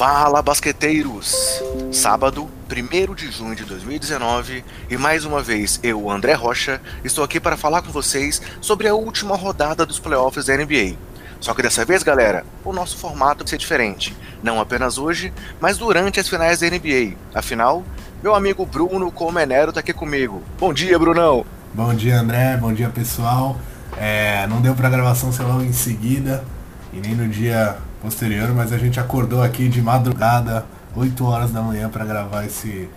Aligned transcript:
Fala, 0.00 0.40
basqueteiros! 0.40 1.60
Sábado, 1.92 2.48
1 2.72 3.14
de 3.14 3.30
junho 3.30 3.54
de 3.54 3.66
2019, 3.66 4.64
e 4.88 4.96
mais 4.96 5.26
uma 5.26 5.42
vez 5.42 5.78
eu, 5.82 6.08
André 6.08 6.32
Rocha, 6.32 6.80
estou 7.04 7.22
aqui 7.22 7.38
para 7.38 7.54
falar 7.54 7.82
com 7.82 7.92
vocês 7.92 8.40
sobre 8.62 8.88
a 8.88 8.94
última 8.94 9.36
rodada 9.36 9.84
dos 9.84 9.98
playoffs 9.98 10.46
da 10.46 10.56
NBA. 10.56 10.96
Só 11.38 11.52
que 11.52 11.60
dessa 11.60 11.84
vez, 11.84 12.02
galera, 12.02 12.46
o 12.64 12.72
nosso 12.72 12.96
formato 12.96 13.44
vai 13.44 13.48
ser 13.50 13.58
diferente. 13.58 14.16
Não 14.42 14.58
apenas 14.58 14.96
hoje, 14.96 15.34
mas 15.60 15.76
durante 15.76 16.18
as 16.18 16.26
finais 16.26 16.60
da 16.60 16.70
NBA. 16.70 17.14
Afinal, 17.34 17.84
meu 18.22 18.34
amigo 18.34 18.64
Bruno 18.64 19.12
Comenero 19.12 19.68
está 19.68 19.80
aqui 19.80 19.92
comigo. 19.92 20.42
Bom 20.58 20.72
dia, 20.72 20.98
Brunão! 20.98 21.44
Bom 21.74 21.92
dia, 21.92 22.18
André. 22.18 22.56
Bom 22.56 22.72
dia, 22.72 22.88
pessoal. 22.88 23.58
É, 23.98 24.46
não 24.46 24.62
deu 24.62 24.74
para 24.74 24.88
gravação 24.88 25.30
ser 25.30 25.42
logo 25.42 25.60
em 25.60 25.74
seguida 25.74 26.42
e 26.90 27.00
nem 27.00 27.14
no 27.14 27.28
dia 27.28 27.76
posterior, 28.00 28.52
mas 28.54 28.72
a 28.72 28.78
gente 28.78 28.98
acordou 28.98 29.42
aqui 29.42 29.68
de 29.68 29.80
madrugada, 29.82 30.64
8 30.96 31.24
horas 31.24 31.52
da 31.52 31.60
manhã, 31.60 31.88
para 31.88 32.04
gravar 32.04 32.44
esse, 32.44 32.88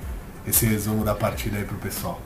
esse 0.48 0.66
resumo 0.66 1.04
da 1.04 1.14
partida 1.14 1.58
aí 1.58 1.66
pro 1.66 1.78
pessoal. 1.78 2.20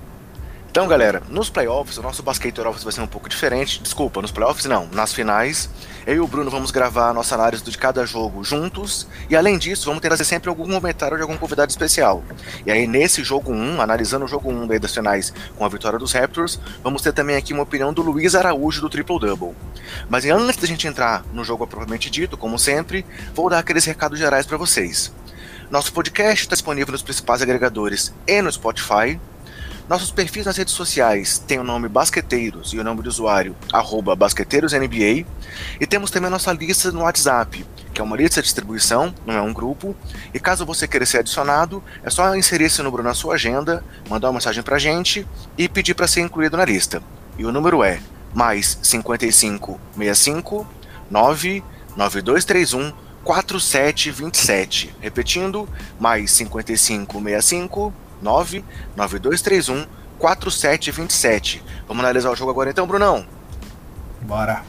Então, 0.69 0.87
galera, 0.87 1.23
nos 1.29 1.49
playoffs, 1.49 1.97
o 1.97 2.03
nosso 2.03 2.21
basquete 2.21 2.59
office 2.61 2.83
vai 2.83 2.93
ser 2.93 3.01
um 3.01 3.07
pouco 3.07 3.27
diferente. 3.27 3.81
Desculpa, 3.81 4.21
nos 4.21 4.31
playoffs 4.31 4.65
não, 4.65 4.87
nas 4.91 5.11
finais. 5.11 5.69
Eu 6.05 6.15
e 6.15 6.19
o 6.19 6.27
Bruno 6.27 6.51
vamos 6.51 6.69
gravar 6.69 7.09
a 7.09 7.13
nossa 7.13 7.35
análise 7.35 7.63
de 7.63 7.77
cada 7.77 8.05
jogo 8.05 8.43
juntos. 8.43 9.07
E 9.29 9.35
além 9.35 9.57
disso, 9.57 9.85
vamos 9.85 10.01
ter 10.01 10.15
sempre 10.23 10.49
algum 10.49 10.71
comentário 10.71 11.17
de 11.17 11.23
algum 11.23 11.35
convidado 11.35 11.71
especial. 11.71 12.23
E 12.65 12.71
aí, 12.71 12.85
nesse 12.85 13.23
jogo 13.23 13.51
1, 13.51 13.81
analisando 13.81 14.25
o 14.25 14.27
jogo 14.27 14.51
1 14.51 14.67
daí 14.67 14.79
das 14.79 14.93
finais 14.93 15.33
com 15.57 15.65
a 15.65 15.69
vitória 15.69 15.97
dos 15.97 16.11
Raptors, 16.13 16.59
vamos 16.83 17.01
ter 17.01 17.11
também 17.11 17.35
aqui 17.35 17.53
uma 17.53 17.63
opinião 17.63 17.91
do 17.91 18.03
Luiz 18.03 18.35
Araújo 18.35 18.81
do 18.81 18.89
Triple 18.89 19.19
Double. 19.19 19.55
Mas 20.07 20.25
antes 20.25 20.57
da 20.57 20.67
gente 20.67 20.87
entrar 20.87 21.25
no 21.33 21.43
jogo 21.43 21.65
propriamente 21.65 22.09
dito, 22.09 22.37
como 22.37 22.59
sempre, 22.59 23.05
vou 23.33 23.49
dar 23.49 23.59
aqueles 23.59 23.85
recados 23.85 24.19
gerais 24.19 24.45
para 24.45 24.57
vocês. 24.57 25.11
Nosso 25.71 25.91
podcast 25.91 26.43
está 26.43 26.55
disponível 26.55 26.91
nos 26.91 27.01
principais 27.01 27.41
agregadores 27.41 28.13
e 28.25 28.41
no 28.41 28.51
Spotify. 28.51 29.19
Nossos 29.89 30.11
perfis 30.11 30.45
nas 30.45 30.57
redes 30.57 30.73
sociais 30.73 31.39
têm 31.39 31.59
o 31.59 31.63
nome 31.63 31.87
Basqueteiros 31.87 32.73
e 32.73 32.79
o 32.79 32.83
nome 32.83 33.01
do 33.01 33.07
usuário 33.07 33.55
BasqueteirosNBA. 34.17 35.25
E 35.79 35.87
temos 35.87 36.11
também 36.11 36.27
a 36.27 36.31
nossa 36.31 36.51
lista 36.51 36.91
no 36.91 37.03
WhatsApp, 37.03 37.65
que 37.93 38.01
é 38.01 38.03
uma 38.03 38.17
lista 38.17 38.41
de 38.41 38.47
distribuição, 38.47 39.15
não 39.25 39.33
é 39.33 39.41
um 39.41 39.53
grupo. 39.53 39.95
E 40.33 40.39
caso 40.41 40.65
você 40.65 40.89
queira 40.89 41.05
ser 41.05 41.19
adicionado, 41.19 41.81
é 42.03 42.09
só 42.09 42.35
inserir 42.35 42.65
esse 42.65 42.83
número 42.83 43.01
na 43.01 43.13
sua 43.13 43.35
agenda, 43.35 43.81
mandar 44.09 44.27
uma 44.27 44.33
mensagem 44.33 44.61
pra 44.61 44.77
gente 44.77 45.25
e 45.57 45.69
pedir 45.69 45.93
para 45.93 46.05
ser 46.05 46.19
incluído 46.19 46.57
na 46.57 46.65
lista. 46.65 47.01
E 47.37 47.45
o 47.45 47.51
número 47.53 47.81
é 47.81 48.01
mais 48.33 48.77
5565 48.83 50.67
99231 51.09 52.91
4727. 53.23 54.93
Repetindo, 54.99 55.69
mais 55.97 56.29
5565 56.31 57.93
99231 58.21 59.85
4727. 60.17 61.63
Vamos 61.87 62.03
analisar 62.03 62.31
o 62.31 62.35
jogo 62.35 62.51
agora 62.51 62.69
então, 62.69 62.87
Brunão? 62.87 63.25
Bora. 64.21 64.63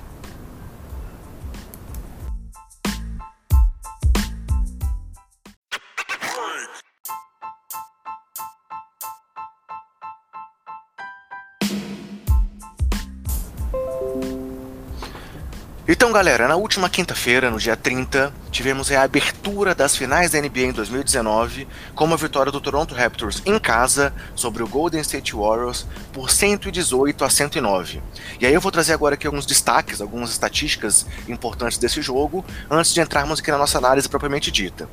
Então, 15.91 16.12
galera, 16.12 16.46
na 16.46 16.54
última 16.54 16.91
quinta-feira, 16.91 17.50
no 17.50 17.58
dia 17.58 17.74
30, 17.74 18.31
tivemos 18.50 18.91
a 18.91 19.03
abertura 19.03 19.75
das 19.75 19.97
finais 19.97 20.31
da 20.31 20.41
NBA 20.41 20.60
em 20.60 20.72
2019, 20.72 21.69
com 21.94 22.04
uma 22.04 22.16
vitória 22.16 22.50
do 22.50 22.60
Toronto 22.60 22.94
Raptors 22.94 23.42
em 23.44 23.59
casa 23.59 24.12
sobre 24.34 24.62
o 24.62 24.69
Golden 24.69 25.00
State 25.00 25.34
Warriors 25.34 25.86
por 26.12 26.31
118 26.31 27.25
a 27.25 27.31
109. 27.31 28.03
E 28.41 28.47
aí 28.47 28.54
eu 28.54 28.60
vou 28.60 28.72
trazer 28.72 28.92
agora 28.92 29.14
aqui 29.14 29.26
alguns 29.26 29.47
destaques, 29.47 30.00
algumas 30.00 30.31
estatísticas 30.31 31.06
importantes 31.28 31.78
desse 31.78 32.00
jogo, 32.03 32.44
antes 32.70 32.92
de 32.92 33.00
entrarmos 33.00 33.41
aqui 33.41 33.50
na 33.50 33.58
nossa 33.58 33.78
análise 33.78 34.08
propriamente 34.08 34.50
dita. 34.50 34.88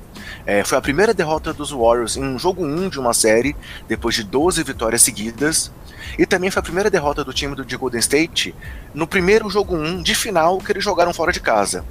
É, 0.45 0.63
foi 0.63 0.77
a 0.77 0.81
primeira 0.81 1.13
derrota 1.13 1.53
dos 1.53 1.71
Warriors 1.71 2.17
em 2.17 2.23
um 2.23 2.37
jogo 2.37 2.65
1 2.65 2.89
de 2.89 2.99
uma 2.99 3.13
série, 3.13 3.55
depois 3.87 4.15
de 4.15 4.23
12 4.23 4.63
vitórias 4.63 5.01
seguidas. 5.01 5.71
E 6.17 6.25
também 6.25 6.51
foi 6.51 6.59
a 6.59 6.63
primeira 6.63 6.89
derrota 6.89 7.23
do 7.23 7.33
time 7.33 7.55
do 7.55 7.65
de 7.65 7.75
Golden 7.75 7.99
State 7.99 8.55
no 8.93 9.07
primeiro 9.07 9.49
jogo 9.49 9.75
1 9.75 10.03
de 10.03 10.13
final 10.13 10.59
que 10.59 10.71
eles 10.71 10.83
jogaram 10.83 11.13
fora 11.13 11.31
de 11.31 11.39
casa. 11.39 11.83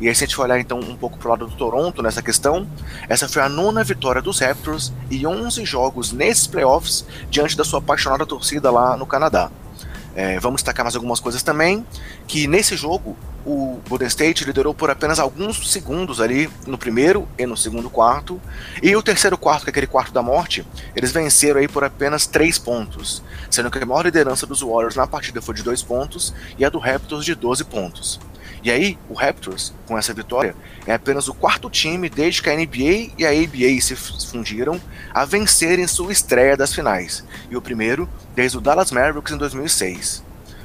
E 0.00 0.08
aí, 0.08 0.14
se 0.14 0.24
a 0.24 0.26
gente 0.26 0.40
olhar 0.40 0.58
então 0.58 0.78
um 0.78 0.96
pouco 0.96 1.18
pro 1.18 1.30
lado 1.30 1.46
do 1.46 1.56
Toronto 1.56 2.02
nessa 2.02 2.22
questão, 2.22 2.66
essa 3.08 3.28
foi 3.28 3.42
a 3.42 3.48
nona 3.48 3.82
vitória 3.82 4.20
dos 4.20 4.40
Raptors 4.40 4.92
e 5.10 5.26
11 5.26 5.64
jogos 5.64 6.12
nesses 6.12 6.46
playoffs 6.46 7.06
diante 7.30 7.56
da 7.56 7.64
sua 7.64 7.78
apaixonada 7.78 8.26
torcida 8.26 8.70
lá 8.70 8.96
no 8.96 9.06
Canadá. 9.06 9.50
É, 10.14 10.40
vamos 10.40 10.62
destacar 10.62 10.82
mais 10.82 10.96
algumas 10.96 11.20
coisas 11.20 11.42
também, 11.42 11.84
que 12.26 12.46
nesse 12.46 12.74
jogo 12.74 13.14
o 13.44 13.78
Golden 13.86 14.08
State 14.08 14.44
liderou 14.44 14.74
por 14.74 14.90
apenas 14.90 15.18
alguns 15.18 15.70
segundos 15.70 16.22
ali 16.22 16.50
no 16.66 16.78
primeiro 16.78 17.28
e 17.38 17.44
no 17.44 17.54
segundo 17.54 17.90
quarto, 17.90 18.40
e 18.82 18.96
o 18.96 19.02
terceiro 19.02 19.36
quarto, 19.36 19.64
que 19.64 19.68
é 19.68 19.72
aquele 19.72 19.86
quarto 19.86 20.12
da 20.12 20.22
morte, 20.22 20.66
eles 20.96 21.12
venceram 21.12 21.60
aí 21.60 21.68
por 21.68 21.84
apenas 21.84 22.26
três 22.26 22.58
pontos, 22.58 23.22
sendo 23.50 23.70
que 23.70 23.78
a 23.78 23.84
maior 23.84 24.06
liderança 24.06 24.46
dos 24.46 24.62
Warriors 24.62 24.96
na 24.96 25.06
partida 25.06 25.42
foi 25.42 25.54
de 25.54 25.62
dois 25.62 25.82
pontos 25.82 26.34
e 26.58 26.64
a 26.64 26.70
do 26.70 26.78
Raptors 26.78 27.24
de 27.24 27.34
12 27.34 27.64
pontos. 27.64 28.18
E 28.66 28.70
aí, 28.72 28.98
o 29.08 29.14
Raptors, 29.14 29.72
com 29.86 29.96
essa 29.96 30.12
vitória, 30.12 30.52
é 30.88 30.92
apenas 30.92 31.28
o 31.28 31.34
quarto 31.34 31.70
time 31.70 32.10
desde 32.10 32.42
que 32.42 32.50
a 32.50 32.56
NBA 32.56 33.12
e 33.16 33.24
a 33.24 33.30
ABA 33.30 33.80
se 33.80 33.94
fundiram 33.94 34.80
a 35.14 35.24
vencer 35.24 35.78
em 35.78 35.86
sua 35.86 36.12
estreia 36.12 36.56
das 36.56 36.74
finais, 36.74 37.22
e 37.48 37.56
o 37.56 37.62
primeiro 37.62 38.08
desde 38.34 38.58
o 38.58 38.60
Dallas 38.60 38.90
Mavericks 38.90 39.32
em 39.32 39.36
2006. 39.38 40.20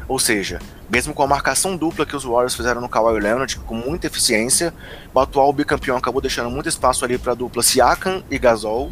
Ou 0.07 0.17
seja, 0.17 0.59
mesmo 0.90 1.13
com 1.13 1.22
a 1.22 1.28
marcação 1.28 1.78
dupla 1.78 2.03
que 2.03 2.16
os 2.16 2.23
Warriors 2.23 2.56
fizeram 2.56 2.81
no 2.81 2.90
Kawhi 2.90 3.19
Leonard 3.19 3.56
com 3.59 3.75
muita 3.75 4.07
eficiência, 4.07 4.73
o 5.13 5.19
atual 5.19 5.53
bicampeão 5.53 5.95
acabou 5.95 6.23
deixando 6.23 6.50
muito 6.50 6.67
espaço 6.67 7.06
ali 7.06 7.19
para 7.19 7.34
a 7.34 7.35
dupla 7.35 7.61
Siakam 7.61 8.23
e 8.31 8.40
Gasol, 8.40 8.91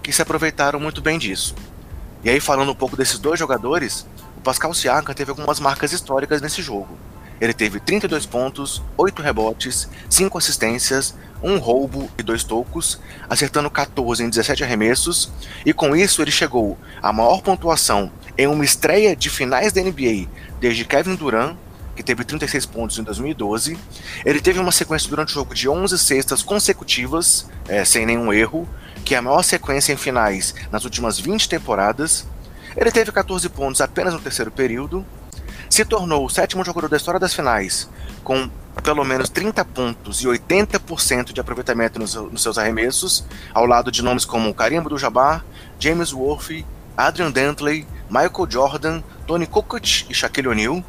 que 0.00 0.12
se 0.12 0.22
aproveitaram 0.22 0.78
muito 0.78 1.02
bem 1.02 1.18
disso. 1.18 1.56
E 2.22 2.30
aí 2.30 2.38
falando 2.38 2.70
um 2.70 2.76
pouco 2.76 2.96
desses 2.96 3.18
dois 3.18 3.36
jogadores, 3.36 4.06
o 4.36 4.40
Pascal 4.42 4.72
Siakam 4.72 5.12
teve 5.12 5.32
algumas 5.32 5.58
marcas 5.58 5.90
históricas 5.92 6.40
nesse 6.40 6.62
jogo. 6.62 6.96
Ele 7.40 7.52
teve 7.52 7.80
32 7.80 8.26
pontos, 8.26 8.82
8 8.96 9.22
rebotes, 9.22 9.88
5 10.08 10.38
assistências, 10.38 11.14
um 11.42 11.58
roubo 11.58 12.10
e 12.18 12.22
dois 12.22 12.42
tocos, 12.42 12.98
acertando 13.28 13.68
14 13.68 14.24
em 14.24 14.30
17 14.30 14.64
arremessos, 14.64 15.30
e 15.64 15.74
com 15.74 15.94
isso 15.94 16.22
ele 16.22 16.30
chegou 16.30 16.78
à 17.02 17.12
maior 17.12 17.42
pontuação 17.42 18.10
em 18.36 18.46
uma 18.46 18.64
estreia 18.64 19.14
de 19.14 19.28
finais 19.28 19.72
da 19.72 19.82
NBA 19.82 20.26
desde 20.58 20.86
Kevin 20.86 21.14
Durant, 21.14 21.56
que 21.94 22.02
teve 22.02 22.24
36 22.24 22.66
pontos 22.66 22.98
em 22.98 23.02
2012. 23.02 23.78
Ele 24.24 24.40
teve 24.40 24.58
uma 24.58 24.72
sequência 24.72 25.08
durante 25.08 25.30
o 25.30 25.34
jogo 25.34 25.54
de 25.54 25.68
11 25.68 25.98
cestas 25.98 26.42
consecutivas, 26.42 27.46
é, 27.68 27.84
sem 27.84 28.06
nenhum 28.06 28.32
erro, 28.32 28.68
que 29.04 29.14
é 29.14 29.18
a 29.18 29.22
maior 29.22 29.42
sequência 29.42 29.92
em 29.92 29.96
finais 29.96 30.54
nas 30.72 30.84
últimas 30.84 31.20
20 31.20 31.48
temporadas. 31.48 32.26
Ele 32.76 32.90
teve 32.90 33.12
14 33.12 33.48
pontos 33.50 33.80
apenas 33.80 34.12
no 34.12 34.18
terceiro 34.18 34.50
período, 34.50 35.06
se 35.74 35.84
tornou 35.84 36.24
o 36.24 36.30
sétimo 36.30 36.64
jogador 36.64 36.88
da 36.88 36.96
história 36.96 37.18
das 37.18 37.34
finais, 37.34 37.90
com 38.22 38.48
pelo 38.84 39.04
menos 39.04 39.28
30 39.28 39.64
pontos 39.64 40.22
e 40.22 40.26
80% 40.26 41.32
de 41.32 41.40
aproveitamento 41.40 41.98
nos, 41.98 42.14
nos, 42.14 42.44
seus 42.44 42.56
arremessos, 42.56 43.24
ao 43.52 43.66
lado 43.66 43.90
de 43.90 44.00
nomes 44.00 44.24
como 44.24 44.54
Karim 44.54 44.76
Abdul-Jabbar, 44.76 45.44
James 45.80 46.12
Worthy, 46.12 46.64
Adrian 46.96 47.32
Dantley, 47.32 47.84
Michael 48.08 48.48
Jordan, 48.48 49.02
Tony 49.26 49.48
Kukoc 49.48 50.06
e 50.08 50.14
Shaquille 50.14 50.46
O'Neal. 50.46 50.80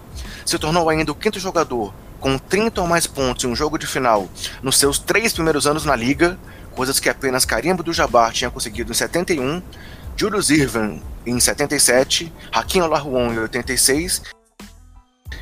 Se 0.46 0.60
tornou 0.60 0.88
ainda 0.88 1.12
o 1.12 1.16
quinto 1.16 1.40
jogador 1.40 1.92
com 2.20 2.38
30 2.38 2.80
ou 2.80 2.88
mais 2.88 3.08
pontos 3.08 3.44
em 3.44 3.48
um 3.48 3.56
jogo 3.56 3.80
de 3.80 3.88
final 3.88 4.30
nos 4.62 4.78
seus 4.78 5.00
três 5.00 5.34
primeiros 5.34 5.66
anos 5.66 5.84
na 5.84 5.96
liga, 5.96 6.38
coisas 6.76 7.00
que 7.00 7.10
apenas 7.10 7.44
Karim 7.44 7.72
Abdul-Jabbar 7.72 8.32
tinha 8.34 8.52
conseguido 8.52 8.92
em 8.92 8.96
71, 8.96 9.64
Julius 10.16 10.52
Irvin 10.52 11.02
em 11.26 11.40
77, 11.40 12.32
Hakim 12.52 12.82
Olajuwon 12.82 13.34
em 13.34 13.40
86 13.40 14.36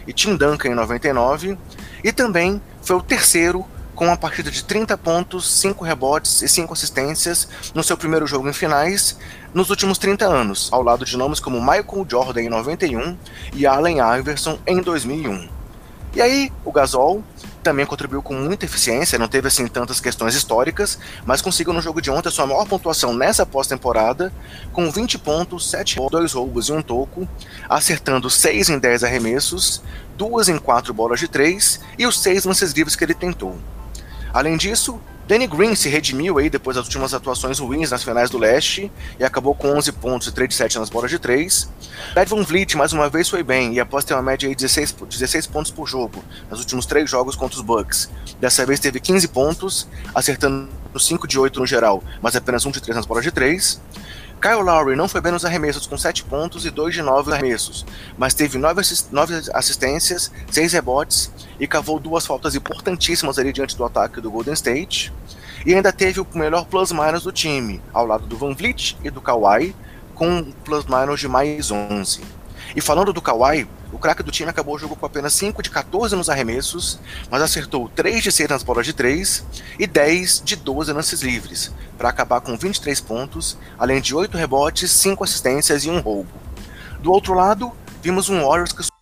e 0.07 0.13
Tim 0.13 0.35
Duncan 0.35 0.69
em 0.69 0.75
99, 0.75 1.57
e 2.03 2.11
também 2.11 2.61
foi 2.81 2.95
o 2.95 3.01
terceiro 3.01 3.65
com 3.95 4.05
uma 4.05 4.17
partida 4.17 4.49
de 4.49 4.63
30 4.63 4.97
pontos, 4.97 5.49
5 5.59 5.85
rebotes 5.85 6.41
e 6.41 6.47
5 6.47 6.73
assistências 6.73 7.47
no 7.73 7.83
seu 7.83 7.95
primeiro 7.95 8.25
jogo 8.25 8.49
em 8.49 8.53
finais 8.53 9.17
nos 9.53 9.69
últimos 9.69 9.97
30 9.97 10.25
anos, 10.25 10.69
ao 10.71 10.81
lado 10.81 11.05
de 11.05 11.15
nomes 11.15 11.39
como 11.39 11.61
Michael 11.61 12.05
Jordan 12.09 12.41
em 12.41 12.49
91 12.49 13.15
e 13.53 13.67
Allen 13.67 13.97
Iverson 14.19 14.57
em 14.65 14.81
2001. 14.81 15.47
E 16.15 16.21
aí, 16.21 16.51
o 16.63 16.71
Gasol 16.71 17.23
também 17.63 17.85
contribuiu 17.85 18.21
com 18.21 18.35
muita 18.35 18.65
eficiência, 18.65 19.17
não 19.17 19.27
teve 19.27 19.47
assim 19.47 19.65
tantas 19.67 19.99
questões 19.99 20.35
históricas, 20.35 20.99
mas 21.25 21.41
conseguiu 21.41 21.73
no 21.73 21.81
jogo 21.81 22.01
de 22.01 22.11
ontem 22.11 22.29
a 22.29 22.31
sua 22.31 22.45
maior 22.45 22.67
pontuação 22.67 23.13
nessa 23.13 23.45
pós-temporada, 23.45 24.31
com 24.71 24.91
20 24.91 25.17
pontos, 25.17 25.69
7 25.69 25.95
2 26.11 26.33
roubos 26.33 26.67
e 26.67 26.73
um 26.73 26.81
toco, 26.81 27.27
acertando 27.67 28.29
6 28.29 28.69
em 28.69 28.77
10 28.77 29.03
arremessos, 29.03 29.81
2 30.17 30.49
em 30.49 30.57
4 30.57 30.93
bolas 30.93 31.19
de 31.19 31.27
3 31.27 31.79
e 31.97 32.05
os 32.05 32.19
6 32.19 32.45
lances 32.45 32.71
livres 32.73 32.95
que 32.95 33.03
ele 33.03 33.13
tentou. 33.13 33.57
Além 34.33 34.57
disso, 34.57 34.99
Danny 35.25 35.47
Green 35.47 35.73
se 35.73 35.87
redimiu 35.87 36.37
aí 36.37 36.49
depois 36.49 36.75
das 36.75 36.85
últimas 36.85 37.13
atuações 37.13 37.57
ruins 37.57 37.91
nas 37.91 38.03
finais 38.03 38.29
do 38.29 38.37
leste 38.37 38.91
e 39.17 39.23
acabou 39.23 39.55
com 39.55 39.69
11 39.69 39.93
pontos 39.93 40.27
e 40.27 40.33
3 40.33 40.49
de 40.49 40.55
7 40.55 40.79
nas 40.79 40.89
bolas 40.89 41.09
de 41.09 41.17
3. 41.17 41.69
Brad 42.13 42.27
Van 42.27 42.43
Vliet 42.43 42.75
mais 42.75 42.91
uma 42.91 43.09
vez 43.09 43.29
foi 43.29 43.41
bem 43.41 43.73
e 43.73 43.79
após 43.79 44.03
ter 44.03 44.13
uma 44.13 44.21
média 44.21 44.49
de 44.49 44.55
16, 44.55 44.91
16 45.09 45.47
pontos 45.47 45.71
por 45.71 45.87
jogo 45.87 46.21
nos 46.49 46.59
últimos 46.59 46.85
3 46.85 47.09
jogos 47.09 47.37
contra 47.37 47.57
os 47.57 47.63
Bucks. 47.63 48.09
Dessa 48.41 48.65
vez 48.65 48.81
teve 48.81 48.99
15 48.99 49.29
pontos, 49.29 49.87
acertando 50.13 50.67
5 50.99 51.25
de 51.25 51.39
8 51.39 51.57
no 51.57 51.65
geral, 51.65 52.03
mas 52.21 52.35
apenas 52.35 52.65
1 52.65 52.71
de 52.71 52.81
3 52.81 52.97
nas 52.97 53.05
bolas 53.05 53.23
de 53.23 53.31
3. 53.31 53.81
Kyle 54.43 54.61
Lowry 54.61 54.97
não 54.97 55.07
foi 55.07 55.21
bem 55.21 55.31
nos 55.31 55.45
arremessos, 55.45 55.87
com 55.87 55.97
7 55.97 56.25
pontos 56.25 56.65
e 56.65 56.69
2 56.69 56.95
de 56.95 57.01
9 57.01 57.31
arremessos, 57.31 57.85
mas 58.17 58.33
teve 58.33 58.57
9, 58.57 58.81
assistências, 59.53 60.29
6 60.51 60.73
rebotes 60.73 61.31
e 61.57 61.65
cavou 61.65 61.97
duas 61.97 62.25
faltas 62.25 62.53
importantíssimas 62.53 63.39
ali 63.39 63.53
diante 63.53 63.77
do 63.77 63.85
ataque 63.85 64.19
do 64.19 64.29
Golden 64.29 64.53
State. 64.53 65.13
E 65.65 65.73
ainda 65.73 65.93
teve 65.93 66.19
o 66.19 66.27
melhor 66.35 66.65
plus-minus 66.65 67.23
do 67.23 67.31
time, 67.31 67.81
ao 67.93 68.05
lado 68.05 68.27
do 68.27 68.35
Van 68.35 68.53
Vliet 68.53 68.97
e 69.01 69.09
do 69.09 69.21
Kawhi, 69.21 69.73
com 70.13 70.43
plus-minus 70.65 71.21
de 71.21 71.29
mais 71.29 71.71
11. 71.71 72.19
E 72.75 72.81
falando 72.81 73.13
do 73.13 73.21
Kawhi, 73.21 73.65
o 73.93 73.99
craque 73.99 74.23
do 74.23 74.31
time 74.31 74.49
acabou 74.49 74.75
o 74.75 74.79
jogo 74.79 74.95
com 74.95 75.05
apenas 75.05 75.33
5 75.33 75.61
de 75.61 75.69
14 75.69 76.15
nos 76.15 76.27
arremessos, 76.27 76.99
mas 77.29 77.43
acertou 77.43 77.87
3 77.89 78.23
de 78.23 78.31
6 78.31 78.49
nas 78.49 78.63
bolas 78.63 78.87
de 78.87 78.93
3 78.93 79.45
e 79.77 79.85
10 79.85 80.41
de 80.43 80.55
12 80.55 80.91
lances 80.91 81.21
livres, 81.21 81.71
para 81.95 82.09
acabar 82.09 82.41
com 82.41 82.57
23 82.57 82.99
pontos, 83.01 83.57
além 83.77 84.01
de 84.01 84.15
8 84.15 84.35
rebotes, 84.35 84.91
5 84.91 85.23
assistências 85.23 85.85
e 85.85 85.91
um 85.91 85.99
roubo. 85.99 86.29
Do 86.99 87.11
outro 87.11 87.35
lado, 87.35 87.71
vimos 88.01 88.29
um 88.29 88.43
Warriors 88.43 88.73
que 88.73 88.92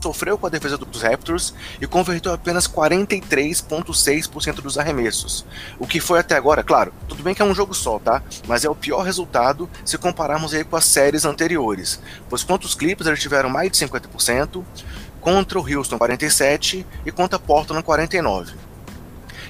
sofreu 0.00 0.36
com 0.38 0.46
a 0.46 0.50
defesa 0.50 0.76
dos 0.76 1.02
Raptors 1.02 1.54
e 1.80 1.86
converteu 1.86 2.32
apenas 2.32 2.68
43,6% 2.68 4.60
dos 4.60 4.78
arremessos. 4.78 5.44
O 5.78 5.86
que 5.86 6.00
foi 6.00 6.18
até 6.18 6.36
agora, 6.36 6.62
claro, 6.62 6.92
tudo 7.08 7.22
bem 7.22 7.34
que 7.34 7.42
é 7.42 7.44
um 7.44 7.54
jogo 7.54 7.74
só, 7.74 7.98
tá? 7.98 8.22
Mas 8.46 8.64
é 8.64 8.70
o 8.70 8.74
pior 8.74 9.02
resultado 9.02 9.68
se 9.84 9.98
compararmos 9.98 10.54
aí 10.54 10.64
com 10.64 10.76
as 10.76 10.84
séries 10.84 11.24
anteriores. 11.24 12.00
Pois 12.28 12.44
contra 12.44 12.66
os 12.66 12.76
eles 12.80 13.20
tiveram 13.20 13.48
mais 13.48 13.70
de 13.70 13.78
50%, 13.78 14.62
contra 15.20 15.58
o 15.58 15.62
Houston 15.62 15.98
47% 15.98 16.84
e 17.04 17.10
contra 17.10 17.38
Portland 17.38 17.82
49%. 17.82 18.54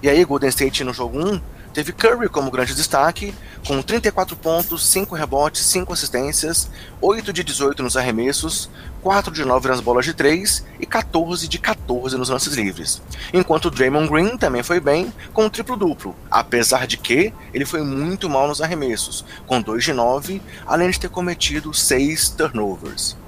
E 0.02 0.08
aí 0.08 0.24
Golden 0.24 0.48
State 0.50 0.84
no 0.84 0.92
jogo 0.92 1.18
1 1.18 1.55
teve 1.76 1.92
Curry 1.92 2.30
como 2.30 2.50
grande 2.50 2.74
destaque, 2.74 3.34
com 3.66 3.82
34 3.82 4.34
pontos, 4.34 4.86
5 4.86 5.14
rebotes, 5.14 5.60
5 5.66 5.92
assistências, 5.92 6.70
8 7.02 7.34
de 7.34 7.44
18 7.44 7.82
nos 7.82 7.98
arremessos, 7.98 8.70
4 9.02 9.30
de 9.30 9.44
9 9.44 9.68
nas 9.68 9.80
bolas 9.80 10.06
de 10.06 10.14
3 10.14 10.64
e 10.80 10.86
14 10.86 11.46
de 11.46 11.58
14 11.58 12.16
nos 12.16 12.30
lances 12.30 12.54
livres. 12.54 13.02
Enquanto 13.30 13.70
Draymond 13.70 14.08
Green 14.08 14.38
também 14.38 14.62
foi 14.62 14.80
bem, 14.80 15.12
com 15.34 15.44
um 15.44 15.50
triplo-duplo, 15.50 16.16
apesar 16.30 16.86
de 16.86 16.96
que 16.96 17.30
ele 17.52 17.66
foi 17.66 17.82
muito 17.82 18.26
mal 18.30 18.48
nos 18.48 18.62
arremessos, 18.62 19.22
com 19.46 19.60
2 19.60 19.84
de 19.84 19.92
9, 19.92 20.40
além 20.66 20.88
de 20.88 20.98
ter 20.98 21.10
cometido 21.10 21.74
6 21.74 22.30
turnovers. 22.30 23.18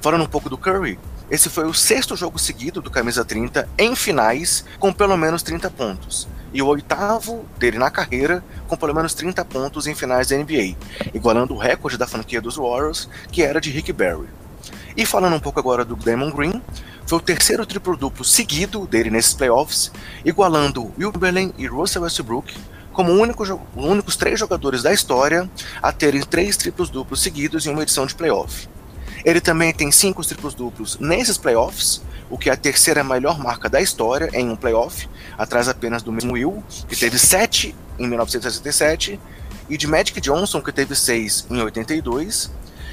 Falando 0.00 0.22
um 0.22 0.28
pouco 0.28 0.48
do 0.48 0.56
Curry, 0.56 1.00
esse 1.28 1.50
foi 1.50 1.66
o 1.66 1.74
sexto 1.74 2.14
jogo 2.14 2.38
seguido 2.38 2.80
do 2.80 2.92
Camisa 2.92 3.24
30 3.24 3.68
em 3.76 3.96
finais 3.96 4.64
com 4.78 4.92
pelo 4.92 5.16
menos 5.16 5.42
30 5.42 5.68
pontos 5.70 6.28
e 6.52 6.62
o 6.62 6.66
oitavo 6.66 7.44
dele 7.58 7.78
na 7.78 7.90
carreira, 7.90 8.42
com 8.66 8.76
pelo 8.76 8.94
menos 8.94 9.14
30 9.14 9.44
pontos 9.44 9.86
em 9.86 9.94
finais 9.94 10.28
da 10.28 10.36
NBA, 10.36 10.76
igualando 11.14 11.54
o 11.54 11.58
recorde 11.58 11.98
da 11.98 12.06
franquia 12.06 12.40
dos 12.40 12.56
Warriors, 12.56 13.08
que 13.30 13.42
era 13.42 13.60
de 13.60 13.70
Rick 13.70 13.92
Barry. 13.92 14.28
E 14.96 15.06
falando 15.06 15.36
um 15.36 15.40
pouco 15.40 15.60
agora 15.60 15.84
do 15.84 15.94
Damon 15.94 16.30
Green, 16.30 16.62
foi 17.06 17.18
o 17.18 17.22
terceiro 17.22 17.64
triplo-duplo 17.64 18.24
seguido 18.24 18.86
dele 18.86 19.10
nesses 19.10 19.34
playoffs, 19.34 19.90
igualando 20.24 20.92
Will 20.98 21.12
e 21.56 21.66
Russell 21.66 22.02
Westbrook, 22.02 22.54
como 22.92 23.12
único, 23.12 23.44
os 23.44 23.50
únicos 23.76 24.16
três 24.16 24.40
jogadores 24.40 24.82
da 24.82 24.92
história 24.92 25.48
a 25.80 25.92
terem 25.92 26.20
três 26.20 26.56
triplos 26.56 26.90
duplos 26.90 27.22
seguidos 27.22 27.64
em 27.64 27.70
uma 27.70 27.82
edição 27.82 28.04
de 28.06 28.14
playoff. 28.14 28.68
Ele 29.28 29.42
também 29.42 29.74
tem 29.74 29.92
cinco 29.92 30.26
triplos 30.26 30.54
duplos 30.54 30.98
nesses 30.98 31.36
playoffs, 31.36 32.00
o 32.30 32.38
que 32.38 32.48
é 32.48 32.52
a 32.54 32.56
terceira 32.56 33.04
melhor 33.04 33.38
marca 33.38 33.68
da 33.68 33.78
história 33.78 34.30
em 34.32 34.48
um 34.48 34.56
playoff, 34.56 35.06
atrás 35.36 35.68
apenas 35.68 36.02
do 36.02 36.10
mesmo 36.10 36.32
Will, 36.32 36.64
que 36.88 36.96
teve 36.96 37.18
7 37.18 37.76
em 37.98 38.08
1967, 38.08 39.20
e 39.68 39.76
de 39.76 39.86
Magic 39.86 40.18
Johnson, 40.18 40.62
que 40.62 40.72
teve 40.72 40.96
6 40.96 41.44
em 41.50 41.60
82. 41.60 42.50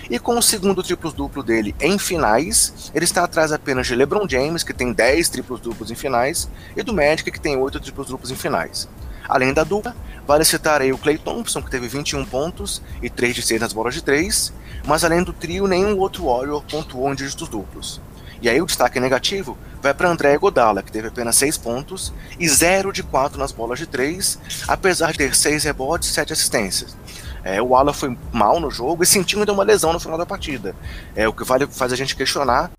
E 0.09 0.19
com 0.19 0.37
o 0.37 0.41
segundo 0.41 0.83
triplos 0.83 1.13
duplo 1.13 1.41
dele 1.41 1.73
em 1.79 1.97
finais, 1.97 2.91
ele 2.93 3.05
está 3.05 3.23
atrás 3.23 3.53
apenas 3.53 3.87
de 3.87 3.95
LeBron 3.95 4.27
James, 4.27 4.61
que 4.61 4.73
tem 4.73 4.91
10 4.91 5.29
triplos 5.29 5.61
duplos 5.61 5.89
em 5.89 5.95
finais, 5.95 6.49
e 6.75 6.83
do 6.83 6.93
Magic, 6.93 7.31
que 7.31 7.39
tem 7.39 7.55
8 7.55 7.79
triplos 7.79 8.07
duplos 8.07 8.29
em 8.29 8.35
finais. 8.35 8.89
Além 9.27 9.53
da 9.53 9.63
dupla, 9.63 9.95
vale 10.27 10.45
citar 10.45 10.81
aí 10.81 10.91
o 10.91 10.97
Clay 10.97 11.17
Thompson, 11.17 11.61
que 11.61 11.71
teve 11.71 11.87
21 11.87 12.25
pontos 12.25 12.81
e 13.01 13.09
3 13.09 13.35
de 13.35 13.41
6 13.41 13.61
nas 13.61 13.73
bolas 13.73 13.93
de 13.93 14.01
3, 14.01 14.53
mas 14.85 15.03
além 15.03 15.23
do 15.23 15.33
trio, 15.33 15.67
nenhum 15.67 15.97
outro 15.97 16.25
Warrior 16.25 16.63
pontuou 16.69 17.11
em 17.11 17.15
dígitos 17.15 17.47
duplos. 17.47 18.01
E 18.41 18.49
aí 18.49 18.61
o 18.61 18.65
destaque 18.65 18.99
negativo 18.99 19.57
vai 19.81 19.93
para 19.93 20.09
André 20.09 20.37
Godala, 20.37 20.83
que 20.83 20.91
teve 20.91 21.07
apenas 21.07 21.35
6 21.37 21.57
pontos 21.57 22.13
e 22.39 22.47
0 22.47 22.91
de 22.91 23.01
4 23.01 23.39
nas 23.39 23.51
bolas 23.51 23.79
de 23.79 23.87
3, 23.87 24.39
apesar 24.67 25.11
de 25.11 25.17
ter 25.17 25.35
6 25.35 25.63
rebotes 25.63 26.09
e 26.09 26.13
7 26.13 26.33
assistências. 26.33 26.95
É, 27.43 27.61
o 27.61 27.75
Ala 27.75 27.93
foi 27.93 28.17
mal 28.31 28.59
no 28.59 28.71
jogo 28.71 29.03
e 29.03 29.05
sentiu 29.05 29.39
ainda 29.39 29.53
uma 29.53 29.63
lesão 29.63 29.93
no 29.93 29.99
final 29.99 30.17
da 30.17 30.25
partida. 30.25 30.75
É 31.15 31.27
o 31.27 31.33
que 31.33 31.43
vale, 31.43 31.67
faz 31.67 31.93
a 31.93 31.95
gente 31.95 32.15
questionar 32.15 32.71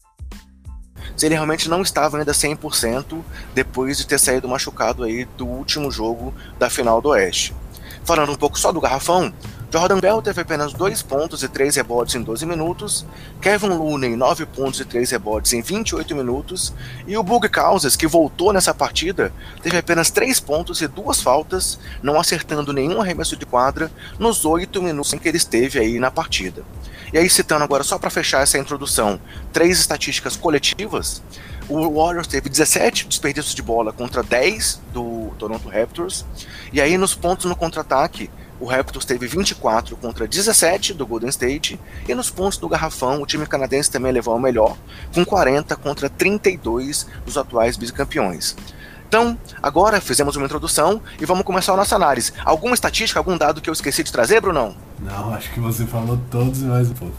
se 1.16 1.26
ele 1.26 1.34
realmente 1.34 1.68
não 1.68 1.82
estava 1.82 2.18
ainda 2.18 2.32
100% 2.32 3.18
depois 3.54 3.96
de 3.96 4.06
ter 4.06 4.18
saído 4.18 4.48
machucado 4.48 5.04
aí 5.04 5.24
do 5.36 5.46
último 5.46 5.90
jogo 5.90 6.34
da 6.58 6.68
final 6.68 7.00
do 7.00 7.08
Oeste. 7.08 7.54
Falando 8.04 8.32
um 8.32 8.36
pouco 8.36 8.58
só 8.58 8.70
do 8.70 8.80
garrafão, 8.80 9.32
Jordan 9.70 9.98
Bell 9.98 10.22
teve 10.22 10.40
apenas 10.40 10.72
2 10.72 11.02
pontos 11.02 11.42
e 11.42 11.48
3 11.48 11.76
rebotes 11.76 12.14
em 12.14 12.22
12 12.22 12.46
minutos, 12.46 13.04
Kevin 13.40 13.68
Looney 13.68 14.16
9 14.16 14.46
pontos 14.46 14.80
e 14.80 14.84
3 14.84 15.10
rebotes 15.10 15.52
em 15.52 15.60
28 15.60 16.14
minutos, 16.14 16.72
e 17.06 17.16
o 17.16 17.22
Bug 17.22 17.48
Causas, 17.48 17.96
que 17.96 18.06
voltou 18.06 18.52
nessa 18.52 18.72
partida, 18.72 19.32
teve 19.62 19.76
apenas 19.76 20.10
3 20.10 20.38
pontos 20.40 20.80
e 20.80 20.86
2 20.86 21.20
faltas, 21.20 21.78
não 22.00 22.18
acertando 22.18 22.72
nenhum 22.72 23.00
arremesso 23.00 23.36
de 23.36 23.44
quadra 23.44 23.90
nos 24.18 24.44
8 24.44 24.80
minutos 24.80 25.12
em 25.12 25.18
que 25.18 25.28
ele 25.28 25.36
esteve 25.36 25.80
aí 25.80 25.98
na 25.98 26.10
partida. 26.10 26.62
E 27.12 27.18
aí, 27.18 27.28
citando 27.30 27.64
agora, 27.64 27.84
só 27.84 27.98
para 27.98 28.10
fechar 28.10 28.42
essa 28.42 28.58
introdução, 28.58 29.20
três 29.52 29.78
estatísticas 29.78 30.36
coletivas. 30.36 31.22
O 31.68 32.00
Warriors 32.00 32.26
teve 32.26 32.48
17 32.48 33.06
desperdícios 33.08 33.54
de 33.54 33.62
bola 33.62 33.92
contra 33.92 34.22
10 34.22 34.80
do 34.92 35.32
Toronto 35.38 35.68
Raptors. 35.68 36.24
E 36.72 36.80
aí, 36.80 36.96
nos 36.96 37.14
pontos 37.14 37.46
no 37.46 37.56
contra-ataque, 37.56 38.30
o 38.60 38.66
Raptors 38.66 39.04
teve 39.04 39.26
24 39.26 39.96
contra 39.96 40.26
17 40.26 40.94
do 40.94 41.06
Golden 41.06 41.28
State, 41.28 41.78
e 42.08 42.14
nos 42.14 42.30
pontos 42.30 42.58
do 42.58 42.68
garrafão, 42.68 43.20
o 43.20 43.26
time 43.26 43.46
canadense 43.46 43.90
também 43.90 44.12
levou 44.12 44.36
o 44.36 44.40
melhor, 44.40 44.76
com 45.14 45.24
40 45.24 45.76
contra 45.76 46.08
32 46.08 47.06
dos 47.24 47.36
atuais 47.36 47.76
bicampeões. 47.76 48.56
Então, 49.08 49.38
agora 49.62 50.00
fizemos 50.00 50.34
uma 50.34 50.46
introdução 50.46 51.00
e 51.20 51.24
vamos 51.24 51.44
começar 51.44 51.72
a 51.74 51.76
nossa 51.76 51.94
análise. 51.94 52.32
Alguma 52.44 52.74
estatística, 52.74 53.20
algum 53.20 53.38
dado 53.38 53.60
que 53.60 53.70
eu 53.70 53.72
esqueci 53.72 54.02
de 54.02 54.10
trazer, 54.10 54.40
Brunão? 54.40 54.74
Não, 54.98 55.32
acho 55.32 55.52
que 55.52 55.60
você 55.60 55.86
falou 55.86 56.18
todos 56.30 56.60
e 56.60 56.64
mais 56.64 56.90
um 56.90 56.94
pouco. 56.94 57.14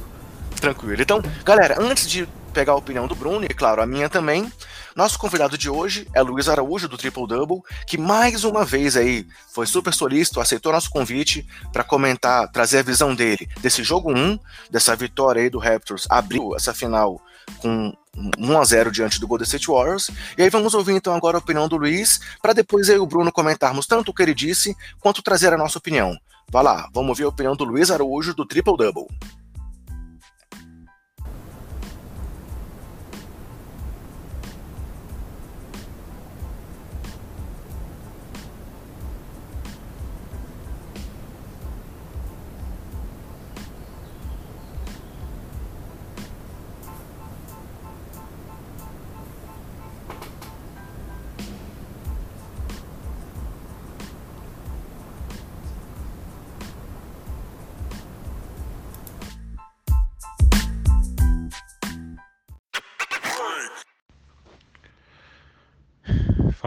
Tranquilo. 0.59 1.01
Então, 1.01 1.21
galera, 1.45 1.77
antes 1.79 2.09
de 2.09 2.27
pegar 2.57 2.73
a 2.73 2.77
opinião 2.77 3.05
do 3.05 3.13
Bruno 3.13 3.45
e, 3.45 3.49
claro, 3.49 3.83
a 3.83 3.85
minha 3.85 4.09
também, 4.09 4.51
nosso 4.95 5.19
convidado 5.19 5.55
de 5.55 5.69
hoje 5.69 6.07
é 6.11 6.23
Luiz 6.23 6.49
Araújo, 6.49 6.87
do 6.87 6.97
Triple 6.97 7.27
Double, 7.27 7.61
que 7.85 7.99
mais 7.99 8.43
uma 8.43 8.65
vez 8.65 8.97
aí 8.97 9.27
foi 9.53 9.67
super 9.67 9.93
solícito, 9.93 10.41
aceitou 10.41 10.71
nosso 10.71 10.89
convite 10.89 11.47
para 11.71 11.83
comentar, 11.83 12.51
trazer 12.51 12.79
a 12.79 12.81
visão 12.81 13.13
dele 13.13 13.47
desse 13.61 13.83
jogo 13.83 14.11
1, 14.11 14.39
dessa 14.71 14.95
vitória 14.95 15.43
aí 15.43 15.51
do 15.51 15.59
Raptors, 15.59 16.07
abriu 16.09 16.55
essa 16.55 16.73
final 16.73 17.21
com 17.59 17.93
1 18.39 18.59
a 18.59 18.65
0 18.65 18.91
diante 18.91 19.19
do 19.19 19.27
Golden 19.27 19.45
State 19.45 19.67
Warriors. 19.67 20.09
E 20.35 20.41
aí 20.41 20.49
vamos 20.49 20.73
ouvir 20.73 20.93
então 20.93 21.13
agora 21.13 21.37
a 21.37 21.39
opinião 21.39 21.69
do 21.69 21.77
Luiz, 21.77 22.19
para 22.41 22.53
depois 22.53 22.89
e 22.89 22.97
o 22.97 23.05
Bruno 23.05 23.31
comentarmos 23.31 23.85
tanto 23.85 24.09
o 24.09 24.13
que 24.15 24.23
ele 24.23 24.33
disse, 24.33 24.75
quanto 24.99 25.21
trazer 25.21 25.53
a 25.53 25.57
nossa 25.57 25.77
opinião. 25.77 26.17
Vá 26.49 26.63
lá, 26.63 26.89
vamos 26.91 27.09
ouvir 27.09 27.25
a 27.25 27.29
opinião 27.29 27.55
do 27.55 27.65
Luiz 27.65 27.91
Araújo, 27.91 28.33
do 28.33 28.47
Triple 28.47 28.77
Double. 28.77 29.05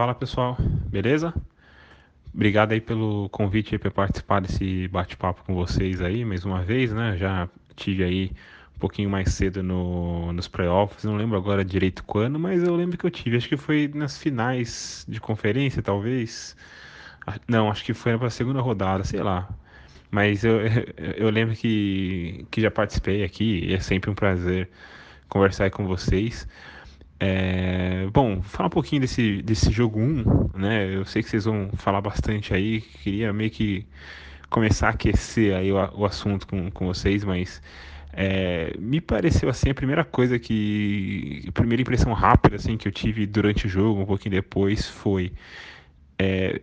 Fala 0.01 0.15
pessoal, 0.15 0.57
beleza? 0.89 1.31
obrigado 2.33 2.71
aí 2.71 2.81
pelo 2.81 3.29
convite 3.29 3.77
para 3.77 3.91
participar 3.91 4.41
desse 4.41 4.87
bate-papo 4.87 5.43
com 5.43 5.53
vocês 5.53 6.01
aí, 6.01 6.25
mais 6.25 6.43
uma 6.43 6.63
vez, 6.63 6.91
né? 6.91 7.15
Já 7.17 7.47
tive 7.75 8.03
aí 8.03 8.31
um 8.75 8.79
pouquinho 8.79 9.11
mais 9.11 9.31
cedo 9.31 9.61
no, 9.61 10.33
nos 10.33 10.47
playoffs, 10.47 11.03
não 11.03 11.15
lembro 11.15 11.37
agora 11.37 11.63
direito 11.63 12.03
quando, 12.03 12.39
mas 12.39 12.63
eu 12.63 12.75
lembro 12.75 12.97
que 12.97 13.05
eu 13.05 13.11
tive, 13.11 13.37
acho 13.37 13.47
que 13.47 13.55
foi 13.55 13.91
nas 13.93 14.17
finais 14.17 15.05
de 15.07 15.21
conferência, 15.21 15.83
talvez. 15.83 16.57
Ah, 17.27 17.35
não, 17.47 17.69
acho 17.69 17.85
que 17.85 17.93
foi 17.93 18.17
para 18.17 18.25
a 18.25 18.31
segunda 18.31 18.59
rodada, 18.59 19.03
sei 19.03 19.21
lá. 19.21 19.47
Mas 20.09 20.43
eu, 20.43 20.61
eu 21.15 21.29
lembro 21.29 21.55
que, 21.55 22.47
que 22.49 22.59
já 22.59 22.71
participei 22.71 23.23
aqui, 23.23 23.71
é 23.71 23.79
sempre 23.79 24.09
um 24.09 24.15
prazer 24.15 24.67
conversar 25.29 25.69
com 25.69 25.85
vocês. 25.85 26.47
É, 27.23 28.07
bom, 28.11 28.41
falar 28.41 28.65
um 28.65 28.71
pouquinho 28.71 29.01
desse, 29.01 29.43
desse 29.43 29.71
jogo 29.71 29.99
1, 29.99 30.57
né? 30.57 30.95
Eu 30.95 31.05
sei 31.05 31.21
que 31.21 31.29
vocês 31.29 31.45
vão 31.45 31.69
falar 31.77 32.01
bastante 32.01 32.51
aí, 32.51 32.81
queria 32.81 33.31
meio 33.31 33.51
que 33.51 33.85
começar 34.49 34.87
a 34.87 34.89
aquecer 34.89 35.55
aí 35.55 35.71
o, 35.71 35.75
o 35.99 36.05
assunto 36.05 36.47
com, 36.47 36.71
com 36.71 36.87
vocês, 36.87 37.23
mas 37.23 37.61
é, 38.11 38.75
me 38.79 38.99
pareceu 38.99 39.49
assim 39.49 39.69
a 39.69 39.73
primeira 39.75 40.03
coisa 40.03 40.39
que 40.39 41.45
a 41.47 41.51
primeira 41.51 41.83
impressão 41.83 42.11
rápida 42.13 42.55
assim 42.55 42.75
que 42.75 42.87
eu 42.87 42.91
tive 42.91 43.27
durante 43.27 43.67
o 43.67 43.69
jogo 43.69 44.01
um 44.01 44.05
pouquinho 44.05 44.31
depois 44.31 44.89
foi 44.89 45.31
é, 46.19 46.59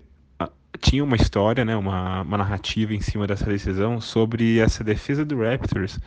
tinha 0.80 1.02
uma 1.02 1.16
história 1.16 1.64
né 1.64 1.74
uma, 1.76 2.22
uma 2.22 2.36
narrativa 2.38 2.92
em 2.92 3.00
cima 3.00 3.26
dessa 3.26 3.46
decisão 3.46 4.00
sobre 4.00 4.58
essa 4.58 4.84
defesa 4.84 5.24
do 5.24 5.40
Raptors 5.40 5.98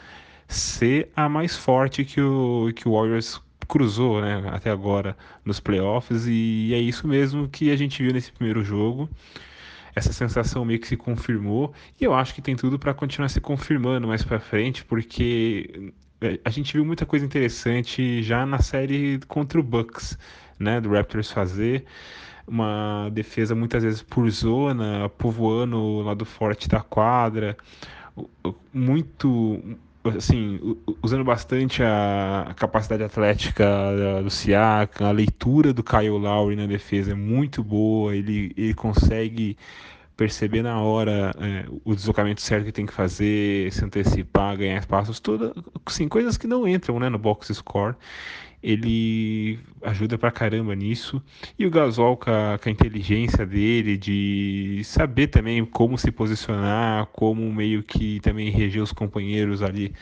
ser 0.47 1.09
a 1.15 1.27
mais 1.29 1.55
forte 1.55 2.05
que 2.05 2.21
o 2.21 2.71
que 2.75 2.87
o 2.87 2.93
Warriors 2.93 3.41
cruzou 3.71 4.19
né, 4.19 4.43
até 4.51 4.69
agora 4.69 5.15
nos 5.45 5.61
playoffs, 5.61 6.27
e 6.27 6.73
é 6.73 6.77
isso 6.77 7.07
mesmo 7.07 7.47
que 7.47 7.71
a 7.71 7.75
gente 7.77 8.03
viu 8.03 8.11
nesse 8.11 8.29
primeiro 8.29 8.61
jogo. 8.65 9.09
Essa 9.95 10.11
sensação 10.11 10.65
meio 10.65 10.77
que 10.77 10.89
se 10.89 10.97
confirmou, 10.97 11.73
e 11.99 12.03
eu 12.03 12.13
acho 12.13 12.35
que 12.35 12.41
tem 12.41 12.53
tudo 12.53 12.77
para 12.77 12.93
continuar 12.93 13.29
se 13.29 13.39
confirmando 13.39 14.09
mais 14.09 14.23
para 14.23 14.41
frente, 14.41 14.83
porque 14.83 15.93
é, 16.19 16.37
a 16.43 16.49
gente 16.49 16.73
viu 16.73 16.83
muita 16.83 17.05
coisa 17.05 17.25
interessante 17.25 18.21
já 18.21 18.45
na 18.45 18.59
série 18.59 19.21
contra 19.29 19.57
o 19.57 19.63
Bucks, 19.63 20.17
né, 20.59 20.81
do 20.81 20.89
Raptors 20.89 21.31
fazer 21.31 21.85
uma 22.45 23.09
defesa 23.13 23.55
muitas 23.55 23.83
vezes 23.83 24.01
por 24.01 24.29
zona, 24.29 25.07
povoando 25.07 25.77
o 25.77 26.01
lado 26.01 26.25
forte 26.25 26.67
da 26.67 26.81
quadra, 26.81 27.55
muito 28.73 29.63
assim, 30.03 30.59
usando 31.01 31.23
bastante 31.23 31.83
a 31.83 32.53
capacidade 32.55 33.03
atlética 33.03 33.65
do 34.23 34.29
Siakam, 34.29 35.07
a 35.07 35.11
leitura 35.11 35.73
do 35.73 35.83
Kyle 35.83 36.09
Lowry 36.09 36.55
na 36.55 36.65
defesa 36.65 37.11
é 37.11 37.15
muito 37.15 37.63
boa, 37.63 38.15
ele, 38.15 38.51
ele 38.57 38.73
consegue 38.73 39.57
perceber 40.17 40.61
na 40.61 40.79
hora 40.79 41.33
é, 41.39 41.65
o 41.83 41.95
deslocamento 41.95 42.41
certo 42.41 42.65
que 42.65 42.71
tem 42.71 42.85
que 42.85 42.93
fazer, 42.93 43.71
se 43.71 43.83
antecipar, 43.83 44.57
ganhar 44.57 44.77
espaços, 44.77 45.19
todas, 45.19 45.51
assim, 45.85 46.07
coisas 46.07 46.37
que 46.37 46.47
não 46.47 46.67
entram 46.67 46.99
né, 46.99 47.09
no 47.09 47.17
box 47.17 47.53
score 47.53 47.95
ele 48.63 49.59
ajuda 49.81 50.17
pra 50.17 50.31
caramba 50.31 50.75
nisso. 50.75 51.21
E 51.57 51.65
o 51.65 51.71
Gasol, 51.71 52.17
com 52.17 52.29
a, 52.29 52.59
com 52.61 52.69
a, 52.69 52.71
inteligência 52.71 53.45
dele, 53.45 53.97
de 53.97 54.81
saber 54.83 55.27
também 55.27 55.65
como 55.65 55.97
se 55.97 56.11
posicionar, 56.11 57.07
como 57.07 57.51
meio 57.51 57.81
que 57.81 58.19
também 58.19 58.49
reger 58.51 58.83
os 58.83 58.91
companheiros 58.91 59.63
ali 59.63 59.93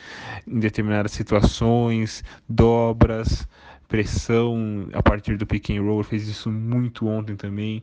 em 0.46 0.58
determinadas 0.58 1.12
situações, 1.12 2.22
dobras, 2.48 3.48
pressão 3.88 4.88
a 4.92 5.02
partir 5.02 5.36
do 5.36 5.46
pick 5.46 5.70
and 5.70 5.82
roll, 5.82 6.02
fez 6.02 6.28
isso 6.28 6.50
muito 6.50 7.06
ontem 7.08 7.36
também. 7.36 7.82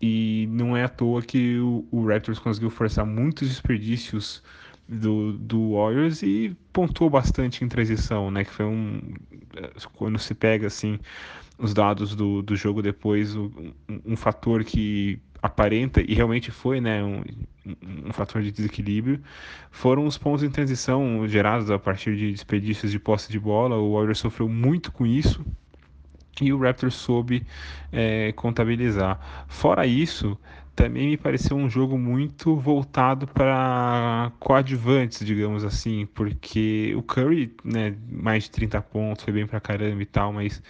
E 0.00 0.48
não 0.50 0.76
é 0.76 0.84
à 0.84 0.88
toa 0.88 1.22
que 1.22 1.58
o, 1.58 1.86
o 1.92 2.06
Raptors 2.06 2.40
conseguiu 2.40 2.70
forçar 2.70 3.06
muitos 3.06 3.48
desperdícios 3.48 4.42
do, 4.92 5.32
do 5.32 5.72
Warriors 5.72 6.22
e 6.22 6.56
pontuou 6.72 7.08
bastante 7.08 7.64
em 7.64 7.68
transição, 7.68 8.30
né? 8.30 8.44
Que 8.44 8.50
foi 8.50 8.66
um 8.66 9.00
quando 9.94 10.18
se 10.18 10.34
pega 10.34 10.66
assim 10.66 10.98
os 11.58 11.74
dados 11.74 12.14
do, 12.14 12.42
do 12.42 12.56
jogo 12.56 12.82
depois, 12.82 13.36
um, 13.36 13.50
um 14.04 14.16
fator 14.16 14.64
que 14.64 15.20
aparenta 15.40 16.00
e 16.00 16.14
realmente 16.14 16.50
foi, 16.50 16.80
né, 16.80 17.02
um, 17.04 17.22
um 18.06 18.12
fator 18.12 18.42
de 18.42 18.50
desequilíbrio, 18.50 19.20
foram 19.70 20.06
os 20.06 20.16
pontos 20.16 20.42
em 20.42 20.50
transição 20.50 21.26
gerados 21.28 21.70
a 21.70 21.78
partir 21.78 22.16
de 22.16 22.32
desperdícios 22.32 22.90
de 22.90 22.98
posse 22.98 23.30
de 23.30 23.38
bola. 23.38 23.76
O 23.76 23.94
Warriors 23.94 24.18
sofreu 24.18 24.48
muito 24.48 24.90
com 24.90 25.06
isso 25.06 25.44
e 26.40 26.52
o 26.52 26.58
Raptors 26.58 26.94
soube 26.94 27.46
é, 27.92 28.32
contabilizar. 28.32 29.46
Fora 29.48 29.86
isso, 29.86 30.38
também 30.74 31.10
me 31.10 31.16
pareceu 31.16 31.56
um 31.56 31.68
jogo 31.68 31.98
muito 31.98 32.56
voltado 32.56 33.26
para 33.26 34.32
coadjuvantes, 34.40 35.24
digamos 35.24 35.64
assim, 35.64 36.06
porque 36.14 36.94
o 36.96 37.02
Curry, 37.02 37.54
né, 37.62 37.94
mais 38.10 38.44
de 38.44 38.50
30 38.50 38.80
pontos, 38.80 39.24
foi 39.24 39.32
bem 39.32 39.46
para 39.46 39.60
caramba 39.60 40.02
e 40.02 40.06
tal, 40.06 40.32
mas 40.32 40.62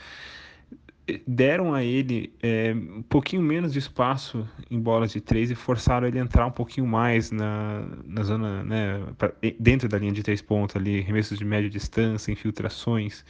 deram 1.26 1.74
a 1.74 1.82
ele 1.82 2.32
é, 2.42 2.72
um 2.74 3.02
pouquinho 3.02 3.42
menos 3.42 3.72
de 3.72 3.78
espaço 3.78 4.48
em 4.70 4.78
bolas 4.78 5.12
de 5.12 5.20
três 5.20 5.50
e 5.50 5.54
forçaram 5.54 6.06
ele 6.06 6.18
a 6.18 6.22
entrar 6.22 6.46
um 6.46 6.50
pouquinho 6.50 6.86
mais 6.86 7.30
na, 7.30 7.84
na 8.04 8.22
zona, 8.22 8.62
né, 8.62 9.02
pra, 9.18 9.32
dentro 9.58 9.88
da 9.88 9.98
linha 9.98 10.12
de 10.12 10.22
três 10.22 10.40
pontos 10.40 10.76
ali, 10.76 11.00
remessos 11.00 11.38
de 11.38 11.44
média 11.44 11.68
distância, 11.68 12.30
infiltrações. 12.32 13.24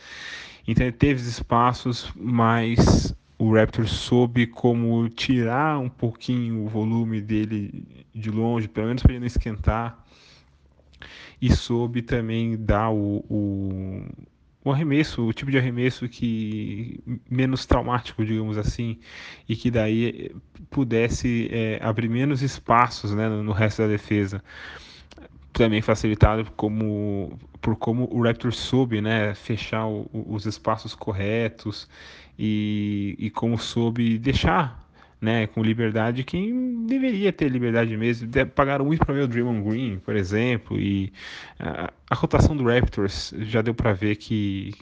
Então 0.67 0.87
ele 0.87 0.97
teve 0.97 1.21
espaços, 1.21 2.13
mas 2.15 3.15
o 3.39 3.55
Raptor 3.55 3.89
soube 3.89 4.47
como 4.47 5.09
tirar 5.09 5.79
um 5.79 5.89
pouquinho 5.89 6.65
o 6.65 6.69
volume 6.69 7.21
dele 7.21 8.05
de 8.15 8.31
longe, 8.31 8.69
pelo 8.69 8.87
menos 8.87 9.03
para 9.03 9.13
ele 9.13 9.21
não 9.21 9.27
esquentar, 9.27 10.05
e 11.41 11.53
soube 11.53 12.03
também 12.03 12.57
dar 12.57 12.91
o, 12.91 13.25
o, 13.29 14.05
o, 14.65 14.71
arremesso, 14.71 15.27
o 15.27 15.33
tipo 15.33 15.51
de 15.51 15.59
arremesso 15.59 16.09
que 16.09 17.01
menos 17.29 17.67
traumático, 17.67 18.25
digamos 18.25 18.57
assim, 18.57 19.01
e 19.49 19.57
que 19.57 19.73
daí 19.73 20.31
pudesse 20.71 21.49
é, 21.51 21.81
abrir 21.83 22.09
menos 22.09 22.43
espaços 22.43 23.13
né, 23.13 23.29
no, 23.29 23.43
no 23.43 23.53
resto 23.53 23.83
da 23.83 23.89
defesa 23.89 24.41
também 25.53 25.83
facilitado 25.83 26.51
como 26.57 27.39
por 27.61 27.77
como 27.77 28.09
o 28.11 28.23
Raptor 28.23 28.53
soube 28.53 29.01
né, 29.01 29.35
fechar 29.35 29.87
o, 29.87 30.09
os 30.13 30.47
espaços 30.47 30.95
corretos 30.95 31.89
e, 32.39 33.15
e 33.19 33.31
como 33.31 33.59
soube 33.59 34.19
deixar 34.19 34.83
né, 35.23 35.47
com 35.47 35.63
liberdade 35.63 36.25
quem 36.25 36.85
deveria 36.85 37.33
ter 37.33 37.49
liberdade 37.49 37.97
mesmo. 37.97 38.29
Pagaram 38.55 38.85
muito 38.85 39.07
para 39.07 39.15
ver 39.15 39.23
o 39.23 39.29
Draymond 39.29 39.63
Green, 39.63 39.99
por 40.01 40.17
exemplo, 40.17 40.77
e 40.81 41.13
a, 41.61 41.93
a 42.11 42.15
rotação 42.17 42.57
do 42.57 42.65
Raptors 42.65 43.33
já 43.43 43.63
deu 43.63 43.73
para 43.73 43.93
ver 43.93 44.17
que 44.17 44.75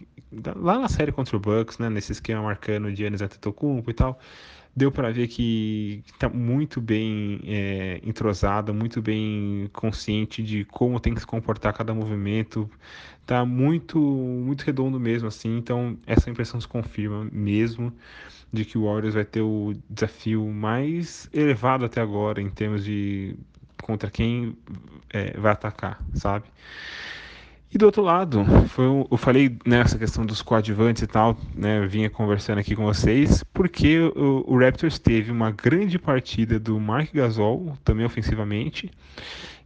lá 0.56 0.78
na 0.78 0.88
série 0.88 1.12
contra 1.12 1.36
o 1.36 1.40
Bucks, 1.40 1.78
né, 1.78 1.90
nesse 1.90 2.12
esquema 2.12 2.42
marcando 2.42 2.90
de 2.90 2.96
Giannis 2.96 3.20
Antetokounmpo 3.20 3.90
e 3.90 3.94
tal, 3.94 4.18
deu 4.80 4.90
para 4.90 5.10
ver 5.12 5.28
que 5.28 6.02
está 6.06 6.26
muito 6.26 6.80
bem 6.80 7.38
é, 7.44 8.00
entrosada, 8.02 8.72
muito 8.72 9.02
bem 9.02 9.68
consciente 9.74 10.42
de 10.42 10.64
como 10.64 10.98
tem 10.98 11.12
que 11.12 11.20
se 11.20 11.26
comportar 11.26 11.74
cada 11.74 11.92
movimento, 11.92 12.68
tá 13.26 13.44
muito 13.44 13.98
muito 14.00 14.62
redondo 14.62 14.98
mesmo 14.98 15.28
assim. 15.28 15.58
Então 15.58 15.98
essa 16.06 16.30
impressão 16.30 16.58
se 16.58 16.66
confirma 16.66 17.28
mesmo 17.30 17.92
de 18.50 18.64
que 18.64 18.78
o 18.78 18.84
Warriors 18.86 19.14
vai 19.14 19.24
ter 19.24 19.42
o 19.42 19.74
desafio 19.88 20.46
mais 20.46 21.28
elevado 21.30 21.84
até 21.84 22.00
agora 22.00 22.40
em 22.40 22.48
termos 22.48 22.82
de 22.82 23.36
contra 23.82 24.10
quem 24.10 24.56
é, 25.10 25.38
vai 25.38 25.52
atacar, 25.52 26.02
sabe? 26.14 26.46
E 27.72 27.78
do 27.78 27.86
outro 27.86 28.02
lado, 28.02 28.44
foi, 28.66 28.84
eu 28.84 29.16
falei 29.16 29.56
nessa 29.64 29.96
questão 29.96 30.26
dos 30.26 30.42
coadjuvantes 30.42 31.04
e 31.04 31.06
tal, 31.06 31.36
né, 31.54 31.86
vinha 31.86 32.10
conversando 32.10 32.58
aqui 32.58 32.74
com 32.74 32.84
vocês, 32.84 33.44
porque 33.54 34.00
o, 34.00 34.44
o, 34.44 34.58
Raptors 34.58 34.98
teve 34.98 35.30
uma 35.30 35.52
grande 35.52 35.96
partida 35.96 36.58
do 36.58 36.80
Mark 36.80 37.14
Gasol, 37.14 37.78
também 37.84 38.04
ofensivamente. 38.04 38.90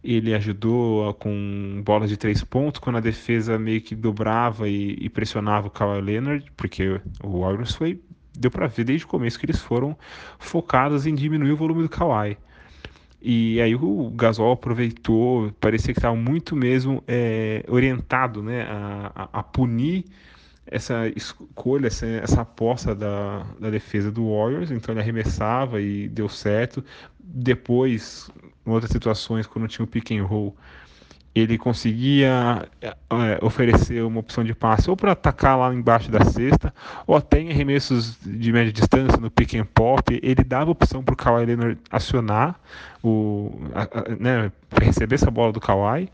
Ele 0.02 0.34
ajudou 0.34 1.14
com 1.14 1.80
bolas 1.82 2.10
de 2.10 2.18
três 2.18 2.44
pontos, 2.44 2.78
quando 2.78 2.96
a 2.96 3.00
defesa 3.00 3.58
meio 3.58 3.80
que 3.80 3.94
dobrava 3.94 4.68
e, 4.68 4.98
e 5.00 5.08
pressionava 5.08 5.68
o 5.68 5.70
Kawhi 5.70 6.02
Leonard, 6.02 6.44
porque 6.54 7.00
o 7.22 7.40
Warriors 7.40 7.74
foi, 7.74 7.98
deu 8.38 8.50
para 8.50 8.66
ver 8.66 8.84
desde 8.84 9.06
o 9.06 9.08
começo 9.08 9.38
que 9.38 9.46
eles 9.46 9.60
foram 9.60 9.96
focados 10.38 11.06
em 11.06 11.14
diminuir 11.14 11.52
o 11.52 11.56
volume 11.56 11.82
do 11.82 11.88
Kawhi. 11.88 12.36
E 13.26 13.58
aí 13.58 13.74
o 13.74 14.10
Gasol 14.10 14.52
aproveitou, 14.52 15.50
parecia 15.58 15.94
que 15.94 15.98
estava 15.98 16.14
muito 16.14 16.54
mesmo 16.54 17.02
é, 17.08 17.64
orientado 17.68 18.42
né, 18.42 18.64
a, 18.68 19.30
a, 19.32 19.42
punir 19.42 20.04
essa 20.66 21.08
escolha, 21.16 21.86
essa, 21.86 22.04
essa 22.04 22.42
aposta 22.42 22.94
da, 22.94 23.46
da 23.58 23.70
defesa 23.70 24.12
do 24.12 24.28
Warriors, 24.28 24.70
então 24.70 24.92
ele 24.92 25.00
arremessava 25.00 25.80
e 25.80 26.06
deu 26.06 26.28
certo. 26.28 26.84
Depois, 27.18 28.30
em 28.66 28.70
outras 28.70 28.92
situações, 28.92 29.46
quando 29.46 29.68
tinha 29.68 29.84
o 29.84 29.88
pick 29.88 30.10
and 30.10 30.24
roll, 30.24 30.54
ele 31.34 31.58
conseguia 31.58 32.68
é, 32.80 33.38
oferecer 33.42 34.04
uma 34.04 34.20
opção 34.20 34.44
de 34.44 34.54
passe 34.54 34.88
ou 34.88 34.96
para 34.96 35.12
atacar 35.12 35.58
lá 35.58 35.74
embaixo 35.74 36.10
da 36.10 36.24
cesta, 36.24 36.72
ou 37.06 37.16
até 37.16 37.40
em 37.40 37.50
arremessos 37.50 38.16
de 38.24 38.52
média 38.52 38.72
distância, 38.72 39.18
no 39.18 39.30
pick 39.30 39.54
and 39.54 39.66
pop, 39.74 40.20
ele 40.22 40.44
dava 40.44 40.70
opção 40.70 41.02
para 41.02 41.12
o 41.12 41.16
Kawhi 41.16 41.46
Leonard 41.46 41.78
acionar, 41.90 42.54
o, 43.02 43.52
a, 43.74 43.82
a, 43.82 44.16
né, 44.16 44.52
receber 44.80 45.16
essa 45.16 45.30
bola 45.30 45.52
do 45.52 45.60
Kawhi 45.60 46.08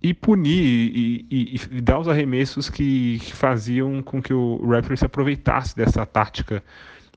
e 0.00 0.14
punir 0.14 0.62
e, 0.62 1.26
e, 1.30 1.60
e 1.70 1.80
dar 1.80 1.98
os 1.98 2.08
arremessos 2.08 2.70
que, 2.70 3.18
que 3.20 3.32
faziam 3.32 4.02
com 4.02 4.22
que 4.22 4.32
o 4.32 4.64
Raptors 4.66 5.00
se 5.00 5.06
aproveitasse 5.06 5.76
dessa 5.76 6.04
tática 6.06 6.62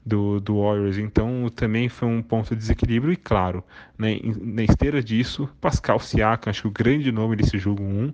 do, 0.06 0.40
do 0.40 0.62
Warriors. 0.62 0.98
Então 0.98 1.50
também 1.56 1.90
foi 1.90 2.08
um 2.08 2.22
ponto 2.22 2.50
de 2.50 2.58
desequilíbrio 2.58 3.12
e 3.12 3.16
claro, 3.16 3.64
né, 3.98 4.20
na 4.42 4.64
esteira 4.64 5.02
disso, 5.02 5.50
Pascal 5.60 6.00
Siakam, 6.00 6.52
acho 6.52 6.64
que 6.64 6.68
o 6.68 6.72
grande 6.72 7.12
nome 7.12 7.36
desse 7.36 7.58
jogo 7.58 7.82
1, 7.84 8.14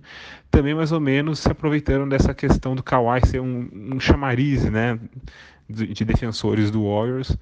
também 0.50 0.74
mais 0.74 0.92
ou 0.92 1.00
menos 1.00 1.40
se 1.40 1.52
aproveitaram 1.52 2.08
dessa 2.08 2.34
questão 2.34 2.76
do 2.76 2.84
Kawhi 2.84 3.26
ser 3.28 3.42
um, 3.42 3.70
um 3.74 4.00
chamariz 4.00 4.64
né, 4.66 4.98
de, 5.70 5.88
de 5.88 6.06
defensores 6.06 6.72
do 6.72 6.86
Warriors. 6.86 7.36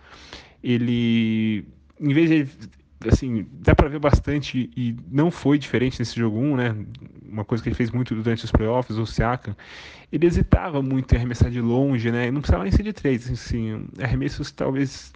Ele, 0.63 1.65
em 1.99 2.13
vez 2.13 2.29
de 2.29 2.69
assim, 3.07 3.47
dá 3.51 3.73
para 3.73 3.87
ver 3.87 3.99
bastante 3.99 4.69
e 4.75 4.95
não 5.09 5.31
foi 5.31 5.57
diferente 5.57 5.99
nesse 5.99 6.19
jogo 6.19 6.37
1, 6.37 6.55
né? 6.55 6.75
Uma 7.23 7.45
coisa 7.45 7.63
que 7.63 7.69
ele 7.69 7.75
fez 7.75 7.91
muito 7.91 8.13
durante 8.13 8.43
os 8.43 8.51
playoffs, 8.51 8.97
o 8.97 9.05
Siakam, 9.05 9.55
ele 10.11 10.25
hesitava 10.25 10.81
muito 10.81 11.13
em 11.13 11.17
arremessar 11.17 11.49
de 11.49 11.61
longe, 11.61 12.11
né? 12.11 12.29
Não 12.31 12.41
precisava 12.41 12.63
nem 12.63 12.71
ser 12.71 12.83
de 12.83 12.93
três, 12.93 13.29
assim, 13.31 13.85
arremessos 14.01 14.51
talvez 14.51 15.13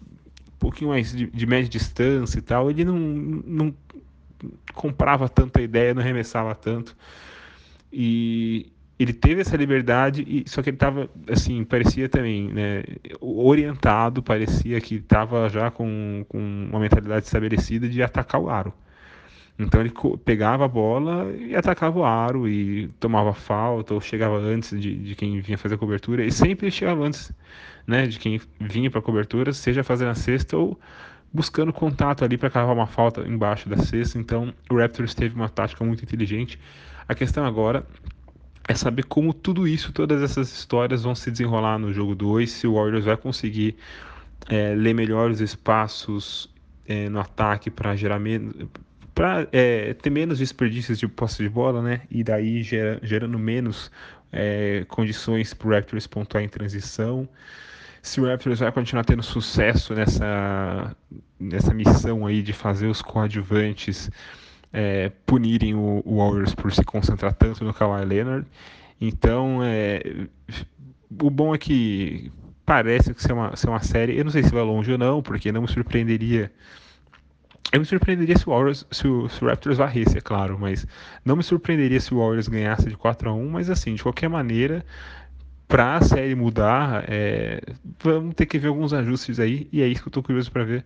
um 0.47 0.57
pouquinho 0.59 0.91
mais 0.91 1.11
de, 1.11 1.27
de 1.27 1.45
média 1.45 1.69
distância 1.69 2.39
e 2.39 2.41
tal, 2.41 2.69
ele 2.69 2.85
não, 2.85 2.97
não 2.97 3.75
comprava 4.73 5.27
tanta 5.27 5.61
ideia, 5.61 5.93
não 5.93 6.01
arremessava 6.01 6.55
tanto. 6.55 6.95
E, 7.91 8.72
ele 9.00 9.13
teve 9.13 9.41
essa 9.41 9.57
liberdade, 9.57 10.23
e 10.27 10.47
só 10.47 10.62
que 10.62 10.69
ele 10.69 10.75
estava, 10.75 11.09
assim, 11.27 11.63
parecia 11.63 12.07
também, 12.07 12.47
né, 12.50 12.83
orientado, 13.19 14.21
parecia 14.21 14.79
que 14.79 14.95
estava 14.95 15.50
já 15.50 15.71
com, 15.71 16.25
com 16.29 16.39
uma 16.69 16.79
mentalidade 16.79 17.25
estabelecida 17.25 17.89
de 17.89 18.03
atacar 18.03 18.39
o 18.39 18.50
aro. 18.50 18.73
Então 19.57 19.81
ele 19.81 19.93
pegava 20.25 20.65
a 20.65 20.67
bola 20.67 21.31
e 21.38 21.55
atacava 21.55 22.00
o 22.00 22.03
aro 22.03 22.47
e 22.47 22.88
tomava 23.00 23.33
falta 23.33 23.93
ou 23.93 24.01
chegava 24.01 24.38
antes 24.38 24.79
de, 24.79 24.95
de 24.95 25.15
quem 25.15 25.39
vinha 25.41 25.57
fazer 25.57 25.75
a 25.75 25.77
cobertura 25.77 26.25
e 26.25 26.31
sempre 26.31 26.71
chegava 26.71 27.05
antes 27.05 27.31
né, 27.85 28.07
de 28.07 28.17
quem 28.17 28.41
vinha 28.59 28.89
para 28.89 29.00
a 29.00 29.03
cobertura, 29.03 29.53
seja 29.53 29.83
fazendo 29.83 30.09
a 30.09 30.15
cesta 30.15 30.57
ou 30.57 30.79
buscando 31.31 31.71
contato 31.71 32.23
ali 32.23 32.35
para 32.38 32.50
cavar 32.50 32.75
uma 32.75 32.88
falta 32.88 33.21
embaixo 33.21 33.69
da 33.69 33.77
cesta. 33.77 34.17
Então 34.17 34.53
o 34.69 34.77
Raptors 34.77 35.13
teve 35.13 35.35
uma 35.35 35.50
tática 35.50 35.83
muito 35.83 36.03
inteligente. 36.03 36.59
A 37.07 37.13
questão 37.13 37.45
agora 37.45 37.85
é 38.67 38.74
saber 38.74 39.03
como 39.03 39.34
tudo 39.34 39.67
isso, 39.67 39.91
todas 39.91 40.22
essas 40.22 40.51
histórias 40.51 41.03
vão 41.03 41.13
se 41.15 41.29
desenrolar 41.29 41.77
no 41.77 41.91
jogo 41.91 42.15
2, 42.15 42.50
se 42.50 42.67
o 42.67 42.75
Warriors 42.75 43.05
vai 43.05 43.17
conseguir 43.17 43.75
é, 44.48 44.74
ler 44.75 44.93
melhor 44.93 45.32
os 45.32 45.41
espaços 45.41 46.50
é, 46.88 47.10
no 47.10 47.20
ataque 47.20 47.70
para 47.70 47.96
gerar 47.96 48.20
menos 48.20 48.53
para 49.13 49.48
é, 49.51 49.93
ter 49.93 50.10
menos 50.10 50.39
desperdícios 50.39 50.98
de 50.98 51.08
posse 51.08 51.43
de 51.43 51.50
bola, 51.50 51.84
né? 51.84 52.01
E 52.10 52.24
daí 52.24 52.63
gera, 52.63 53.00
gerando 53.03 53.38
menos 53.38 53.91
é, 54.32 54.86
condições 54.89 55.53
para 55.53 55.67
o 55.67 55.72
Raptors 55.72 56.08
pontuar 56.08 56.43
em 56.43 56.50
transição. 56.50 57.29
Se 58.01 58.20
o 58.20 58.25
Raptors 58.25 58.60
vai 58.60 58.72
continuar 58.72 59.05
tendo 59.05 59.22
sucesso 59.22 59.93
nessa, 59.93 60.96
nessa 61.39 61.74
missão 61.74 62.25
aí 62.25 62.41
de 62.41 62.53
fazer 62.53 62.88
os 62.88 63.01
coadjuvantes 63.01 64.10
é, 64.73 65.11
punirem 65.25 65.75
o, 65.75 66.01
o, 66.03 66.17
Warriors 66.17 66.55
por 66.55 66.73
se 66.73 66.83
concentrar 66.83 67.33
tanto 67.35 67.63
no 67.63 67.73
Kawhi 67.73 68.03
Leonard. 68.03 68.47
Então, 68.99 69.59
é, 69.63 70.27
o 71.21 71.29
bom 71.29 71.53
é 71.53 71.57
que 71.57 72.31
parece 72.65 73.13
que 73.13 73.21
ser 73.21 73.33
uma, 73.33 73.55
ser 73.55 73.69
uma 73.69 73.83
série. 73.83 74.17
Eu 74.17 74.25
não 74.25 74.31
sei 74.31 74.43
se 74.43 74.51
vai 74.51 74.63
longe 74.63 74.91
ou 74.91 74.97
não, 74.97 75.21
porque 75.21 75.51
não 75.51 75.62
me 75.62 75.67
surpreenderia. 75.67 76.51
Eu 77.71 77.79
me 77.79 77.86
surpreenderia 77.86 78.38
se 78.38 78.47
o, 78.47 78.51
Warriors, 78.51 78.86
se 78.91 79.07
o, 79.07 79.29
se 79.29 79.43
o 79.43 79.47
Raptors 79.47 79.77
varresse, 79.77 80.17
é 80.17 80.21
claro, 80.21 80.57
mas 80.59 80.86
não 81.23 81.36
me 81.36 81.43
surpreenderia 81.43 81.99
se 81.99 82.13
o 82.13 82.19
Warriors 82.19 82.47
ganhasse 82.47 82.88
de 82.88 82.95
4 82.95 83.29
a 83.29 83.33
1 83.33 83.49
Mas 83.49 83.69
assim, 83.69 83.95
de 83.95 84.03
qualquer 84.03 84.29
maneira, 84.29 84.86
para 85.67 85.97
a 85.97 86.01
série 86.01 86.36
mudar, 86.36 87.05
é, 87.07 87.62
vamos 87.99 88.36
ter 88.36 88.45
que 88.45 88.59
ver 88.59 88.67
alguns 88.67 88.93
ajustes 88.93 89.39
aí, 89.39 89.67
e 89.71 89.81
é 89.81 89.88
isso 89.88 90.01
que 90.01 90.07
eu 90.07 90.12
estou 90.12 90.23
curioso 90.23 90.51
para 90.51 90.63
ver 90.63 90.86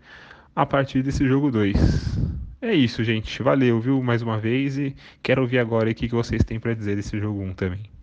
a 0.55 0.65
partir 0.65 1.03
desse 1.03 1.27
jogo 1.27 1.51
2. 1.51 2.46
É 2.59 2.73
isso, 2.73 3.03
gente. 3.03 3.43
Valeu, 3.43 3.79
viu, 3.79 4.01
mais 4.01 4.23
uma 4.23 4.39
vez 4.39 4.77
e 4.79 4.95
quero 5.21 5.43
ouvir 5.43 5.59
agora 5.59 5.91
o 5.91 5.93
que 5.93 6.07
vocês 6.07 6.43
têm 6.43 6.59
para 6.59 6.73
dizer 6.73 6.95
desse 6.95 7.19
jogo 7.19 7.39
1 7.43 7.53
também. 7.53 7.97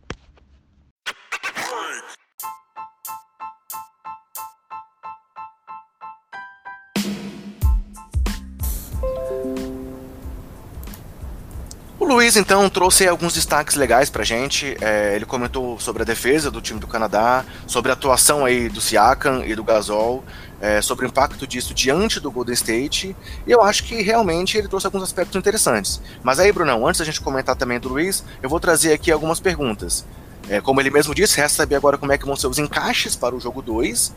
O 11.99 12.07
Luiz, 12.07 12.37
então, 12.37 12.69
trouxe 12.69 13.09
alguns 13.09 13.35
destaques 13.35 13.75
legais 13.75 14.09
pra 14.09 14.23
gente. 14.23 14.77
É, 14.81 15.17
ele 15.17 15.25
comentou 15.25 15.81
sobre 15.81 16.03
a 16.03 16.05
defesa 16.05 16.51
do 16.51 16.61
time 16.61 16.79
do 16.79 16.87
Canadá, 16.87 17.45
sobre 17.67 17.91
a 17.91 17.95
atuação 17.95 18.45
aí 18.45 18.69
do 18.69 18.81
Siakam 18.81 19.43
e 19.45 19.55
do 19.55 19.65
Gasol, 19.65 20.23
é, 20.65 20.81
sobre 20.81 21.05
o 21.05 21.09
impacto 21.09 21.47
disso 21.47 21.75
diante 21.75 22.19
do 22.19 22.31
Golden 22.31 22.55
State, 22.55 23.15
e 23.47 23.53
eu 23.53 23.61
acho 23.61 23.85
que 23.85 24.01
realmente 24.01 24.57
ele 24.57 24.67
trouxe 24.67 24.87
alguns 24.87 25.03
aspectos 25.03 25.37
interessantes. 25.37 26.01
Mas 26.23 26.41
aí, 26.41 26.51
Brunão, 26.51 26.87
antes 26.87 27.01
da 27.01 27.05
gente 27.05 27.21
comentar 27.21 27.55
também 27.55 27.79
do 27.79 27.91
Luiz, 27.91 28.25
eu 28.43 28.49
vou 28.49 28.59
trazer 28.59 28.95
aqui 28.95 29.13
algumas 29.13 29.39
perguntas. 29.39 30.07
É, 30.49 30.63
como 30.63 30.81
ele 30.81 30.89
mesmo 30.89 31.15
disse, 31.15 31.37
resta 31.37 31.59
saber 31.59 31.75
agora 31.75 31.99
como 31.99 32.13
é 32.13 32.19
que 32.19 32.25
vão 32.25 32.35
ser 32.35 32.47
os 32.47 32.59
encaixes 32.59 33.15
para 33.15 33.35
o 33.35 33.41
jogo 33.41 33.61
2. 33.61 34.15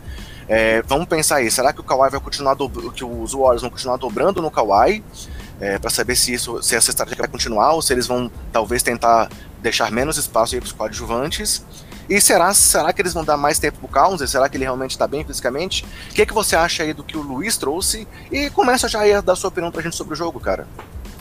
É, 0.47 0.81
vamos 0.83 1.05
pensar 1.07 1.37
aí, 1.37 1.51
será 1.51 1.73
que 1.73 1.81
o 1.81 1.83
Kawhi 1.83 2.09
vai 2.09 2.19
continuar 2.21 2.55
que 2.95 3.03
os 3.03 3.33
Warriors 3.33 3.61
vão 3.61 3.69
continuar 3.69 3.97
dobrando 3.97 4.41
no 4.41 4.49
Kawhi? 4.49 5.03
É, 5.59 5.77
para 5.77 5.89
saber 5.89 6.15
se 6.15 6.33
isso, 6.33 6.63
se 6.63 6.77
essa 6.77 6.91
estratégia 6.91 7.23
vai 7.23 7.27
continuar 7.27 7.73
ou 7.73 7.81
se 7.81 7.91
eles 7.91 8.07
vão 8.07 8.31
talvez 8.53 8.81
tentar 8.83 9.27
deixar 9.61 9.91
menos 9.91 10.15
espaço 10.15 10.55
para 10.55 10.65
os 10.65 10.71
coadjuvantes. 10.71 11.65
E 12.09 12.21
será, 12.21 12.53
será 12.53 12.93
que 12.93 13.01
eles 13.01 13.13
vão 13.13 13.23
dar 13.23 13.35
mais 13.35 13.59
tempo 13.59 13.79
pro 13.79 13.87
Cousins? 13.87 14.31
Será 14.31 14.47
que 14.47 14.55
ele 14.55 14.63
realmente 14.63 14.91
está 14.91 15.05
bem 15.05 15.25
fisicamente? 15.25 15.85
O 16.09 16.13
que, 16.13 16.21
é 16.21 16.25
que 16.25 16.33
você 16.33 16.55
acha 16.55 16.83
aí 16.83 16.93
do 16.93 17.03
que 17.03 17.17
o 17.17 17.21
Luiz 17.21 17.57
trouxe? 17.57 18.07
E 18.31 18.49
começa 18.49 18.87
já 18.87 19.01
a 19.17 19.21
dar 19.21 19.35
sua 19.35 19.49
opinião 19.49 19.71
pra 19.71 19.81
gente 19.81 19.95
sobre 19.95 20.13
o 20.13 20.15
jogo, 20.15 20.39
cara. 20.39 20.65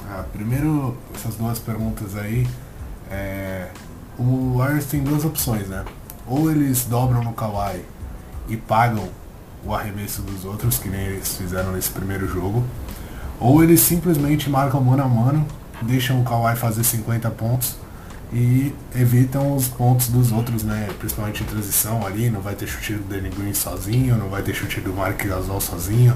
Ah, 0.09 0.25
primeiro, 0.33 0.97
essas 1.15 1.35
duas 1.35 1.59
perguntas 1.59 2.17
aí. 2.17 2.47
É... 3.11 3.69
O 4.17 4.59
Warriors 4.59 4.87
tem 4.87 5.03
duas 5.03 5.25
opções, 5.25 5.69
né? 5.69 5.85
Ou 6.27 6.51
eles 6.51 6.85
dobram 6.85 7.23
no 7.23 7.33
Kawhi 7.33 7.85
e 8.49 8.57
pagam 8.57 9.09
o 9.65 9.75
arremesso 9.75 10.23
dos 10.23 10.45
outros, 10.45 10.79
que 10.79 10.89
nem 10.89 11.01
eles 11.07 11.37
fizeram 11.37 11.73
nesse 11.73 11.91
primeiro 11.91 12.29
jogo. 12.29 12.65
Ou 13.41 13.63
eles 13.63 13.81
simplesmente 13.81 14.49
marcam 14.49 14.81
mano 14.81 15.03
a 15.03 15.09
mano, 15.09 15.47
deixam 15.83 16.21
o 16.21 16.25
Kawhi 16.25 16.57
fazer 16.57 16.85
50 16.85 17.29
pontos 17.33 17.77
e 18.37 18.75
evitam 18.95 19.57
os 19.57 19.67
pontos 19.67 20.09
dos 20.09 20.31
outros, 20.31 20.63
né? 20.63 20.91
Principalmente 20.99 21.43
em 21.43 21.47
transição 21.47 22.07
ali, 22.07 22.29
não 22.29 22.43
vai 22.43 22.55
ter 22.55 22.67
chute 22.67 22.93
do 22.93 23.05
Danny 23.05 23.31
Green 23.31 23.55
sozinho, 23.55 24.15
não 24.15 24.29
vai 24.29 24.43
ter 24.43 24.53
chute 24.53 24.79
do 24.79 24.93
Mark 24.93 25.25
Gasol 25.25 25.59
sozinho. 25.59 26.15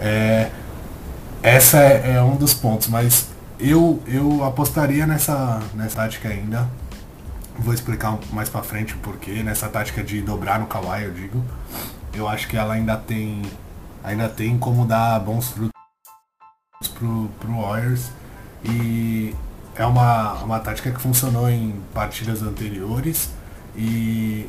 É, 0.00 0.50
essa 1.42 1.78
é, 1.78 2.14
é, 2.14 2.22
um 2.22 2.36
dos 2.36 2.54
pontos, 2.54 2.88
mas 2.88 3.28
eu, 3.60 4.02
eu 4.06 4.42
apostaria 4.42 5.06
nessa, 5.06 5.60
nessa 5.74 5.96
tática 5.96 6.30
ainda. 6.30 6.66
Vou 7.58 7.74
explicar 7.74 8.18
mais 8.32 8.48
pra 8.48 8.62
frente 8.62 8.94
o 8.94 8.98
porquê. 8.98 9.42
Nessa 9.42 9.68
tática 9.68 10.02
de 10.02 10.22
dobrar 10.22 10.58
no 10.58 10.66
Kawhi, 10.66 11.04
eu 11.04 11.12
digo. 11.12 11.44
Eu 12.14 12.26
acho 12.26 12.48
que 12.48 12.56
ela 12.56 12.72
ainda 12.72 12.96
tem 12.96 13.42
ainda 14.02 14.26
tem 14.26 14.58
como 14.58 14.86
dar 14.86 15.20
bons 15.20 15.50
frutos 15.50 15.72
pro, 16.94 17.28
pro 17.38 17.60
Warriors. 17.60 18.08
E 18.64 19.34
é 19.76 19.86
uma, 19.86 20.34
uma 20.42 20.60
tática 20.60 20.90
que 20.90 21.00
funcionou 21.00 21.48
em 21.48 21.74
partidas 21.94 22.42
anteriores 22.42 23.30
e 23.76 24.46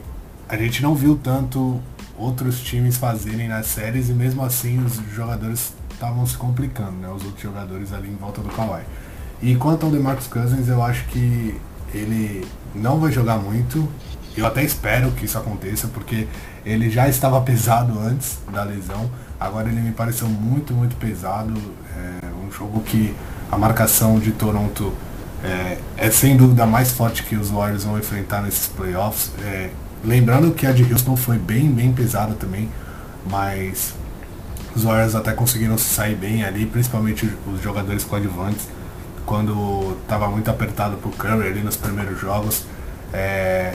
a 0.50 0.58
gente 0.58 0.84
não 0.84 0.94
viu 0.94 1.20
tanto 1.22 1.80
outros 2.18 2.62
times 2.62 2.98
fazerem 2.98 3.48
nas 3.48 3.68
séries 3.68 4.10
e 4.10 4.14
mesmo 4.14 4.44
assim 4.44 4.84
os 4.84 4.96
jogadores 5.14 5.74
estavam 5.92 6.26
se 6.26 6.36
complicando, 6.36 6.92
né? 6.92 7.08
Os 7.08 7.24
outros 7.24 7.42
jogadores 7.42 7.94
ali 7.94 8.10
em 8.10 8.16
volta 8.16 8.42
do 8.42 8.50
Kawhi. 8.50 8.82
E 9.42 9.56
quanto 9.56 9.86
ao 9.86 9.92
DeMarcus 9.92 10.28
Cousins, 10.28 10.68
eu 10.68 10.84
acho 10.84 11.06
que 11.06 11.60
ele 11.94 12.46
não 12.76 13.00
vai 13.00 13.12
jogar 13.12 13.38
muito. 13.38 13.88
Eu 14.36 14.46
até 14.46 14.64
espero 14.64 15.12
que 15.12 15.26
isso 15.26 15.38
aconteça, 15.38 15.88
porque 15.88 16.28
ele 16.66 16.90
já 16.90 17.08
estava 17.08 17.40
pesado 17.42 17.98
antes 18.00 18.40
da 18.52 18.64
lesão. 18.64 19.10
Agora 19.40 19.70
ele 19.70 19.82
me 19.82 19.92
pareceu 19.92 20.28
muito, 20.28 20.74
muito 20.74 20.96
pesado. 20.98 21.54
É 21.96 22.46
um 22.46 22.52
jogo 22.52 22.82
que 22.82 23.16
a 23.52 23.58
marcação 23.58 24.20
de 24.20 24.32
Toronto 24.32 24.94
é, 25.44 25.78
é, 25.98 26.10
sem 26.10 26.38
dúvida 26.38 26.66
mais 26.66 26.92
forte 26.92 27.22
que 27.24 27.36
os 27.36 27.50
Warriors 27.50 27.84
vão 27.84 27.98
enfrentar 27.98 28.42
nesses 28.42 28.68
playoffs. 28.68 29.32
É, 29.44 29.70
lembrando 30.04 30.52
que 30.52 30.66
a 30.66 30.72
de 30.72 30.84
Houston 30.92 31.18
foi 31.18 31.38
bem, 31.38 31.70
bem 31.70 31.92
pesada 31.92 32.34
também, 32.34 32.70
mas 33.30 33.94
os 34.74 34.84
Warriors 34.84 35.16
até 35.16 35.34
conseguiram 35.34 35.78
sair 35.78 36.16
bem 36.16 36.46
ali, 36.46 36.66
principalmente 36.66 37.30
os 37.46 37.62
jogadores 37.62 38.06
coadjuvantes, 38.06 38.68
quando 39.26 39.98
estava 40.02 40.28
muito 40.30 40.50
apertado 40.50 40.96
pro 40.98 41.12
Curry 41.12 41.48
ali 41.48 41.62
nos 41.62 41.76
primeiros 41.76 42.20
jogos. 42.20 42.66
É, 43.12 43.74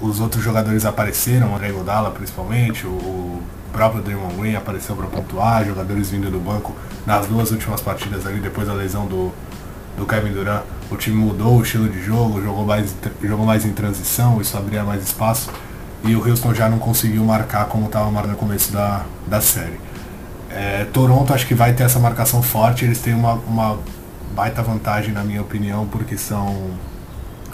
os 0.00 0.20
outros 0.20 0.42
jogadores 0.44 0.84
apareceram, 0.84 1.52
o 1.52 1.56
André 1.56 1.72
Godala 1.72 2.12
principalmente, 2.12 2.86
o 2.86 3.42
próprio 3.72 4.00
Draymond 4.00 4.36
Green 4.36 4.54
apareceu 4.54 4.94
para 4.94 5.06
pontuar, 5.08 5.64
jogadores 5.64 6.10
vindo 6.10 6.30
do 6.30 6.38
banco 6.38 6.74
nas 7.04 7.26
duas 7.26 7.50
últimas 7.50 7.80
partidas 7.80 8.24
ali, 8.26 8.38
depois 8.38 8.68
da 8.68 8.74
lesão 8.74 9.06
do, 9.06 9.32
do 9.98 10.06
Kevin 10.06 10.32
Durant, 10.32 10.62
o 10.90 10.96
time 10.96 11.16
mudou 11.16 11.58
o 11.58 11.62
estilo 11.62 11.88
de 11.88 12.00
jogo, 12.02 12.40
jogou 12.42 12.64
mais, 12.64 12.94
jogou 13.22 13.44
mais 13.44 13.64
em 13.64 13.72
transição, 13.72 14.40
isso 14.40 14.56
abria 14.56 14.84
mais 14.84 15.02
espaço, 15.02 15.50
e 16.04 16.14
o 16.14 16.26
Houston 16.26 16.54
já 16.54 16.68
não 16.68 16.78
conseguiu 16.78 17.24
marcar 17.24 17.66
como 17.66 17.86
estava 17.86 18.10
marcando 18.10 18.32
no 18.32 18.38
começo 18.38 18.72
da, 18.72 19.04
da 19.26 19.40
série. 19.40 19.80
É, 20.50 20.86
Toronto 20.92 21.34
acho 21.34 21.46
que 21.46 21.54
vai 21.54 21.72
ter 21.72 21.82
essa 21.82 21.98
marcação 21.98 22.42
forte, 22.42 22.84
eles 22.84 23.00
têm 23.00 23.14
uma, 23.14 23.34
uma 23.34 23.78
baita 24.34 24.62
vantagem 24.62 25.12
na 25.12 25.22
minha 25.24 25.42
opinião, 25.42 25.86
porque 25.86 26.16
são 26.16 26.70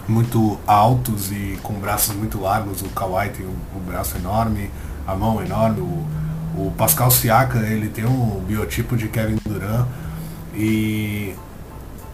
muito 0.06 0.58
altos 0.66 1.32
e 1.32 1.58
com 1.62 1.74
braços 1.74 2.14
muito 2.14 2.40
largos. 2.40 2.82
O 2.82 2.88
Kawhi 2.90 3.30
tem 3.30 3.46
o, 3.46 3.80
braço 3.80 4.16
enorme, 4.16 4.70
a 5.06 5.14
mão 5.14 5.42
enorme. 5.42 5.80
O, 5.80 6.06
o 6.56 6.72
Pascal 6.76 7.10
Siaka 7.10 7.58
ele 7.58 7.88
tem 7.88 8.04
um 8.04 8.40
biotipo 8.46 8.96
de 8.96 9.08
Kevin 9.08 9.38
Durant 9.44 9.86
e, 10.54 11.34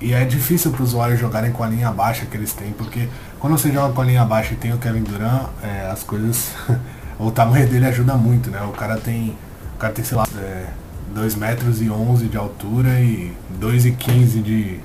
e 0.01 0.15
é 0.15 0.25
difícil 0.25 0.71
para 0.71 0.83
os 0.83 0.91
usuários 0.91 1.21
jogarem 1.21 1.53
com 1.53 1.63
a 1.63 1.69
linha 1.69 1.91
baixa 1.91 2.25
que 2.25 2.37
eles 2.37 2.53
têm, 2.53 2.73
porque 2.73 3.09
quando 3.39 3.59
você 3.59 3.71
joga 3.71 3.93
com 3.93 4.01
a 4.01 4.05
linha 4.05 4.25
baixa 4.25 4.55
e 4.55 4.57
tem 4.57 4.73
o 4.73 4.79
Kevin 4.79 5.03
Durant, 5.03 5.49
é, 5.63 5.91
as 5.91 6.03
coisas. 6.03 6.53
o 7.19 7.31
tamanho 7.31 7.69
dele 7.69 7.87
ajuda 7.87 8.15
muito, 8.15 8.51
né? 8.51 8.63
O 8.63 8.73
cara 8.73 8.97
tem. 8.97 9.37
O 9.75 9.79
cara 9.79 9.93
tem, 9.93 10.05
sei 10.05 10.17
lá, 10.17 10.27
é, 10.37 10.67
2 11.15 11.35
metros 11.35 11.83
e 11.83 11.91
11 11.91 12.29
de 12.29 12.37
altura 12.37 13.01
e 13.01 13.33
2 13.59 13.87
e 13.87 13.93
15 13.93 14.41
de, 14.41 14.81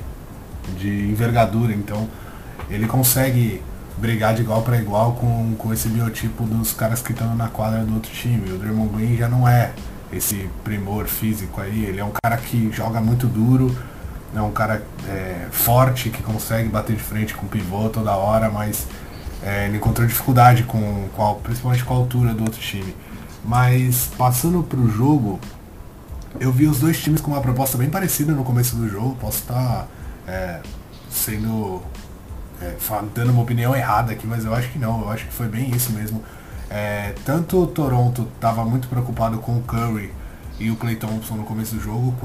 de 0.78 1.10
envergadura, 1.10 1.74
então 1.74 2.08
ele 2.70 2.88
consegue 2.88 3.62
brigar 3.98 4.34
de 4.34 4.42
igual 4.42 4.62
para 4.62 4.78
igual 4.78 5.14
com, 5.14 5.56
com 5.58 5.74
esse 5.74 5.88
biotipo 5.88 6.44
dos 6.44 6.74
caras 6.74 7.02
que 7.02 7.12
estão 7.12 7.36
na 7.36 7.48
quadra 7.48 7.84
do 7.84 7.94
outro 7.94 8.12
time. 8.12 8.52
O 8.52 8.58
Draymond 8.58 8.96
Green 8.96 9.16
já 9.16 9.30
não 9.30 9.48
é 9.48 9.72
esse 10.12 10.50
primor 10.64 11.06
físico 11.08 11.62
aí, 11.62 11.86
ele 11.86 12.00
é 12.00 12.06
um 12.06 12.12
cara 12.24 12.38
que 12.38 12.70
joga 12.72 13.02
muito 13.02 13.28
duro, 13.28 13.76
é 14.34 14.42
um 14.42 14.52
cara 14.52 14.84
é, 15.08 15.48
forte 15.52 16.10
que 16.10 16.22
consegue 16.24 16.70
bater 16.70 16.96
de 16.96 17.02
frente 17.02 17.34
com 17.34 17.46
o 17.46 17.50
pivô 17.50 17.90
toda 17.90 18.16
hora, 18.16 18.50
mas 18.50 18.88
é, 19.44 19.68
ele 19.68 19.78
encontrou 19.78 20.08
dificuldade 20.08 20.64
com, 20.64 21.08
com 21.16 21.32
a, 21.32 21.36
principalmente 21.36 21.84
com 21.84 21.94
a 21.94 21.98
altura 21.98 22.34
do 22.34 22.44
outro 22.44 22.60
time. 22.60 22.96
Mas 23.44 24.10
passando 24.18 24.64
para 24.64 24.80
o 24.80 24.90
jogo, 24.90 25.40
eu 26.40 26.52
vi 26.52 26.68
os 26.68 26.80
dois 26.80 27.02
times 27.02 27.22
com 27.22 27.32
uma 27.32 27.42
proposta 27.42 27.78
bem 27.78 27.90
parecida 27.90 28.34
no 28.34 28.44
começo 28.44 28.76
do 28.76 28.90
jogo. 28.90 29.16
Posso 29.22 29.40
estar 29.40 29.88
é, 30.28 30.62
sendo 31.10 31.82
é, 32.62 32.76
dando 33.14 33.32
uma 33.32 33.42
opinião 33.42 33.76
errada 33.76 34.12
aqui, 34.14 34.26
mas 34.26 34.46
eu 34.46 34.54
acho 34.54 34.70
que 34.72 34.80
não, 34.80 35.02
eu 35.02 35.10
acho 35.12 35.26
que 35.26 35.34
foi 35.34 35.48
bem 35.48 35.70
isso 35.76 35.92
mesmo. 35.92 36.24
É, 36.70 37.14
tanto 37.24 37.62
o 37.62 37.68
Toronto 37.68 38.28
estava 38.36 38.66
muito 38.66 38.88
preocupado 38.88 39.38
com 39.38 39.58
o 39.58 39.62
Curry 39.62 40.12
e 40.60 40.72
o 40.72 40.76
Clay 40.76 40.96
Thompson 40.96 41.36
no 41.36 41.44
começo 41.44 41.76
do 41.76 41.82
jogo, 41.82 42.16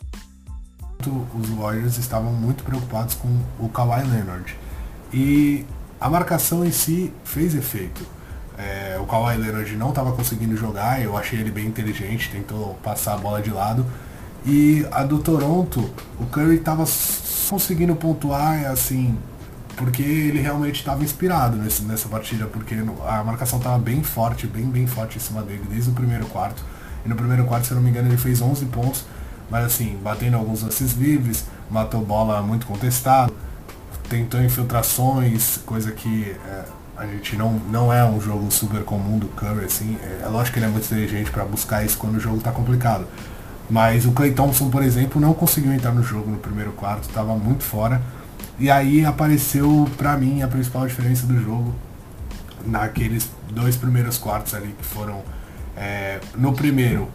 os 1.09 1.49
Warriors 1.49 1.97
estavam 1.97 2.33
muito 2.33 2.65
preocupados 2.65 3.15
com 3.15 3.29
o 3.59 3.69
Kawhi 3.69 4.03
Leonard. 4.05 4.57
E 5.13 5.65
a 6.01 6.11
marcação 6.11 6.65
em 6.65 6.73
si 6.73 7.13
fez 7.25 7.55
efeito. 7.55 8.05
É, 8.59 8.99
o 9.01 9.07
Kawhi 9.07 9.37
Leonard 9.37 9.75
não 9.77 9.89
estava 9.89 10.13
conseguindo 10.13 10.57
jogar, 10.57 11.01
eu 11.01 11.17
achei 11.17 11.39
ele 11.39 11.51
bem 11.51 11.67
inteligente, 11.67 12.29
tentou 12.31 12.75
passar 12.83 13.15
a 13.15 13.17
bola 13.17 13.41
de 13.41 13.51
lado. 13.51 13.87
E 14.45 14.87
a 14.91 15.03
do 15.03 15.19
Toronto, 15.19 15.91
o 16.19 16.27
Curry 16.27 16.57
estava 16.57 16.85
conseguindo 17.49 17.95
pontuar, 17.95 18.67
assim, 18.71 19.17
porque 19.77 20.03
ele 20.03 20.41
realmente 20.41 20.77
estava 20.77 21.03
inspirado 21.03 21.57
nesse, 21.57 21.83
nessa 21.83 22.09
partida, 22.09 22.47
porque 22.47 22.75
a 23.07 23.25
marcação 23.25 23.59
estava 23.59 23.79
bem 23.79 24.03
forte, 24.03 24.47
bem, 24.47 24.65
bem 24.67 24.87
forte 24.87 25.17
em 25.17 25.21
cima 25.21 25.43
dele, 25.43 25.63
desde 25.69 25.91
o 25.91 25.93
primeiro 25.93 26.27
quarto. 26.27 26.63
E 27.05 27.09
no 27.09 27.17
primeiro 27.17 27.45
quarto, 27.45 27.67
se 27.67 27.73
eu 27.73 27.77
não 27.77 27.83
me 27.83 27.91
engano, 27.91 28.09
ele 28.09 28.17
fez 28.17 28.41
11 28.41 28.67
pontos, 28.67 29.05
mas 29.51 29.65
assim, 29.65 29.99
batendo 30.03 30.37
alguns 30.37 30.63
lances 30.63 30.93
livres, 30.93 31.45
matou 31.71 32.05
bola 32.05 32.41
muito 32.43 32.67
contestado, 32.67 33.33
tentou 34.09 34.41
infiltrações, 34.43 35.59
coisa 35.59 35.93
que 35.93 36.31
é, 36.31 36.65
a 36.97 37.07
gente 37.07 37.37
não, 37.37 37.55
não 37.71 37.93
é 37.93 38.05
um 38.05 38.21
jogo 38.21 38.51
super 38.51 38.85
comum 38.85 39.19
do 39.19 39.29
Curry, 39.29 39.65
assim. 39.65 39.97
É, 40.03 40.25
é 40.25 40.29
lógico 40.29 40.55
que 40.55 40.59
ele 40.59 40.67
é 40.67 40.69
muito 40.69 40.85
inteligente 40.85 41.31
para 41.31 41.45
buscar 41.45 41.85
isso 41.85 41.97
quando 41.97 42.17
o 42.17 42.21
jogo 42.21 42.37
está 42.37 42.53
complicado. 42.53 43.07
Mas 43.71 44.05
o 44.05 44.13
Clay 44.13 44.33
Thompson, 44.33 44.69
por 44.69 44.83
exemplo, 44.83 45.21
não 45.21 45.33
conseguiu 45.33 45.73
entrar 45.73 45.93
no 45.93 46.03
jogo 46.03 46.31
no 46.31 46.39
primeiro 46.39 46.73
quarto, 46.73 47.09
estava 47.09 47.35
muito 47.37 47.63
fora. 47.63 48.03
E 48.59 48.71
aí 48.71 49.05
apareceu 49.05 49.89
para 49.97 50.17
mim 50.17 50.43
a 50.43 50.49
principal 50.49 50.87
diferença 50.87 51.27
do 51.27 51.41
jogo 51.41 51.75
naqueles 52.67 53.31
dois 53.51 53.77
primeiros 53.77 54.19
quartos 54.19 54.53
ali 54.55 54.75
que 54.79 54.85
foram 54.85 55.23
é, 55.77 56.21
no 56.37 56.53
primeiro 56.53 57.09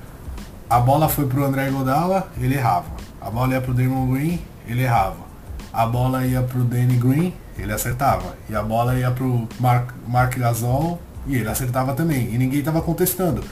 a 0.69 0.79
bola 0.79 1.07
foi 1.07 1.27
pro 1.27 1.43
André 1.43 1.69
Godala, 1.69 2.27
ele 2.39 2.55
errava. 2.55 2.87
A 3.21 3.29
bola 3.29 3.53
ia 3.53 3.61
pro 3.61 3.73
Damon 3.73 4.11
Green, 4.11 4.39
ele 4.67 4.83
errava. 4.83 5.25
A 5.71 5.85
bola 5.85 6.25
ia 6.25 6.41
pro 6.41 6.63
Danny 6.63 6.95
Green, 6.95 7.33
ele 7.57 7.71
acertava. 7.71 8.35
E 8.49 8.55
a 8.55 8.63
bola 8.63 8.97
ia 8.97 9.11
pro 9.11 9.47
Mark, 9.59 9.91
Mark 10.07 10.37
Gasol 10.37 10.99
e 11.27 11.35
ele 11.35 11.49
acertava 11.49 11.93
também. 11.93 12.33
E 12.33 12.37
ninguém 12.37 12.59
estava 12.59 12.81
contestando. 12.81 13.43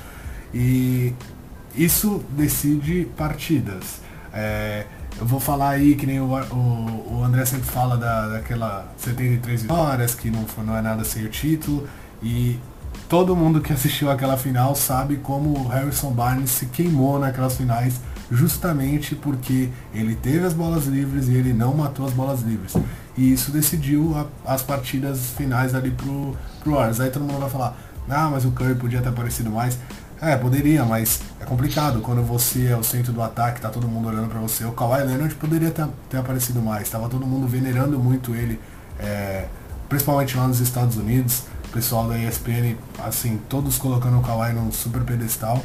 E 0.53 1.13
isso 1.75 2.23
decide 2.29 3.07
partidas. 3.17 4.01
É, 4.33 4.85
eu 5.19 5.25
vou 5.25 5.39
falar 5.39 5.71
aí 5.71 5.95
que 5.95 6.05
nem 6.05 6.19
o, 6.19 6.25
o, 6.25 7.17
o 7.17 7.23
André 7.23 7.45
sempre 7.45 7.65
fala 7.65 7.97
da, 7.97 8.29
daquela 8.29 8.87
73 8.97 9.63
vitórias, 9.63 10.15
que 10.15 10.31
não, 10.31 10.45
não 10.65 10.77
é 10.77 10.81
nada 10.81 11.03
sem 11.03 11.25
o 11.25 11.29
título. 11.29 11.87
E 12.21 12.59
todo 13.07 13.35
mundo 13.35 13.61
que 13.61 13.73
assistiu 13.73 14.09
aquela 14.09 14.37
final 14.37 14.75
sabe 14.75 15.17
como 15.17 15.57
o 15.57 15.67
Harrison 15.67 16.11
Barnes 16.11 16.51
se 16.51 16.65
queimou 16.67 17.19
naquelas 17.19 17.55
finais 17.55 17.99
justamente 18.31 19.15
porque 19.15 19.69
ele 19.93 20.15
teve 20.15 20.45
as 20.45 20.53
bolas 20.53 20.85
livres 20.85 21.27
e 21.27 21.35
ele 21.35 21.53
não 21.53 21.73
matou 21.73 22.05
as 22.05 22.13
bolas 22.13 22.41
livres. 22.41 22.73
E 23.15 23.31
isso 23.31 23.51
decidiu 23.51 24.15
a, 24.17 24.53
as 24.53 24.61
partidas 24.61 25.31
finais 25.37 25.75
ali 25.75 25.91
pro, 25.91 26.35
pro 26.63 26.73
Warriors. 26.73 26.99
Aí 26.99 27.11
todo 27.11 27.23
mundo 27.23 27.39
vai 27.39 27.49
falar, 27.49 27.77
ah, 28.09 28.29
mas 28.29 28.43
o 28.45 28.51
Curry 28.51 28.75
podia 28.75 29.01
ter 29.01 29.09
aparecido 29.09 29.51
mais. 29.51 29.77
É, 30.19 30.35
poderia, 30.37 30.85
mas 30.85 31.21
é 31.39 31.45
complicado. 31.45 31.99
Quando 31.99 32.23
você 32.23 32.67
é 32.67 32.77
o 32.77 32.83
centro 32.83 33.13
do 33.13 33.21
ataque, 33.21 33.61
tá 33.61 33.69
todo 33.69 33.87
mundo 33.87 34.07
olhando 34.07 34.29
para 34.29 34.39
você. 34.39 34.63
O 34.65 34.71
Kawhi 34.71 35.03
Leonard 35.03 35.35
poderia 35.35 35.69
ter, 35.69 35.85
ter 36.09 36.17
aparecido 36.17 36.61
mais. 36.61 36.89
Tava 36.89 37.09
todo 37.09 37.25
mundo 37.25 37.45
venerando 37.47 37.99
muito 37.99 38.33
ele, 38.33 38.59
é, 38.99 39.47
principalmente 39.89 40.37
lá 40.37 40.47
nos 40.47 40.59
Estados 40.59 40.97
Unidos. 40.97 41.43
Pessoal 41.73 42.07
da 42.07 42.15
ESPN, 42.19 42.77
assim, 43.03 43.41
todos 43.49 43.79
colocando 43.79 44.19
o 44.19 44.21
Kawhi 44.21 44.53
num 44.53 44.71
super 44.71 45.01
pedestal. 45.01 45.59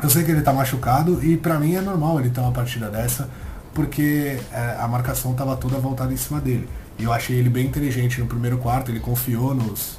Eu 0.00 0.08
sei 0.08 0.22
que 0.22 0.30
ele 0.30 0.42
tá 0.42 0.52
machucado 0.52 1.22
e 1.24 1.36
para 1.36 1.58
mim 1.58 1.74
é 1.74 1.80
normal 1.80 2.20
ele 2.20 2.30
ter 2.30 2.40
uma 2.40 2.52
partida 2.52 2.88
dessa, 2.88 3.28
porque 3.74 4.38
é, 4.52 4.76
a 4.78 4.86
marcação 4.86 5.34
tava 5.34 5.56
toda 5.56 5.76
voltada 5.78 6.12
em 6.12 6.16
cima 6.16 6.40
dele. 6.40 6.68
E 6.96 7.02
eu 7.02 7.12
achei 7.12 7.36
ele 7.36 7.50
bem 7.50 7.66
inteligente 7.66 8.20
no 8.20 8.26
primeiro 8.26 8.58
quarto, 8.58 8.92
ele 8.92 9.00
confiou 9.00 9.56
nos, 9.56 9.98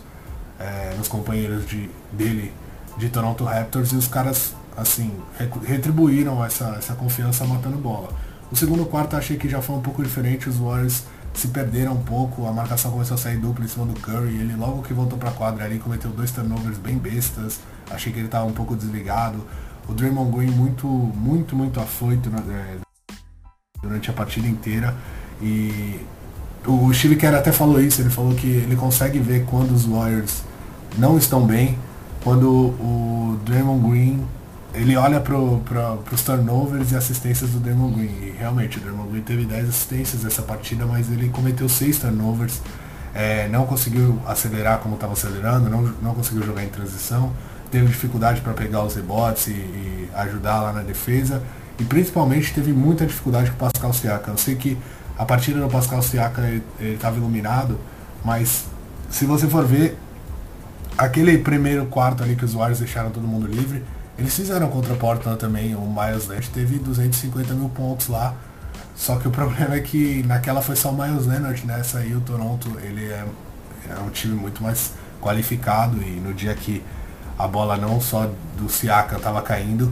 é, 0.57 0.95
nos 0.97 1.09
companheiros 1.09 1.67
de, 1.67 1.89
dele 2.13 2.53
de 2.97 3.09
Toronto 3.09 3.43
Raptors 3.43 3.91
e 3.91 3.97
os 3.97 4.07
caras, 4.07 4.53
assim, 4.77 5.11
retribuíram 5.65 6.43
essa, 6.45 6.75
essa 6.77 6.95
confiança 6.95 7.43
matando 7.45 7.77
bola. 7.77 8.07
O 8.49 8.55
segundo 8.55 8.85
quarto 8.85 9.17
achei 9.17 9.35
que 9.35 9.49
já 9.49 9.61
foi 9.61 9.75
um 9.75 9.81
pouco 9.81 10.01
diferente, 10.01 10.47
os 10.47 10.55
Warriors 10.55 11.03
se 11.35 11.49
perderam 11.49 11.93
um 11.93 12.01
pouco, 12.01 12.47
a 12.47 12.53
marcação 12.53 12.91
começou 12.91 13.15
a 13.15 13.17
sair 13.17 13.37
dupla 13.37 13.65
em 13.65 13.67
cima 13.67 13.85
do 13.85 13.99
Curry, 13.99 14.35
ele 14.35 14.55
logo 14.55 14.81
que 14.81 14.93
voltou 14.93 15.17
pra 15.17 15.31
quadra 15.31 15.65
ali 15.65 15.79
cometeu 15.79 16.09
dois 16.11 16.31
turnovers 16.31 16.77
bem 16.77 16.97
bestas, 16.97 17.59
achei 17.89 18.11
que 18.11 18.19
ele 18.19 18.27
estava 18.27 18.45
um 18.45 18.53
pouco 18.53 18.75
desligado. 18.75 19.45
O 19.87 19.93
Draymond 19.93 20.35
Green 20.35 20.49
muito, 20.49 20.87
muito, 20.87 21.55
muito 21.55 21.79
afoito 21.79 22.29
né, 22.29 22.41
durante 23.81 24.09
a 24.09 24.13
partida 24.13 24.47
inteira 24.47 24.95
e 25.41 25.99
o 26.65 26.91
Steve 26.93 27.15
Kerr 27.15 27.35
até 27.35 27.51
falou 27.51 27.79
isso, 27.79 28.01
ele 28.01 28.09
falou 28.09 28.33
que 28.33 28.47
ele 28.47 28.75
consegue 28.75 29.19
ver 29.19 29.45
quando 29.45 29.71
os 29.71 29.85
Warriors 29.85 30.41
não 30.97 31.17
estão 31.17 31.45
bem, 31.45 31.77
quando 32.23 32.49
o 32.49 33.39
Draymond 33.45 33.87
Green 33.87 34.25
ele 34.75 34.95
olha 34.95 35.19
para 35.19 35.35
pro, 35.35 36.03
os 36.11 36.21
turnovers 36.21 36.91
e 36.91 36.95
assistências 36.95 37.49
do 37.51 37.59
Draymond 37.59 37.95
Green. 37.95 38.27
E 38.27 38.35
realmente, 38.37 38.77
o 38.77 38.81
Draymond 38.81 39.09
Green 39.11 39.21
teve 39.21 39.45
10 39.45 39.69
assistências 39.69 40.23
nessa 40.23 40.41
partida, 40.41 40.85
mas 40.85 41.09
ele 41.11 41.29
cometeu 41.29 41.67
6 41.67 41.99
turnovers. 41.99 42.61
É, 43.13 43.47
não 43.47 43.65
conseguiu 43.65 44.19
acelerar 44.27 44.79
como 44.79 44.95
estava 44.95 45.13
acelerando, 45.13 45.69
não, 45.69 45.81
não 46.01 46.13
conseguiu 46.13 46.43
jogar 46.43 46.63
em 46.63 46.69
transição. 46.69 47.31
Teve 47.71 47.87
dificuldade 47.87 48.41
para 48.41 48.53
pegar 48.53 48.83
os 48.83 48.95
rebotes 48.95 49.47
e, 49.47 49.51
e, 49.51 50.09
ajudar 50.13 50.61
lá 50.61 50.73
na 50.73 50.81
defesa. 50.81 51.41
E 51.79 51.83
principalmente 51.83 52.53
teve 52.53 52.73
muita 52.73 53.05
dificuldade 53.05 53.51
com 53.51 53.55
o 53.55 53.59
Pascal 53.59 53.93
Siakam. 53.93 54.33
Eu 54.33 54.37
sei 54.37 54.55
que 54.55 54.77
a 55.17 55.25
partida 55.25 55.59
do 55.59 55.67
Pascal 55.69 56.01
Siakam 56.01 56.45
ele 56.45 56.63
estava 56.79 57.17
iluminado, 57.17 57.79
mas 58.23 58.65
se 59.09 59.25
você 59.25 59.47
for 59.47 59.65
ver, 59.65 59.97
aquele 60.97 61.37
primeiro 61.37 61.85
quarto 61.85 62.23
ali 62.23 62.35
que 62.35 62.43
os 62.43 62.53
Warriors 62.53 62.79
deixaram 62.79 63.11
todo 63.11 63.27
mundo 63.27 63.47
livre, 63.47 63.83
eles 64.17 64.35
fizeram 64.35 64.69
contra 64.69 64.93
a 64.93 64.97
Portland 64.97 65.37
também, 65.37 65.75
o 65.75 65.81
Miles 65.81 66.27
Leonard 66.27 66.49
teve 66.51 66.79
250 66.79 67.53
mil 67.53 67.69
pontos 67.69 68.07
lá, 68.07 68.33
só 68.95 69.17
que 69.17 69.27
o 69.27 69.31
problema 69.31 69.75
é 69.75 69.81
que 69.81 70.23
naquela 70.23 70.61
foi 70.61 70.75
só 70.75 70.91
o 70.91 70.93
Miles 70.97 71.25
Leonard, 71.25 71.65
nessa 71.65 71.99
né? 71.99 72.05
aí 72.05 72.15
o 72.15 72.21
Toronto 72.21 72.77
ele 72.81 73.05
é, 73.05 73.25
é 73.89 73.99
um 73.99 74.09
time 74.09 74.35
muito 74.35 74.63
mais 74.63 74.93
qualificado 75.21 76.01
e 76.01 76.11
no 76.11 76.33
dia 76.33 76.53
que 76.53 76.81
a 77.37 77.47
bola 77.47 77.75
não 77.75 77.99
só 77.99 78.29
do 78.57 78.69
Siaka 78.69 79.17
estava 79.17 79.41
caindo, 79.41 79.91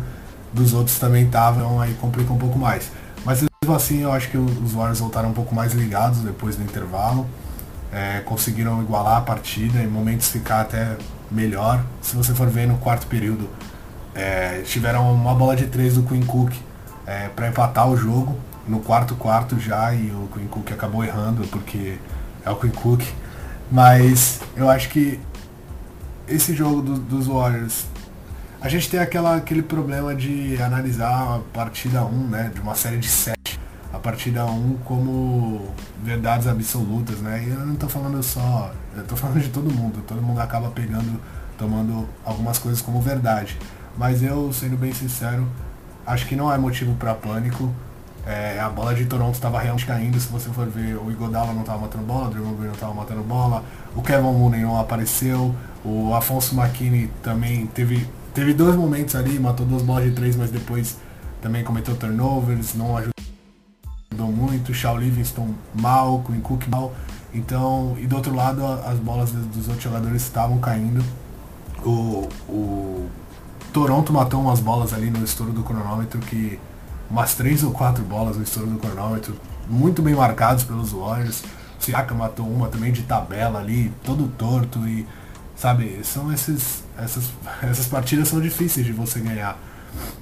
dos 0.54 0.74
outros 0.74 0.98
também 1.00 1.26
estavam, 1.26 1.82
aí 1.82 1.94
complica 1.96 2.32
um 2.32 2.38
pouco 2.38 2.58
mais. 2.58 2.90
Mas 3.26 3.42
mesmo 3.42 3.76
assim 3.76 4.02
eu 4.02 4.12
acho 4.12 4.30
que 4.30 4.38
os 4.38 4.72
Warriors 4.72 5.00
voltaram 5.00 5.30
um 5.30 5.34
pouco 5.34 5.54
mais 5.54 5.74
ligados 5.74 6.20
depois 6.20 6.56
do 6.56 6.64
intervalo. 6.64 7.28
É, 7.92 8.22
conseguiram 8.22 8.82
igualar 8.82 9.18
a 9.18 9.22
partida, 9.22 9.80
em 9.80 9.88
momentos 9.88 10.30
ficar 10.30 10.62
até 10.62 10.98
melhor. 11.30 11.84
Se 12.02 12.16
você 12.16 12.34
for 12.34 12.50
ver 12.50 12.68
no 12.68 12.78
quarto 12.78 13.06
período, 13.08 13.48
é, 14.16 14.62
tiveram 14.62 15.14
uma 15.14 15.34
bola 15.34 15.56
de 15.56 15.68
três 15.68 15.96
do 15.96 16.04
Queen 16.04 16.26
Cook 16.26 16.54
é, 17.06 17.30
para 17.30 17.48
empatar 17.48 17.90
o 17.90 17.98
jogo 17.98 18.38
no 18.68 18.80
quarto 18.80 19.16
quarto 19.16 19.60
já 19.60 19.94
e 19.94 20.12
o 20.12 20.30
Queen 20.34 20.48
Cook 20.48 20.72
acabou 20.72 21.04
errando 21.04 21.46
porque 21.48 21.98
é 22.46 22.50
o 22.50 22.56
Queen 22.56 22.72
Cook. 22.72 23.04
Mas 23.72 24.40
eu 24.56 24.70
acho 24.70 24.90
que 24.90 25.20
esse 26.28 26.54
jogo 26.54 26.82
do, 26.82 26.96
dos 26.98 27.28
Warriors, 27.28 27.86
a 28.62 28.70
gente 28.70 28.90
tem 28.90 29.00
aquela, 29.00 29.36
aquele 29.36 29.62
problema 29.62 30.16
de 30.16 30.62
analisar 30.62 31.36
a 31.36 31.40
partida 31.54 32.04
1, 32.04 32.28
né? 32.28 32.52
De 32.54 32.62
uma 32.62 32.76
série 32.76 32.98
de 32.98 33.08
7, 33.08 33.60
a 33.92 34.00
partida 34.00 34.46
1 34.46 34.78
como 34.86 35.74
verdades 36.04 36.48
absolutas, 36.48 37.20
né? 37.20 37.44
E 37.46 37.50
eu 37.50 37.66
não 37.66 37.76
tô 37.76 37.90
falando 37.90 38.22
só. 38.24 38.72
Eu 38.96 39.04
tô 39.04 39.16
falando 39.16 39.42
de 39.42 39.50
todo 39.50 39.74
mundo. 39.74 40.04
Todo 40.08 40.22
mundo 40.22 40.40
acaba 40.40 40.70
pegando, 40.70 41.20
tomando 41.58 42.08
algumas 42.24 42.58
coisas 42.58 42.82
como 42.82 43.02
verdade. 43.02 43.58
Mas 43.98 44.24
eu, 44.24 44.52
sendo 44.52 44.78
bem 44.78 44.94
sincero, 44.94 45.48
acho 46.06 46.28
que 46.28 46.36
não 46.36 46.52
é 46.52 46.58
motivo 46.58 46.96
para 46.96 47.14
pânico. 47.14 47.74
É, 48.26 48.60
a 48.60 48.70
bola 48.70 48.96
de 48.96 49.06
Toronto 49.06 49.34
estava 49.34 49.60
realmente 49.60 49.86
caindo, 49.86 50.18
se 50.20 50.30
você 50.30 50.50
for 50.50 50.68
ver, 50.68 50.96
o 50.96 51.12
Igodala 51.12 51.54
não 51.54 51.62
estava 51.62 51.80
matando 51.80 52.06
bola, 52.06 52.28
o 52.28 52.30
Draymond 52.30 52.56
Green 52.56 52.68
não 52.68 52.74
estava 52.74 52.94
matando 52.94 53.22
bola, 53.22 53.64
o 53.94 54.02
Kevin 54.02 54.32
Mooney 54.32 54.62
não 54.62 54.80
apareceu, 54.80 55.54
o 55.84 56.14
Afonso 56.16 56.58
McKinney 56.58 57.12
também 57.22 57.68
teve, 57.68 58.08
teve 58.34 58.54
dois 58.54 58.78
momentos 58.78 59.14
ali, 59.16 59.38
matou 59.38 59.66
duas 59.66 59.82
bolas 59.82 60.06
de 60.06 60.12
três, 60.12 60.38
mas 60.38 60.50
depois 60.50 60.98
também 61.42 61.66
cometeu 61.66 61.98
turnovers, 61.98 62.74
não 62.76 62.96
ajudou 62.96 64.32
muito, 64.32 64.74
Shaw 64.74 64.98
Livingston 64.98 65.50
mal, 65.76 66.16
o 66.16 66.42
Cook 66.42 66.66
mal, 66.70 66.94
então, 67.34 67.98
e 68.00 68.08
do 68.08 68.16
outro 68.16 68.34
lado 68.34 68.66
as 68.66 69.00
bolas 69.00 69.32
dos 69.32 69.68
outros 69.68 69.84
jogadores 69.84 70.22
estavam 70.22 70.60
caindo. 70.60 71.04
O, 71.84 72.30
o 72.48 73.10
Toronto 73.74 74.14
matou 74.14 74.40
umas 74.40 74.60
bolas 74.60 74.94
ali 74.94 75.10
no 75.10 75.24
estouro 75.26 75.52
do 75.52 75.64
cronômetro 75.64 76.20
que. 76.20 76.60
Umas 77.10 77.36
três 77.36 77.64
ou 77.64 77.72
quatro 77.72 78.04
bolas 78.04 78.38
no 78.38 78.44
estouro 78.44 78.70
do 78.70 78.80
cronômetro, 78.80 79.36
muito 79.68 80.02
bem 80.02 80.16
marcados 80.16 80.64
pelos 80.64 80.92
Warriors. 80.92 81.44
Siaka 81.78 82.16
matou 82.16 82.48
uma 82.48 82.70
também 82.70 82.92
de 82.92 83.04
tabela 83.04 83.60
ali, 83.60 83.92
todo 84.04 84.28
torto 84.38 84.88
e. 84.88 85.06
Sabe, 85.56 86.00
são 86.04 86.32
esses. 86.32 86.84
Essas, 86.98 87.32
essas 87.62 87.88
partidas 87.88 88.28
são 88.28 88.40
difíceis 88.40 88.86
de 88.86 88.94
você 88.94 89.20
ganhar 89.20 89.58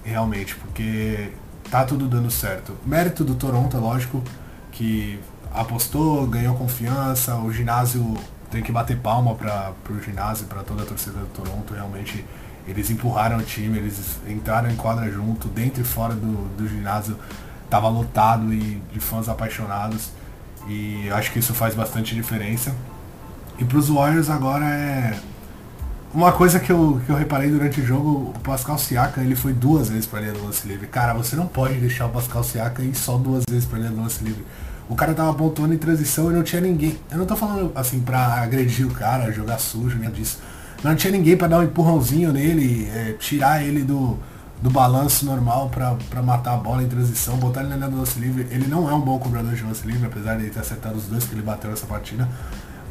realmente, 0.04 0.56
porque 0.56 1.32
tá 1.70 1.84
tudo 1.84 2.08
dando 2.08 2.32
certo. 2.32 2.76
Mérito 2.86 3.24
do 3.24 3.36
Toronto, 3.36 3.76
é 3.76 3.80
lógico, 3.80 4.24
que 4.72 5.20
apostou, 5.54 6.26
ganhou 6.28 6.56
confiança, 6.56 7.36
o 7.36 7.52
ginásio 7.52 8.18
tem 8.50 8.62
que 8.64 8.72
bater 8.72 8.98
palma 8.98 9.36
para 9.36 9.74
o 9.90 10.00
ginásio, 10.02 10.46
para 10.48 10.64
toda 10.64 10.84
a 10.84 10.86
torcida 10.86 11.20
do 11.20 11.28
Toronto, 11.28 11.74
realmente 11.74 12.26
eles 12.68 12.90
empurraram 12.90 13.38
o 13.38 13.44
time, 13.44 13.78
eles 13.78 14.18
entraram 14.28 14.70
em 14.70 14.76
quadra 14.76 15.12
junto, 15.12 15.48
dentro 15.48 15.82
e 15.82 15.86
fora 15.86 16.14
do, 16.14 16.48
do 16.58 16.68
ginásio 16.68 17.18
estava 17.66 17.88
lotado 17.88 18.54
e 18.54 18.82
de 18.92 19.00
fãs 19.00 19.30
apaixonados. 19.30 20.10
E 20.68 21.10
acho 21.12 21.32
que 21.32 21.40
isso 21.40 21.54
faz 21.54 21.74
bastante 21.74 22.14
diferença. 22.14 22.76
E 23.58 23.66
para 23.66 23.78
os 23.78 23.90
Warriors 23.90 24.30
agora 24.30 24.66
é. 24.66 25.20
Uma 26.14 26.34
coisa 26.34 26.60
que 26.60 26.70
eu, 26.70 27.02
que 27.06 27.10
eu 27.10 27.16
reparei 27.16 27.50
durante 27.50 27.80
o 27.80 27.86
jogo, 27.86 28.34
o 28.36 28.40
Pascal 28.42 28.78
Siakam 28.78 29.24
ele 29.24 29.34
foi 29.34 29.54
duas 29.54 29.88
vezes 29.88 30.06
para 30.06 30.20
linha 30.20 30.34
do 30.34 30.44
lance 30.44 30.68
livre. 30.68 30.86
Cara, 30.88 31.14
você 31.14 31.38
não 31.38 31.48
pode 31.48 31.76
deixar 31.76 32.08
o 32.08 32.10
Pascal 32.10 32.44
Siakam 32.44 32.84
ir 32.84 32.96
só 32.96 33.18
duas 33.18 33.46
vezes 33.50 33.66
para 33.66 33.80
linha 33.80 33.92
do 33.92 34.02
lance 34.02 34.22
livre. 34.22 34.46
O 34.90 34.96
cara 34.96 35.14
tava 35.14 35.34
pontuando 35.34 35.74
em 35.74 35.78
transição 35.78 36.30
e 36.30 36.34
não 36.34 36.44
tinha 36.44 36.62
ninguém. 36.62 37.00
Eu 37.10 37.18
não 37.18 37.26
tô 37.26 37.34
falando 37.34 37.72
assim 37.76 38.02
para 38.02 38.42
agredir 38.42 38.86
o 38.86 38.92
cara, 38.92 39.32
jogar 39.32 39.58
sujo, 39.58 39.98
nem 39.98 40.12
disso. 40.12 40.40
Não 40.84 40.96
tinha 40.96 41.12
ninguém 41.12 41.38
para 41.38 41.48
dar 41.48 41.60
um 41.60 41.64
empurrãozinho 41.64 42.34
nele, 42.34 42.90
é, 42.90 43.14
tirar 43.14 43.64
ele 43.64 43.84
do, 43.84 44.18
do 44.62 44.70
balanço 44.70 45.26
normal 45.26 45.70
para 45.70 46.22
matar 46.24 46.54
a 46.54 46.58
bola 46.58 46.82
em 46.82 46.88
transição, 46.88 47.38
botar 47.38 47.62
ele 47.62 47.70
na 47.70 47.76
linha 47.76 47.90
do 47.90 47.98
lance 47.98 48.20
livre. 48.20 48.48
Ele 48.50 48.68
não 48.68 48.90
é 48.90 48.94
um 48.94 49.02
bom 49.02 49.20
cobrador 49.20 49.54
de 49.54 49.64
lance 49.64 49.86
livre, 49.86 50.08
apesar 50.08 50.36
de 50.38 50.44
ele 50.44 50.50
ter 50.50 50.60
acertado 50.60 50.98
os 50.98 51.06
dois 51.06 51.24
que 51.24 51.36
ele 51.36 51.44
bateu 51.44 51.70
nessa 51.70 51.86
partida. 51.86 52.28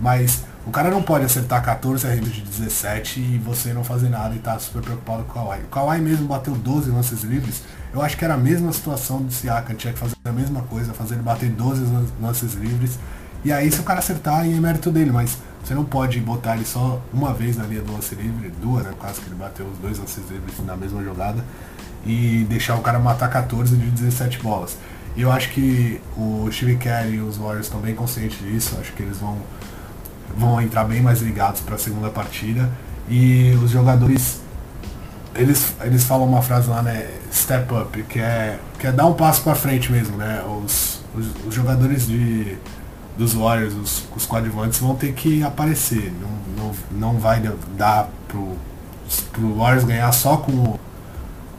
Mas 0.01 0.45
o 0.67 0.71
cara 0.71 0.91
não 0.91 1.03
pode 1.03 1.25
acertar 1.25 1.63
14 1.63 2.07
arremessos 2.07 2.37
de 2.37 2.43
17 2.43 3.21
e 3.21 3.39
você 3.39 3.73
não 3.73 3.83
fazer 3.83 4.09
nada 4.09 4.35
e 4.35 4.39
tá 4.39 4.59
super 4.59 4.83
preocupado 4.83 5.25
com 5.25 5.41
o 5.41 5.45
Kawhi. 5.45 5.61
O 5.63 5.69
Kawhi 5.69 6.01
mesmo 6.01 6.27
bateu 6.27 6.55
12 6.55 6.91
lances 6.91 7.23
livres. 7.23 7.63
Eu 7.93 8.01
acho 8.01 8.17
que 8.17 8.25
era 8.25 8.35
a 8.35 8.39
mesma 8.39 8.73
situação 8.73 9.21
do 9.21 9.33
Siaka, 9.33 9.75
tinha 9.75 9.93
que 9.93 9.99
fazer 9.99 10.15
a 10.25 10.33
mesma 10.33 10.63
coisa, 10.63 10.95
fazer 10.95 11.15
ele 11.15 11.23
bater 11.23 11.51
12 11.51 11.85
lances 12.21 12.55
livres. 12.55 12.99
E 13.45 13.53
aí 13.53 13.71
se 13.71 13.81
o 13.81 13.83
cara 13.83 13.99
acertar, 13.99 14.41
aí 14.41 14.57
é 14.57 14.61
mérito 14.61 14.91
dele, 14.91 15.11
mas 15.11 15.39
você 15.63 15.75
não 15.75 15.85
pode 15.85 16.19
botar 16.21 16.57
ele 16.57 16.65
só 16.65 17.01
uma 17.13 17.33
vez 17.33 17.57
na 17.57 17.65
linha 17.65 17.83
do 17.83 17.93
lance 17.93 18.15
livre, 18.15 18.51
duas, 18.61 18.85
né? 18.85 18.93
Quase 18.99 19.21
que 19.21 19.29
ele 19.29 19.37
bateu 19.37 19.67
os 19.67 19.79
dois 19.79 19.99
lances 19.99 20.29
livres 20.31 20.55
na 20.65 20.77
mesma 20.77 21.03
jogada, 21.03 21.45
e 22.05 22.47
deixar 22.49 22.77
o 22.77 22.81
cara 22.81 22.99
matar 22.99 23.29
14 23.29 23.77
de 23.77 23.91
17 23.91 24.39
bolas. 24.39 24.77
E 25.17 25.23
eu 25.23 25.31
acho 25.31 25.51
que 25.51 26.01
o 26.17 26.49
Steve 26.51 26.77
Kerr 26.77 27.15
e 27.15 27.21
os 27.21 27.37
Warriors 27.37 27.67
estão 27.67 27.81
bem 27.81 27.95
conscientes 27.95 28.39
disso, 28.39 28.77
acho 28.81 28.93
que 28.93 29.03
eles 29.03 29.19
vão, 29.19 29.37
vão 30.37 30.61
entrar 30.61 30.85
bem 30.85 31.03
mais 31.03 31.21
ligados 31.21 31.61
para 31.61 31.75
a 31.75 31.79
segunda 31.79 32.09
partida. 32.09 32.71
E 33.09 33.53
os 33.63 33.71
jogadores, 33.71 34.41
eles, 35.35 35.75
eles 35.83 36.05
falam 36.05 36.27
uma 36.27 36.43
frase 36.43 36.71
lá, 36.71 36.81
né? 36.81 37.09
Step 37.33 37.73
up, 37.75 38.03
que 38.05 38.21
é, 38.21 38.59
que 38.79 38.87
é 38.87 38.93
dar 38.93 39.07
um 39.07 39.15
passo 39.15 39.43
para 39.43 39.55
frente 39.55 39.91
mesmo, 39.91 40.17
né? 40.17 40.43
Os, 40.45 41.01
os, 41.15 41.47
os 41.49 41.55
jogadores 41.55 42.07
de 42.07 42.57
dos 43.21 43.35
Warriors, 43.35 43.75
os, 43.75 44.03
os 44.17 44.25
coadjuvantes 44.25 44.79
vão 44.79 44.97
ter 44.97 45.13
que 45.13 45.43
aparecer. 45.43 46.11
Não, 46.11 46.65
não, 46.65 46.75
não 46.91 47.19
vai 47.21 47.39
dar 47.77 48.09
pro, 48.27 48.57
pro 49.31 49.55
Warriors 49.57 49.85
ganhar 49.85 50.11
só 50.13 50.39
com, 50.39 50.79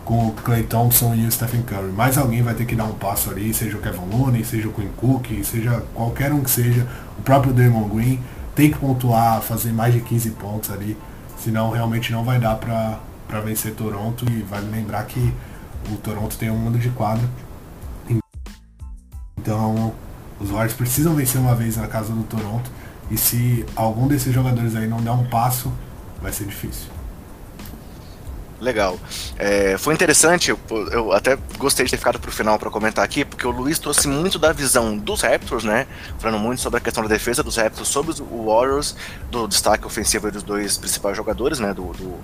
com 0.04 0.30
o 0.30 0.32
Clay 0.32 0.64
Thompson 0.64 1.14
e 1.14 1.28
o 1.28 1.32
Stephen 1.32 1.62
Curry. 1.62 1.92
Mais 1.92 2.18
alguém 2.18 2.42
vai 2.42 2.56
ter 2.56 2.66
que 2.66 2.76
dar 2.76 2.86
um 2.86 2.96
passo 2.96 3.30
ali, 3.30 3.54
seja 3.54 3.78
o 3.78 3.80
Kevin 3.80 4.10
Looney, 4.12 4.44
seja 4.44 4.68
o 4.68 4.74
Quinn 4.74 4.90
Cook, 4.98 5.28
seja 5.44 5.84
qualquer 5.94 6.34
um 6.34 6.42
que 6.42 6.50
seja, 6.50 6.88
o 7.20 7.22
próprio 7.22 7.54
Draymond 7.54 7.94
Green, 7.94 8.20
tem 8.56 8.72
que 8.72 8.80
pontuar, 8.80 9.40
fazer 9.44 9.72
mais 9.72 9.94
de 9.94 10.02
15 10.02 10.32
pontos 10.32 10.72
ali, 10.72 10.98
senão 11.38 11.70
realmente 11.70 12.12
não 12.12 12.24
vai 12.24 12.40
dar 12.40 12.56
pra, 12.56 12.98
pra 13.28 13.40
vencer 13.40 13.76
Toronto 13.76 14.26
e 14.32 14.42
vai 14.42 14.62
lembrar 14.62 15.06
que 15.06 15.32
o 15.92 15.96
Toronto 15.98 16.36
tem 16.40 16.50
um 16.50 16.58
mundo 16.58 16.80
de 16.80 16.90
quadro. 16.90 17.30
Então 19.38 19.94
os 20.42 20.50
Warriors 20.50 20.74
precisam 20.74 21.14
vencer 21.14 21.40
uma 21.40 21.56
vez 21.56 21.78
na 21.78 21.88
casa 21.88 22.12
do 22.12 22.24
Toronto. 22.24 22.70
E 23.10 23.18
se 23.18 23.66
algum 23.76 24.08
desses 24.08 24.34
jogadores 24.34 24.76
aí 24.76 24.88
não 24.88 25.02
der 25.02 25.12
um 25.12 25.26
passo, 25.26 25.72
vai 26.22 26.32
ser 26.32 26.46
difícil. 26.46 26.88
Legal. 28.60 28.98
É, 29.40 29.76
foi 29.78 29.94
interessante, 29.94 30.52
eu, 30.52 31.12
até 31.12 31.36
gostei 31.58 31.84
de 31.84 31.92
ter 31.92 31.98
ficado 31.98 32.20
pro 32.20 32.32
final 32.32 32.60
para 32.60 32.70
comentar 32.70 33.04
aqui, 33.04 33.26
porque 33.26 33.46
o 33.46 33.50
Luiz 33.50 33.80
trouxe 33.80 34.08
muito 34.08 34.38
da 34.38 34.54
visão 34.54 34.96
dos 34.96 35.22
Raptors, 35.22 35.64
né? 35.64 35.88
Falando 36.20 36.40
muito 36.40 36.62
sobre 36.62 36.78
a 36.78 36.80
questão 36.80 37.02
da 37.02 37.10
defesa 37.10 37.42
dos 37.42 37.58
Raptors, 37.58 37.88
sobre 37.88 38.12
os 38.12 38.20
Warriors, 38.20 38.96
do 39.32 39.48
destaque 39.48 39.86
ofensivo 39.88 40.32
dos 40.32 40.44
dois 40.44 40.78
principais 40.78 41.18
jogadores, 41.18 41.58
né? 41.60 41.74
Do, 41.74 41.92
do 41.94 42.20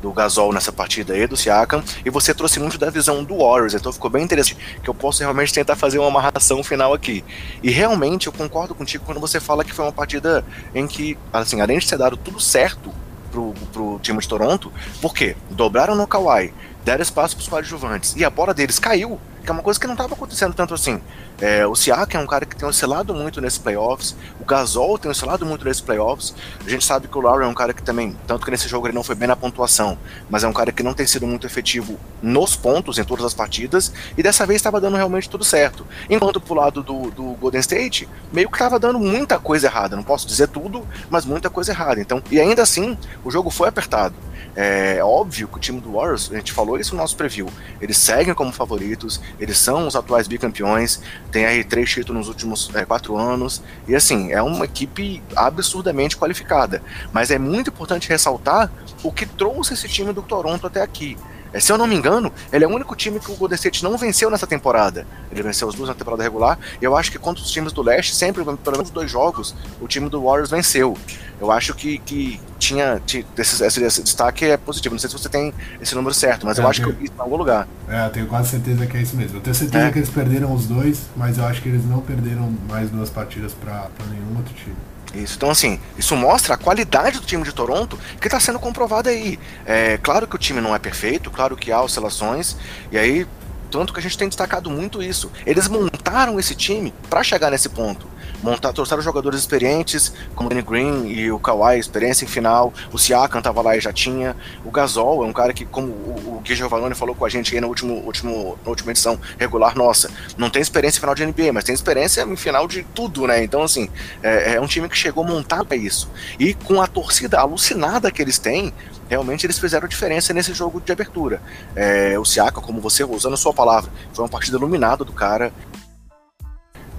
do 0.00 0.12
Gasol 0.12 0.52
nessa 0.52 0.72
partida 0.72 1.14
aí, 1.14 1.26
do 1.26 1.36
Siakam, 1.36 1.82
e 2.04 2.10
você 2.10 2.32
trouxe 2.32 2.60
muito 2.60 2.78
da 2.78 2.90
visão 2.90 3.24
do 3.24 3.38
Warriors, 3.38 3.74
então 3.74 3.92
ficou 3.92 4.10
bem 4.10 4.22
interessante 4.22 4.78
que 4.82 4.88
eu 4.88 4.94
posso 4.94 5.20
realmente 5.20 5.52
tentar 5.52 5.76
fazer 5.76 5.98
uma 5.98 6.08
amarração 6.08 6.62
final 6.62 6.94
aqui. 6.94 7.24
E 7.62 7.70
realmente 7.70 8.26
eu 8.26 8.32
concordo 8.32 8.74
contigo 8.74 9.04
quando 9.04 9.20
você 9.20 9.40
fala 9.40 9.64
que 9.64 9.72
foi 9.72 9.84
uma 9.84 9.92
partida 9.92 10.44
em 10.74 10.86
que, 10.86 11.18
assim, 11.32 11.60
além 11.60 11.78
de 11.78 11.88
ter 11.88 11.98
dado 11.98 12.16
tudo 12.16 12.40
certo 12.40 12.92
pro, 13.30 13.54
pro 13.72 13.98
time 14.00 14.18
de 14.18 14.28
Toronto, 14.28 14.72
porque 15.00 15.36
dobraram 15.50 15.94
no 15.94 16.06
Kawhi, 16.06 16.52
deram 16.84 17.02
espaço 17.02 17.36
para 17.36 17.42
os 17.42 17.48
coadjuvantes, 17.48 18.14
e 18.16 18.24
a 18.24 18.30
bola 18.30 18.54
deles 18.54 18.78
caiu, 18.78 19.20
que 19.42 19.50
é 19.50 19.52
uma 19.52 19.62
coisa 19.62 19.78
que 19.78 19.86
não 19.86 19.94
estava 19.94 20.14
acontecendo 20.14 20.54
tanto 20.54 20.74
assim. 20.74 21.00
É, 21.40 21.64
o 21.64 21.74
Siaka 21.76 22.18
é 22.18 22.20
um 22.20 22.26
cara 22.26 22.44
que 22.44 22.56
tem 22.56 22.68
oscilado 22.68 23.14
muito 23.14 23.40
nesses 23.40 23.58
playoffs, 23.58 24.16
o 24.40 24.44
Gasol 24.44 24.98
tem 24.98 25.08
oscilado 25.08 25.46
muito 25.46 25.64
nesses 25.64 25.80
playoffs. 25.80 26.34
A 26.66 26.68
gente 26.68 26.84
sabe 26.84 27.06
que 27.06 27.16
o 27.16 27.20
Lowry 27.20 27.44
é 27.44 27.46
um 27.46 27.54
cara 27.54 27.72
que 27.72 27.82
também, 27.82 28.16
tanto 28.26 28.44
que 28.44 28.50
nesse 28.50 28.66
jogo 28.68 28.88
ele 28.88 28.94
não 28.94 29.04
foi 29.04 29.14
bem 29.14 29.28
na 29.28 29.36
pontuação, 29.36 29.96
mas 30.28 30.42
é 30.42 30.48
um 30.48 30.52
cara 30.52 30.72
que 30.72 30.82
não 30.82 30.92
tem 30.92 31.06
sido 31.06 31.26
muito 31.28 31.46
efetivo 31.46 31.98
nos 32.20 32.56
pontos 32.56 32.98
em 32.98 33.04
todas 33.04 33.24
as 33.24 33.34
partidas, 33.34 33.92
e 34.16 34.22
dessa 34.22 34.44
vez 34.44 34.56
estava 34.56 34.80
dando 34.80 34.96
realmente 34.96 35.30
tudo 35.30 35.44
certo. 35.44 35.86
Enquanto 36.10 36.40
pro 36.40 36.54
lado 36.54 36.82
do, 36.82 37.10
do 37.12 37.22
Golden 37.34 37.60
State, 37.60 38.08
meio 38.32 38.48
que 38.50 38.56
estava 38.56 38.78
dando 38.78 38.98
muita 38.98 39.38
coisa 39.38 39.68
errada. 39.68 39.94
Não 39.94 40.02
posso 40.02 40.26
dizer 40.26 40.48
tudo, 40.48 40.86
mas 41.08 41.24
muita 41.24 41.48
coisa 41.48 41.70
errada. 41.70 42.00
Então, 42.00 42.20
e 42.32 42.40
ainda 42.40 42.62
assim, 42.62 42.98
o 43.24 43.30
jogo 43.30 43.48
foi 43.48 43.68
apertado. 43.68 44.14
É 44.56 44.98
óbvio 45.04 45.46
que 45.46 45.56
o 45.56 45.60
time 45.60 45.80
do 45.80 45.92
Warriors, 45.92 46.30
a 46.32 46.34
gente 46.34 46.52
falou 46.52 46.80
isso 46.80 46.92
no 46.92 47.00
nosso 47.00 47.16
preview, 47.16 47.48
eles 47.80 47.96
seguem 47.96 48.34
como 48.34 48.50
favoritos, 48.50 49.20
eles 49.38 49.56
são 49.56 49.86
os 49.86 49.94
atuais 49.94 50.26
bicampeões, 50.26 51.00
tem 51.30 51.44
aí 51.46 51.62
três 51.64 51.90
títulos 51.90 52.20
nos 52.20 52.28
últimos 52.28 52.70
é, 52.74 52.84
quatro 52.84 53.16
anos, 53.16 53.62
e 53.86 53.94
assim, 53.94 54.32
é 54.32 54.42
uma 54.42 54.64
equipe 54.64 55.22
absurdamente 55.36 56.16
qualificada. 56.16 56.82
Mas 57.12 57.30
é 57.30 57.38
muito 57.38 57.70
importante 57.70 58.08
ressaltar 58.08 58.70
o 59.02 59.12
que 59.12 59.26
trouxe 59.26 59.74
esse 59.74 59.88
time 59.88 60.12
do 60.12 60.22
Toronto 60.22 60.66
até 60.66 60.82
aqui. 60.82 61.16
É, 61.52 61.60
se 61.60 61.72
eu 61.72 61.78
não 61.78 61.86
me 61.86 61.94
engano, 61.94 62.30
ele 62.52 62.64
é 62.64 62.68
o 62.68 62.70
único 62.70 62.94
time 62.94 63.18
que 63.18 63.30
o 63.30 63.34
Golden 63.34 63.56
State 63.56 63.82
não 63.82 63.96
venceu 63.96 64.30
nessa 64.30 64.46
temporada. 64.46 65.06
Ele 65.32 65.42
venceu 65.42 65.66
os 65.66 65.74
dois 65.74 65.88
na 65.88 65.94
temporada 65.94 66.22
regular. 66.22 66.58
E 66.80 66.84
eu 66.84 66.94
acho 66.94 67.10
que 67.10 67.18
contra 67.18 67.42
os 67.42 67.50
times 67.50 67.72
do 67.72 67.80
leste, 67.82 68.14
sempre, 68.14 68.44
pelo 68.44 68.76
menos 68.76 68.90
dois 68.90 69.10
jogos, 69.10 69.54
o 69.80 69.88
time 69.88 70.10
do 70.10 70.22
Warriors 70.22 70.50
venceu. 70.50 70.96
Eu 71.40 71.52
acho 71.52 71.74
que, 71.74 71.98
que 71.98 72.40
tinha, 72.58 73.00
tinha 73.06 73.24
esse, 73.36 73.64
esse, 73.64 73.82
esse, 73.82 74.02
destaque 74.02 74.44
é 74.44 74.56
positivo. 74.56 74.94
Não 74.94 74.98
sei 74.98 75.08
se 75.08 75.16
você 75.16 75.28
tem 75.28 75.54
esse 75.80 75.94
número 75.94 76.14
certo, 76.14 76.44
mas 76.44 76.58
é, 76.58 76.62
eu 76.62 76.68
acho 76.68 76.82
tenho, 76.82 76.94
que 76.94 77.04
eu 77.04 77.08
vi 77.08 77.12
em 77.16 77.20
algum 77.20 77.36
lugar. 77.36 77.68
É, 77.88 78.06
eu 78.06 78.10
tenho 78.10 78.26
quase 78.26 78.50
certeza 78.50 78.86
que 78.86 78.96
é 78.96 79.02
isso 79.02 79.16
mesmo. 79.16 79.38
Eu 79.38 79.40
tenho 79.40 79.54
certeza 79.54 79.86
é. 79.86 79.90
que 79.90 79.98
eles 79.98 80.10
perderam 80.10 80.52
os 80.52 80.66
dois, 80.66 81.02
mas 81.16 81.38
eu 81.38 81.44
acho 81.44 81.62
que 81.62 81.68
eles 81.68 81.84
não 81.84 82.00
perderam 82.00 82.52
mais 82.68 82.90
duas 82.90 83.08
partidas 83.08 83.52
para 83.52 83.88
nenhum 84.10 84.36
outro 84.36 84.52
time. 84.54 84.76
Isso. 85.14 85.36
Então, 85.36 85.50
assim, 85.50 85.80
isso 85.96 86.14
mostra 86.16 86.54
a 86.54 86.56
qualidade 86.56 87.18
do 87.18 87.26
time 87.26 87.42
de 87.42 87.52
Toronto 87.52 87.98
que 88.20 88.26
está 88.26 88.38
sendo 88.38 88.58
comprovada 88.58 89.08
aí. 89.10 89.38
É 89.64 89.96
claro 89.98 90.26
que 90.26 90.34
o 90.34 90.38
time 90.38 90.60
não 90.60 90.74
é 90.74 90.78
perfeito, 90.78 91.30
claro 91.30 91.56
que 91.56 91.72
há 91.72 91.80
oscilações, 91.80 92.56
e 92.92 92.98
aí, 92.98 93.26
tanto 93.70 93.92
que 93.92 94.00
a 94.00 94.02
gente 94.02 94.18
tem 94.18 94.28
destacado 94.28 94.68
muito 94.68 95.02
isso. 95.02 95.30
Eles 95.46 95.66
montaram 95.68 96.38
esse 96.38 96.54
time 96.54 96.92
para 97.08 97.22
chegar 97.22 97.50
nesse 97.50 97.68
ponto 97.68 98.17
montar, 98.42 98.72
trouxeram 98.72 99.02
jogadores 99.02 99.40
experientes, 99.40 100.12
como 100.34 100.48
o 100.48 100.50
Danny 100.50 100.62
Green 100.62 101.06
e 101.08 101.30
o 101.30 101.38
Kawhi, 101.38 101.78
experiência 101.78 102.24
em 102.24 102.28
final, 102.28 102.72
o 102.92 102.98
Siakam 102.98 103.40
tava 103.40 103.60
lá 103.62 103.76
e 103.76 103.80
já 103.80 103.92
tinha, 103.92 104.36
o 104.64 104.70
Gasol 104.70 105.24
é 105.24 105.26
um 105.26 105.32
cara 105.32 105.52
que, 105.52 105.64
como 105.64 105.88
o, 105.88 106.36
o 106.36 106.40
Gui 106.40 106.54
Giovannone 106.54 106.94
falou 106.94 107.14
com 107.14 107.24
a 107.24 107.28
gente 107.28 107.54
aí 107.54 107.60
na, 107.60 107.66
último, 107.66 107.94
último, 107.94 108.58
na 108.64 108.70
última 108.70 108.90
edição 108.90 109.18
regular 109.38 109.76
nossa, 109.76 110.10
não 110.36 110.50
tem 110.50 110.62
experiência 110.62 110.98
em 110.98 111.00
final 111.00 111.14
de 111.14 111.26
NBA, 111.26 111.52
mas 111.52 111.64
tem 111.64 111.74
experiência 111.74 112.22
em 112.22 112.36
final 112.36 112.66
de 112.66 112.82
tudo, 112.94 113.26
né? 113.26 113.42
Então, 113.42 113.62
assim, 113.62 113.88
é, 114.22 114.54
é 114.54 114.60
um 114.60 114.66
time 114.66 114.88
que 114.88 114.96
chegou 114.96 115.24
montado 115.24 115.66
para 115.66 115.76
isso. 115.76 116.10
E 116.38 116.54
com 116.54 116.80
a 116.80 116.86
torcida 116.86 117.38
alucinada 117.38 118.10
que 118.10 118.22
eles 118.22 118.38
têm, 118.38 118.72
realmente 119.08 119.46
eles 119.46 119.58
fizeram 119.58 119.88
diferença 119.88 120.32
nesse 120.32 120.52
jogo 120.52 120.80
de 120.80 120.92
abertura. 120.92 121.40
É, 121.74 122.18
o 122.18 122.24
Siaka, 122.24 122.60
como 122.60 122.80
você 122.80 123.04
usando 123.04 123.34
a 123.34 123.36
sua 123.36 123.52
palavra, 123.52 123.90
foi 124.12 124.24
uma 124.24 124.30
partida 124.30 124.56
iluminada 124.56 125.04
do 125.04 125.12
cara. 125.12 125.52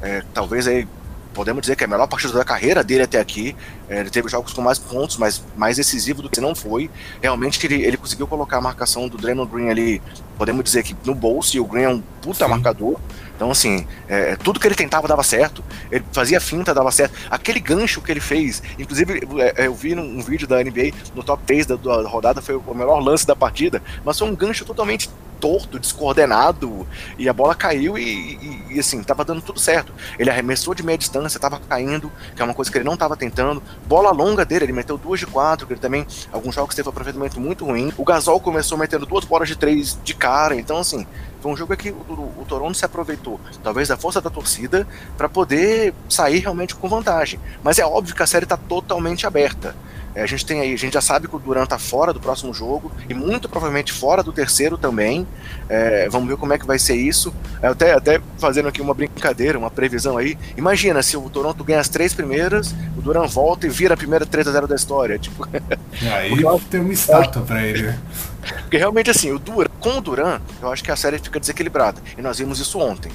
É, 0.02 0.24
talvez 0.34 0.68
aí 0.68 0.88
podemos 1.34 1.62
dizer 1.62 1.76
que 1.76 1.84
é 1.84 1.88
a 1.88 1.90
melhor 1.90 2.08
partida 2.08 2.34
da 2.34 2.44
carreira 2.44 2.84
dele 2.84 3.04
até 3.04 3.20
aqui. 3.20 3.56
É, 3.90 4.00
ele 4.00 4.10
teve 4.10 4.28
jogos 4.30 4.54
com 4.54 4.62
mais 4.62 4.78
pontos, 4.78 5.18
mas 5.18 5.44
mais 5.56 5.78
decisivo 5.78 6.22
do 6.22 6.30
que 6.30 6.42
não 6.42 6.56
foi. 6.56 6.90
Realmente 7.22 7.66
ele, 7.66 7.84
ele 7.84 7.98
conseguiu 7.98 8.28
colocar 8.28 8.58
a 8.58 8.62
marcação 8.62 9.08
do 9.08 9.18
Draymond 9.18 9.52
Green 9.52 9.70
ali, 9.70 10.02
podemos 10.38 10.64
dizer 10.64 10.84
que 10.84 10.96
no 11.06 11.14
bolso, 11.14 11.56
e 11.56 11.60
o 11.60 11.66
Green 11.66 11.84
é 11.84 11.90
um 11.90 12.02
puta 12.22 12.46
Sim. 12.46 12.52
marcador. 12.52 13.00
Então, 13.36 13.50
assim, 13.52 13.88
é, 14.10 14.36
tudo 14.36 14.60
que 14.60 14.68
ele 14.68 14.76
tentava 14.76 15.08
dava 15.08 15.24
certo. 15.24 15.64
Ele 15.90 16.04
fazia 16.12 16.42
finta, 16.42 16.74
dava 16.74 16.92
certo. 16.92 17.16
Aquele 17.30 17.62
gancho 17.62 18.02
que 18.02 18.12
ele 18.12 18.20
fez, 18.20 18.62
inclusive, 18.78 19.22
é, 19.56 19.66
eu 19.66 19.74
vi 19.74 19.96
num 19.96 20.22
vídeo 20.22 20.46
da 20.46 20.62
NBA, 20.62 20.92
no 21.16 21.24
top 21.24 21.42
3 21.46 21.66
da, 21.66 21.76
da 21.78 22.08
rodada, 22.08 22.42
foi 22.42 22.56
o 22.56 22.74
melhor 22.76 23.00
lance 23.00 23.26
da 23.26 23.36
partida, 23.36 23.82
mas 24.04 24.20
foi 24.20 24.28
um 24.28 24.36
gancho 24.36 24.66
totalmente 24.66 25.10
torto, 25.40 25.80
descoordenado, 25.80 26.88
e 27.18 27.30
a 27.30 27.34
bola 27.34 27.56
caiu 27.56 27.98
e, 27.98 28.02
e, 28.02 28.76
e, 28.76 28.80
assim, 28.80 29.02
tava 29.04 29.24
dando 29.24 29.42
tudo 29.42 29.60
certo. 29.60 29.94
Ele 30.18 30.30
arremessou 30.30 30.74
de 30.76 30.84
meia 30.84 30.98
distância, 30.98 31.40
tava 31.40 31.60
caindo, 31.60 32.12
que 32.36 32.42
é 32.42 32.46
uma 32.46 32.54
coisa 32.54 32.72
que 32.72 32.78
ele 32.78 32.86
não 32.86 32.98
tava 32.98 33.16
tentando. 33.16 33.62
Bola 33.88 34.12
longa 34.12 34.46
dele, 34.46 34.66
ele 34.66 34.74
meteu 34.74 34.98
duas 34.98 35.20
de 35.20 35.26
quatro, 35.26 35.66
que 35.66 35.74
ele 35.74 35.80
também, 35.80 36.06
alguns 36.32 36.56
jogos 36.56 36.76
teve 36.76 36.88
um 36.88 36.92
aproveitamento 36.92 37.40
muito 37.40 37.66
ruim. 37.66 37.94
O 37.98 38.04
Gasol 38.04 38.40
começou 38.40 38.78
metendo 38.78 39.06
duas 39.06 39.26
bolas 39.26 39.48
de 39.48 39.56
três 39.56 39.98
de 40.04 40.14
cara, 40.14 40.56
então 40.56 40.78
assim, 40.78 41.06
foi 41.42 41.52
um 41.52 41.58
jogo 41.58 41.76
que 41.78 41.90
o, 41.90 41.96
o, 41.96 42.42
o 42.42 42.46
Toronto 42.48 42.78
se 42.78 42.86
aproveitou, 42.86 43.40
talvez 43.64 43.88
da 43.88 43.98
força 43.98 44.20
da 44.22 44.30
torcida, 44.30 44.88
para 45.18 45.30
poder 45.30 45.94
sair 46.10 46.40
realmente 46.40 46.76
com 46.76 46.90
vantagem. 46.90 47.40
Mas 47.64 47.80
é 47.80 47.86
óbvio 47.86 48.16
que 48.16 48.24
a 48.24 48.28
série 48.28 48.46
está 48.46 48.58
totalmente 48.58 49.26
aberta. 49.26 49.76
É, 50.20 50.22
a 50.22 50.26
gente 50.26 50.46
tem 50.46 50.60
aí, 50.60 50.74
a 50.74 50.78
gente 50.78 50.94
já 50.94 51.00
sabe 51.00 51.30
que 51.30 51.36
o 51.36 51.40
Duran 51.40 51.66
tá 51.66 51.80
fora 51.80 52.12
do 52.12 52.20
próximo 52.20 52.54
jogo 52.54 52.92
e 53.08 53.14
muito 53.14 53.48
provavelmente 53.48 53.94
fora 53.94 54.22
do 54.22 54.34
terceiro 54.34 54.78
também. 54.78 55.26
É, 55.70 56.10
vamos 56.10 56.28
ver 56.28 56.36
como 56.36 56.52
é 56.52 56.60
que 56.60 56.68
vai 56.68 56.78
ser 56.78 56.96
isso. 56.96 57.34
É, 57.62 57.68
até, 57.68 57.94
até 57.94 58.22
fazendo 58.38 58.68
aqui 58.68 58.82
uma 58.82 58.94
brincadeira, 58.94 59.58
uma 59.58 59.72
previsão 59.72 60.18
aí. 60.18 60.38
Imagina 60.58 61.02
se 61.02 61.16
o 61.16 61.30
Toronto 61.30 61.64
ganha 61.64 61.80
as 61.80 61.88
três 61.88 62.14
primeiras, 62.14 62.76
o 62.98 63.02
Duran 63.02 63.28
volta 63.28 63.66
e 63.66 63.70
vira 63.70 63.94
a 63.94 63.98
primeira 63.98 64.26
3 64.26 64.50
a 64.50 64.52
0 64.52 64.68
da 64.68 64.76
história. 64.76 65.18
Tipo, 65.18 65.48
aí 66.14 66.36
tem 66.70 66.82
uma 66.82 66.92
estátua 66.92 67.42
para 67.44 67.66
ele. 67.66 67.94
Porque 68.64 68.78
realmente 68.78 69.10
assim, 69.10 69.32
o 69.32 69.40
Duran, 69.40 69.70
com 69.80 70.00
o 70.00 70.02
Duran, 70.02 70.42
eu 70.62 70.70
acho 70.70 70.84
que 70.84 70.92
a 70.92 70.98
série 70.98 71.18
fica 71.18 71.40
desequilibrada. 71.40 72.02
E 72.18 72.22
nós 72.22 72.40
vimos 72.40 72.60
isso 72.60 72.78
ontem. 72.78 73.10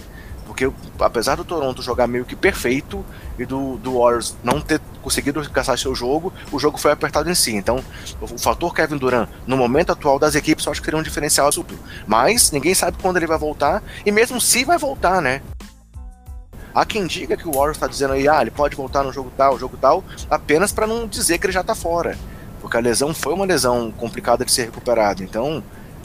Porque 0.55 0.71
apesar 1.01 1.35
do 1.35 1.45
Toronto 1.45 1.83
jogar 1.83 2.07
meio 2.07 2.25
que 2.25 2.37
perfeito 2.37 3.05
e 3.37 3.45
do, 3.45 3.77
do 3.79 3.99
Warriors 3.99 4.37
não 4.45 4.61
ter 4.61 4.81
conseguido 5.03 5.43
caçar 5.51 5.77
seu 5.77 5.93
jogo, 5.97 6.33
o 6.53 6.61
jogo 6.61 6.79
foi 6.79 6.93
apertado 6.93 7.29
em 7.29 7.35
si. 7.35 7.57
Então, 7.57 7.83
o, 8.21 8.38
fator 8.38 8.73
Kevin 8.73 8.97
Durant, 8.97 9.29
no 9.49 9.57
momento 9.57 9.90
atual 9.90 10.17
das 10.17 10.37
equipes, 10.37 10.64
eu 10.64 10.71
acho 10.71 10.81
que 10.81 10.85
seria 10.85 11.01
um 11.01 11.03
diferencial 11.03 11.51
super. 11.51 11.77
Mas 12.07 12.53
ninguém 12.53 12.73
sabe 12.73 12.97
quando 13.03 13.17
ele 13.17 13.27
vai 13.27 13.37
voltar, 13.37 13.83
e 14.07 14.12
mesmo 14.12 14.40
se 14.40 14.64
vai 14.64 14.79
voltar, 14.79 15.21
né? 15.21 15.43
Há 16.73 16.85
quem 16.85 17.05
diga 17.05 17.37
que 17.37 17.49
o 17.49 17.53
Warriors 17.53 17.77
está 17.77 17.88
dizendo 17.88 18.12
aí, 18.14 18.29
ah, 18.29 18.40
ele 18.40 18.53
pode 18.53 18.77
voltar 18.77 19.03
no 19.03 19.12
jogo 19.12 19.33
tal, 19.37 19.59
jogo 19.59 19.77
tal, 19.77 20.05
apenas 20.31 20.71
para 20.71 20.87
não 20.87 21.09
dizer 21.09 21.38
que 21.38 21.47
ele 21.47 21.53
já 21.53 21.62
está 21.62 21.75
fora. 21.75 22.17
Porque 22.61 22.77
a 22.77 22.81
lesão 22.81 23.12
foi 23.12 23.35
uma 23.35 23.45
lesão 23.45 23.90
complicada 23.90 24.45
de 24.45 24.53
ser 24.53 24.67
recuperada. 24.67 25.23
Então, 25.23 25.64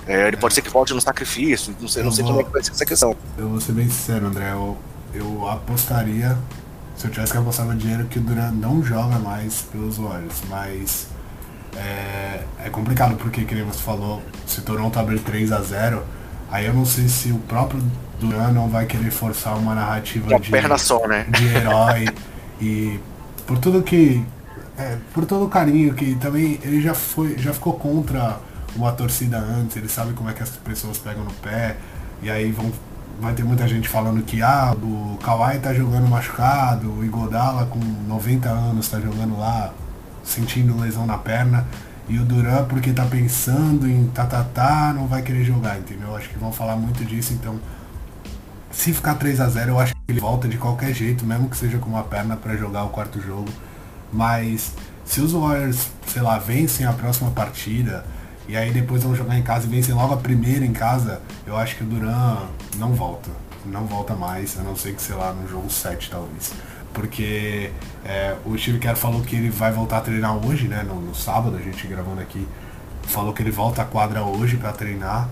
é, 0.10 0.28
ele 0.28 0.38
pode 0.38 0.56
ser 0.56 0.64
que 0.64 0.72
volte 0.72 0.92
no 0.92 1.00
sacrifício, 1.00 1.76
não 1.80 1.88
sei, 1.88 2.02
não 2.02 2.12
sei 2.12 2.24
vou, 2.24 2.34
como 2.34 2.42
é 2.42 2.44
que 2.46 2.52
vai 2.52 2.64
ser 2.64 2.72
essa 2.72 2.86
questão. 2.86 3.16
Eu 3.38 3.48
vou 3.48 3.62
ser 3.62 3.74
bem 3.74 3.88
sincero, 3.88 4.26
André, 4.26 4.52
eu, 4.52 4.76
eu 5.14 5.48
apostaria, 5.48 6.36
se 6.98 7.06
eu 7.06 7.12
tivesse 7.12 7.32
que 7.32 7.38
apostar 7.38 7.68
meu 7.68 7.78
dinheiro, 7.78 8.06
que 8.06 8.18
o 8.18 8.22
Duran 8.22 8.50
não 8.52 8.84
joga 8.84 9.20
mais 9.20 9.62
pelos 9.72 9.98
Warriors, 9.98 10.42
mas 10.50 11.08
é, 11.78 12.42
é 12.66 12.70
complicado 12.72 13.18
porque, 13.18 13.46
como 13.46 13.66
você 13.66 13.84
falou, 13.84 14.24
se 14.48 14.62
Toronto 14.62 14.98
abrir 14.98 15.20
3 15.20 15.52
a 15.52 15.62
0 15.62 16.04
aí 16.52 16.66
eu 16.66 16.74
não 16.74 16.86
sei 16.86 17.08
se 17.08 17.32
o 17.32 17.38
próprio 17.38 17.80
Duran 18.20 18.52
não 18.52 18.68
vai 18.68 18.88
querer 18.88 19.12
forçar 19.12 19.56
uma 19.60 19.76
narrativa 19.76 20.40
de, 20.40 20.50
perna 20.50 20.80
só, 20.80 21.08
né? 21.08 21.28
de 21.30 21.46
herói 21.50 22.08
e 22.60 23.00
por 23.46 23.60
tudo 23.60 23.84
que 23.84 24.26
é, 24.76 24.98
por 25.14 25.28
todo 25.28 25.46
o 25.46 25.50
carinho 25.50 25.94
que 25.94 26.16
também 26.16 26.60
ele 26.64 26.82
já 26.82 26.96
foi 26.96 27.38
já 27.38 27.54
ficou 27.54 27.74
contra 27.74 28.40
uma 28.76 28.92
torcida 28.92 29.38
antes, 29.38 29.76
ele 29.76 29.90
sabe 29.90 30.14
como 30.14 30.30
é 30.30 30.34
que 30.34 30.44
as 30.44 30.50
pessoas 30.50 30.98
pegam 30.98 31.24
no 31.24 31.34
pé, 31.34 31.78
e 32.22 32.30
aí 32.30 32.52
vão, 32.52 32.72
vai 33.20 33.34
ter 33.34 33.44
muita 33.44 33.68
gente 33.68 33.88
falando 33.88 34.24
que 34.24 34.42
ah, 34.42 34.76
o 34.82 35.18
Kawhi 35.24 35.60
tá 35.60 35.74
jogando 35.74 36.08
machucado, 36.08 36.92
o 36.92 37.06
Igodala 37.06 37.66
com 37.66 37.80
90 37.80 38.50
anos 38.50 38.88
tá 38.88 39.00
jogando 39.00 39.38
lá, 39.38 39.74
sentindo 40.24 40.80
lesão 40.80 41.06
na 41.06 41.18
perna, 41.18 41.66
e 42.08 42.18
o 42.18 42.26
Duran 42.26 42.66
porque 42.66 42.92
tá 42.92 43.06
pensando 43.06 43.88
em 43.88 44.08
tá, 44.08 44.26
tá, 44.26 44.44
tá 44.44 44.94
não 44.94 45.08
vai 45.08 45.22
querer 45.22 45.44
jogar, 45.44 45.78
entendeu? 45.78 46.16
Acho 46.16 46.30
que 46.30 46.38
vão 46.40 46.52
falar 46.52 46.76
muito 46.76 47.06
disso, 47.06 47.34
então 47.34 47.60
se 48.72 48.94
ficar 48.94 49.16
3 49.16 49.42
a 49.42 49.50
0 49.50 49.72
eu 49.72 49.80
acho 49.80 49.94
que 49.94 50.02
ele 50.08 50.20
volta 50.20 50.48
de 50.48 50.58
qualquer 50.58 50.94
jeito, 50.94 51.26
mesmo 51.26 51.50
que 51.50 51.58
seja 51.58 51.78
com 51.78 51.90
uma 51.90 52.04
perna 52.04 52.36
para 52.36 52.56
jogar 52.56 52.84
o 52.84 52.90
quarto 52.90 53.22
jogo. 53.22 53.50
Mas 54.12 54.74
se 55.06 55.22
os 55.22 55.34
Warriors, 55.34 55.88
sei 56.08 56.22
lá, 56.22 56.38
vencem 56.38 56.86
a 56.86 56.94
próxima 56.94 57.32
partida, 57.32 58.06
e 58.50 58.58
aí 58.58 58.72
depois 58.72 59.04
vão 59.04 59.16
jogar 59.16 59.38
em 59.38 59.44
casa 59.44 59.68
e 59.68 59.70
vencem 59.70 59.94
logo 59.94 60.12
a 60.12 60.18
primeira 60.18 60.66
em 60.66 60.74
casa, 60.74 61.22
eu 61.46 61.56
acho 61.56 61.76
que 61.76 61.84
o 61.84 61.86
Duran 61.86 62.48
não 62.78 62.96
volta. 62.96 63.30
Não 63.64 63.86
volta 63.86 64.16
mais, 64.16 64.58
a 64.60 64.64
não 64.64 64.76
ser 64.76 64.96
que, 64.96 65.02
sei 65.04 65.16
lá, 65.16 65.32
no 65.32 65.48
jogo 65.48 65.70
7 65.70 66.10
talvez. 66.10 66.54
Porque 66.92 67.70
é, 68.04 68.36
o 68.44 68.58
Steve 68.58 68.80
Kerr 68.80 68.96
falou 68.96 69.22
que 69.22 69.36
ele 69.36 69.52
vai 69.52 69.72
voltar 69.72 70.00
a 70.00 70.02
treinar 70.02 70.36
hoje, 70.36 70.68
né? 70.68 70.82
No, 70.82 71.00
no 71.00 71.14
sábado, 71.14 71.58
a 71.58 71.62
gente 71.62 71.86
gravando 71.86 72.22
aqui. 72.22 72.48
Falou 73.04 73.34
que 73.34 73.44
ele 73.44 73.52
volta 73.52 73.84
à 73.84 73.86
quadra 73.86 74.24
hoje 74.24 74.58
para 74.58 74.72
treinar. 74.72 75.30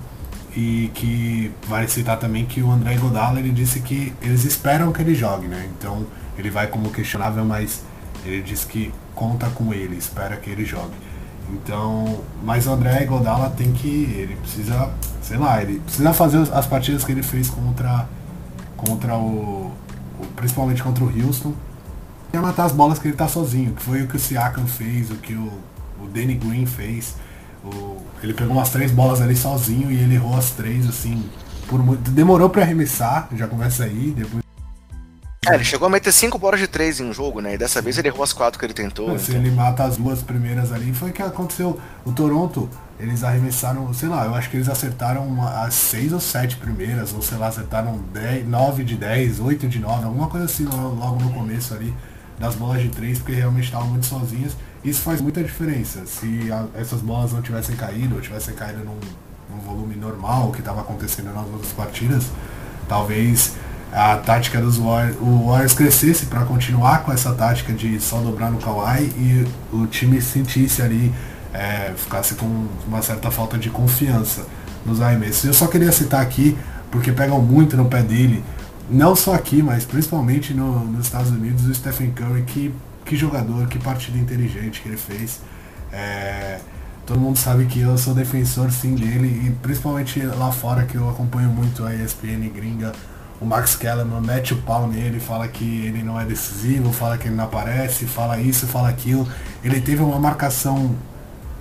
E 0.55 0.91
que 0.93 1.51
vale 1.67 1.87
citar 1.87 2.19
também 2.19 2.45
que 2.45 2.61
o 2.61 2.71
André 2.71 2.97
Godala 2.97 3.39
ele 3.39 3.49
disse 3.49 3.79
que 3.79 4.13
eles 4.21 4.45
esperam 4.45 4.91
que 4.91 5.01
ele 5.01 5.15
jogue, 5.15 5.47
né? 5.47 5.67
Então 5.75 6.05
ele 6.37 6.51
vai 6.51 6.67
como 6.67 6.91
questionável, 6.91 7.43
mas 7.43 7.81
ele 8.23 8.43
disse 8.43 8.67
que 8.67 8.93
conta 9.15 9.49
com 9.49 9.73
ele, 9.73 9.97
espera 9.97 10.37
que 10.37 10.51
ele 10.51 10.63
jogue. 10.63 11.06
Então, 11.49 12.21
mas 12.43 12.67
o 12.67 12.71
André 12.71 13.05
Godala 13.05 13.49
tem 13.49 13.71
que. 13.71 13.87
Ele 13.87 14.35
precisa, 14.35 14.89
sei 15.21 15.37
lá, 15.37 15.61
ele 15.61 15.79
precisa 15.79 16.13
fazer 16.13 16.39
as 16.53 16.65
partidas 16.65 17.03
que 17.03 17.11
ele 17.11 17.23
fez 17.23 17.49
contra, 17.49 18.07
contra 18.75 19.15
o, 19.15 19.71
o 20.19 20.25
principalmente 20.35 20.83
contra 20.83 21.03
o 21.03 21.25
Houston. 21.25 21.53
E 22.33 22.37
matar 22.37 22.65
as 22.65 22.73
bolas 22.73 22.99
que 22.99 23.07
ele 23.07 23.15
tá 23.15 23.27
sozinho, 23.27 23.73
que 23.73 23.81
foi 23.81 24.01
o 24.01 24.07
que 24.07 24.17
o 24.17 24.19
Siakam 24.19 24.67
fez, 24.67 25.09
o 25.09 25.15
que 25.15 25.33
o, 25.33 25.51
o 26.01 26.07
Danny 26.07 26.35
Green 26.35 26.65
fez. 26.65 27.15
O, 27.63 27.97
ele 28.21 28.33
pegou 28.33 28.53
umas 28.53 28.69
três 28.69 28.91
bolas 28.91 29.21
ali 29.21 29.35
sozinho 29.35 29.89
e 29.89 29.95
ele 29.95 30.15
errou 30.15 30.35
as 30.35 30.51
três, 30.51 30.87
assim, 30.87 31.23
por 31.67 31.81
muito. 31.81 32.11
Demorou 32.11 32.49
para 32.49 32.63
arremessar, 32.63 33.29
já 33.33 33.47
começa 33.47 33.85
aí, 33.85 34.13
depois 34.15 34.46
É, 35.51 35.55
ele 35.55 35.63
chegou 35.63 35.87
a 35.87 35.89
meter 35.89 36.11
cinco 36.11 36.37
bolas 36.37 36.59
de 36.59 36.67
três 36.67 36.99
em 36.99 37.05
um 37.05 37.13
jogo, 37.13 37.39
né? 37.39 37.53
E 37.53 37.57
dessa 37.57 37.81
vez 37.81 37.97
ele 37.97 38.07
errou 38.07 38.23
as 38.23 38.33
quatro 38.33 38.59
que 38.59 38.65
ele 38.65 38.73
tentou. 38.73 39.17
Se 39.17 39.31
então. 39.31 39.41
ele 39.41 39.51
mata 39.51 39.83
as 39.83 39.97
duas 39.97 40.21
primeiras 40.21 40.71
ali, 40.71 40.93
foi 40.93 41.09
o 41.09 41.13
que 41.13 41.21
aconteceu. 41.21 41.79
O 42.05 42.11
Toronto, 42.11 42.69
eles 42.99 43.23
arremessaram, 43.23 43.93
sei 43.93 44.09
lá, 44.09 44.25
eu 44.25 44.35
acho 44.35 44.49
que 44.49 44.57
eles 44.57 44.69
acertaram 44.69 45.41
as 45.47 45.73
seis 45.73 46.11
ou 46.11 46.19
sete 46.19 46.57
primeiras, 46.57 47.13
ou 47.13 47.21
sei 47.21 47.37
lá, 47.37 47.47
acertaram 47.47 47.99
dez, 48.13 48.47
nove 48.47 48.83
de 48.83 48.95
dez, 48.95 49.39
oito 49.39 49.67
de 49.67 49.79
nove, 49.79 50.05
alguma 50.05 50.27
coisa 50.27 50.45
assim 50.45 50.65
logo 50.65 51.23
no 51.23 51.31
começo 51.31 51.73
ali 51.73 51.93
das 52.39 52.55
bolas 52.55 52.81
de 52.81 52.89
três, 52.89 53.17
porque 53.17 53.33
realmente 53.33 53.65
estavam 53.65 53.87
muito 53.87 54.05
sozinhas. 54.05 54.55
Isso 54.83 55.01
faz 55.01 55.21
muita 55.21 55.43
diferença. 55.43 56.05
Se 56.05 56.51
a, 56.51 56.65
essas 56.79 57.01
bolas 57.01 57.33
não 57.33 57.41
tivessem 57.41 57.75
caído, 57.75 58.15
ou 58.15 58.21
tivessem 58.21 58.53
caído 58.53 58.83
num, 58.83 58.99
num 59.49 59.59
volume 59.61 59.95
normal, 59.95 60.51
que 60.51 60.59
estava 60.59 60.81
acontecendo 60.81 61.33
nas 61.33 61.45
outras 61.47 61.71
partidas, 61.73 62.25
talvez 62.87 63.53
a 63.91 64.17
tática 64.17 64.59
dos 64.59 64.77
Warriors, 64.77 65.17
o 65.21 65.47
Warriors 65.47 65.73
crescesse 65.73 66.25
para 66.25 66.43
continuar 66.45 67.03
com 67.03 67.11
essa 67.11 67.33
tática 67.33 67.73
de 67.73 67.99
só 67.99 68.19
dobrar 68.19 68.51
no 68.51 68.57
Kawhi 68.57 69.03
e 69.17 69.47
o 69.71 69.87
time 69.87 70.21
sentisse 70.21 70.81
ali, 70.81 71.13
é, 71.53 71.93
ficasse 71.95 72.35
com 72.35 72.67
uma 72.87 73.01
certa 73.01 73.31
falta 73.31 73.57
de 73.57 73.69
confiança 73.69 74.45
nos 74.85 75.01
arremessos. 75.01 75.45
Eu 75.45 75.53
só 75.53 75.67
queria 75.67 75.91
citar 75.91 76.21
aqui, 76.21 76.57
porque 76.91 77.11
pegam 77.11 77.41
muito 77.41 77.77
no 77.77 77.85
pé 77.85 78.01
dele, 78.01 78.43
não 78.89 79.15
só 79.15 79.33
aqui, 79.33 79.61
mas 79.61 79.85
principalmente 79.85 80.53
no, 80.53 80.85
nos 80.85 81.05
Estados 81.05 81.31
Unidos, 81.31 81.65
o 81.65 81.73
Stephen 81.73 82.11
Curry, 82.11 82.43
que, 82.43 82.73
que 83.05 83.15
jogador, 83.15 83.67
que 83.67 83.79
partida 83.79 84.17
inteligente 84.17 84.81
que 84.81 84.89
ele 84.89 84.97
fez. 84.97 85.41
É, 85.91 86.59
todo 87.05 87.19
mundo 87.19 87.37
sabe 87.37 87.65
que 87.65 87.79
eu 87.79 87.97
sou 87.97 88.13
defensor 88.13 88.71
sim 88.71 88.95
dele, 88.95 89.47
e 89.47 89.51
principalmente 89.61 90.21
lá 90.21 90.51
fora 90.51 90.83
que 90.83 90.95
eu 90.95 91.09
acompanho 91.09 91.49
muito 91.49 91.85
a 91.85 91.95
ESPN 91.95 92.49
gringa, 92.53 92.91
o 93.39 93.45
Max 93.45 93.75
Kellerman 93.75 94.21
mete 94.21 94.53
o 94.53 94.57
pau 94.57 94.87
nele, 94.87 95.19
fala 95.19 95.47
que 95.47 95.85
ele 95.85 96.01
não 96.03 96.19
é 96.19 96.25
decisivo, 96.25 96.91
fala 96.91 97.17
que 97.17 97.27
ele 97.27 97.35
não 97.35 97.43
aparece, 97.43 98.05
fala 98.05 98.39
isso, 98.39 98.65
fala 98.67 98.89
aquilo. 98.89 99.27
Ele 99.63 99.79
teve 99.79 100.01
uma 100.01 100.19
marcação 100.19 100.95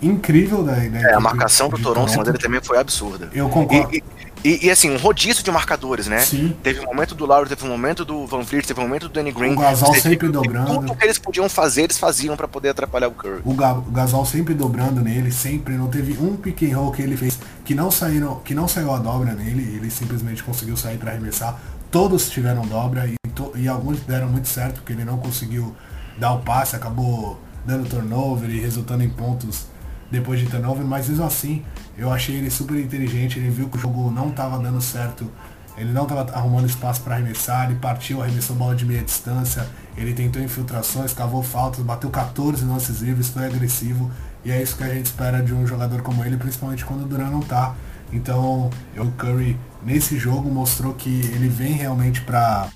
incrível 0.00 0.62
da, 0.62 0.74
da 0.74 1.00
É, 1.00 1.14
a 1.14 1.20
marcação 1.20 1.68
do 1.68 1.78
Toronto, 1.78 2.10
Toronto 2.10 2.24
dele 2.24 2.38
também 2.38 2.60
foi 2.62 2.78
absurda. 2.78 3.30
Eu 3.32 3.48
concordo. 3.48 3.94
E, 3.94 4.02
e, 4.44 4.66
e, 4.66 4.70
assim, 4.70 4.90
um 4.90 4.96
rodízio 4.96 5.42
de 5.42 5.50
marcadores, 5.50 6.06
né? 6.06 6.20
Sim. 6.20 6.56
Teve 6.62 6.80
um 6.80 6.84
momento 6.84 7.16
do 7.16 7.26
Lauro, 7.26 7.48
teve 7.48 7.64
um 7.64 7.68
momento 7.68 8.04
do 8.04 8.26
Van 8.26 8.42
Vliet, 8.42 8.64
teve 8.64 8.78
um 8.78 8.84
momento 8.84 9.08
do 9.08 9.12
Danny 9.12 9.32
Green. 9.32 9.54
O 9.54 9.56
Gasol 9.56 9.94
sempre 9.94 10.28
dobrando. 10.28 10.72
Tudo 10.72 10.94
que 10.94 11.04
eles 11.04 11.18
podiam 11.18 11.48
fazer, 11.48 11.82
eles 11.82 11.98
faziam 11.98 12.36
para 12.36 12.46
poder 12.46 12.68
atrapalhar 12.68 13.08
o 13.08 13.10
Curry. 13.10 13.40
O, 13.44 13.54
Ga 13.54 13.72
o 13.72 13.90
Gasol 13.90 14.24
sempre 14.24 14.54
dobrando 14.54 15.00
nele, 15.00 15.32
sempre. 15.32 15.74
Não 15.74 15.88
teve 15.88 16.16
um 16.22 16.36
pick 16.36 16.62
and 16.62 16.76
roll 16.76 16.92
que 16.92 17.02
ele 17.02 17.16
fez 17.16 17.38
que 17.64 17.74
não, 17.74 17.90
saíram, 17.90 18.36
que 18.44 18.54
não 18.54 18.68
saiu 18.68 18.92
a 18.92 18.98
dobra 18.98 19.32
nele. 19.32 19.62
Ele 19.76 19.90
simplesmente 19.90 20.44
conseguiu 20.44 20.76
sair 20.76 20.96
para 20.96 21.10
arremessar. 21.10 21.58
Todos 21.90 22.30
tiveram 22.30 22.62
dobra 22.66 23.08
e, 23.08 23.16
e 23.56 23.66
alguns 23.66 23.98
deram 24.00 24.28
muito 24.28 24.46
certo, 24.46 24.76
porque 24.76 24.92
ele 24.92 25.04
não 25.04 25.18
conseguiu 25.18 25.74
dar 26.18 26.34
o 26.34 26.38
passe, 26.40 26.76
acabou 26.76 27.40
dando 27.64 27.88
turnover 27.88 28.48
e 28.48 28.60
resultando 28.60 29.02
em 29.02 29.10
pontos 29.10 29.66
depois 30.10 30.40
de 30.40 30.46
turnover, 30.46 30.84
mas 30.84 31.08
mesmo 31.08 31.24
assim 31.24 31.64
eu 31.96 32.12
achei 32.12 32.36
ele 32.36 32.50
super 32.50 32.78
inteligente, 32.78 33.38
ele 33.38 33.50
viu 33.50 33.68
que 33.68 33.76
o 33.76 33.80
jogo 33.80 34.10
não 34.10 34.28
estava 34.28 34.58
dando 34.58 34.80
certo, 34.80 35.30
ele 35.76 35.92
não 35.92 36.04
estava 36.04 36.30
arrumando 36.32 36.66
espaço 36.66 37.02
para 37.02 37.14
arremessar, 37.14 37.70
ele 37.70 37.78
partiu, 37.78 38.22
arremessou 38.22 38.56
bola 38.56 38.74
de 38.74 38.84
meia 38.84 39.02
distância, 39.02 39.66
ele 39.96 40.12
tentou 40.14 40.40
infiltrações, 40.42 41.12
cavou 41.12 41.42
faltas, 41.42 41.84
bateu 41.84 42.10
14 42.10 42.64
lances 42.64 43.00
livres, 43.00 43.28
foi 43.28 43.46
agressivo, 43.46 44.10
e 44.44 44.50
é 44.50 44.62
isso 44.62 44.76
que 44.76 44.84
a 44.84 44.94
gente 44.94 45.06
espera 45.06 45.42
de 45.42 45.52
um 45.52 45.66
jogador 45.66 46.02
como 46.02 46.24
ele, 46.24 46.36
principalmente 46.36 46.84
quando 46.84 47.02
o 47.02 47.06
Duran 47.06 47.30
não 47.30 47.40
tá. 47.40 47.74
Então, 48.12 48.70
o 48.96 49.10
Curry 49.12 49.58
nesse 49.82 50.18
jogo 50.18 50.48
mostrou 50.48 50.94
que 50.94 51.08
ele 51.08 51.48
vem 51.48 51.72
realmente 51.72 52.20
para 52.20 52.68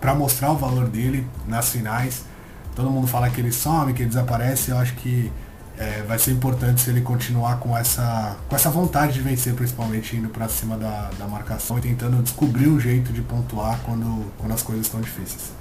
para 0.00 0.14
mostrar 0.14 0.50
o 0.50 0.56
valor 0.56 0.88
dele 0.88 1.26
nas 1.46 1.68
finais 1.68 2.24
todo 2.74 2.90
mundo 2.90 3.06
fala 3.06 3.28
que 3.30 3.40
ele 3.40 3.52
some, 3.52 3.92
que 3.92 4.02
ele 4.02 4.08
desaparece, 4.08 4.70
eu 4.70 4.78
acho 4.78 4.94
que 4.94 5.30
é, 5.78 6.02
vai 6.02 6.18
ser 6.18 6.32
importante 6.32 6.80
se 6.80 6.90
ele 6.90 7.00
continuar 7.00 7.56
com 7.58 7.76
essa, 7.76 8.36
com 8.48 8.54
essa 8.54 8.68
vontade 8.68 9.14
de 9.14 9.20
vencer, 9.20 9.54
principalmente 9.54 10.14
indo 10.14 10.28
para 10.28 10.46
cima 10.48 10.76
da, 10.76 11.10
da 11.18 11.26
marcação 11.26 11.78
e 11.78 11.80
tentando 11.80 12.22
descobrir 12.22 12.68
um 12.68 12.78
jeito 12.78 13.12
de 13.12 13.22
pontuar 13.22 13.80
quando, 13.84 14.30
quando 14.36 14.52
as 14.52 14.62
coisas 14.62 14.86
estão 14.86 15.00
difíceis. 15.00 15.52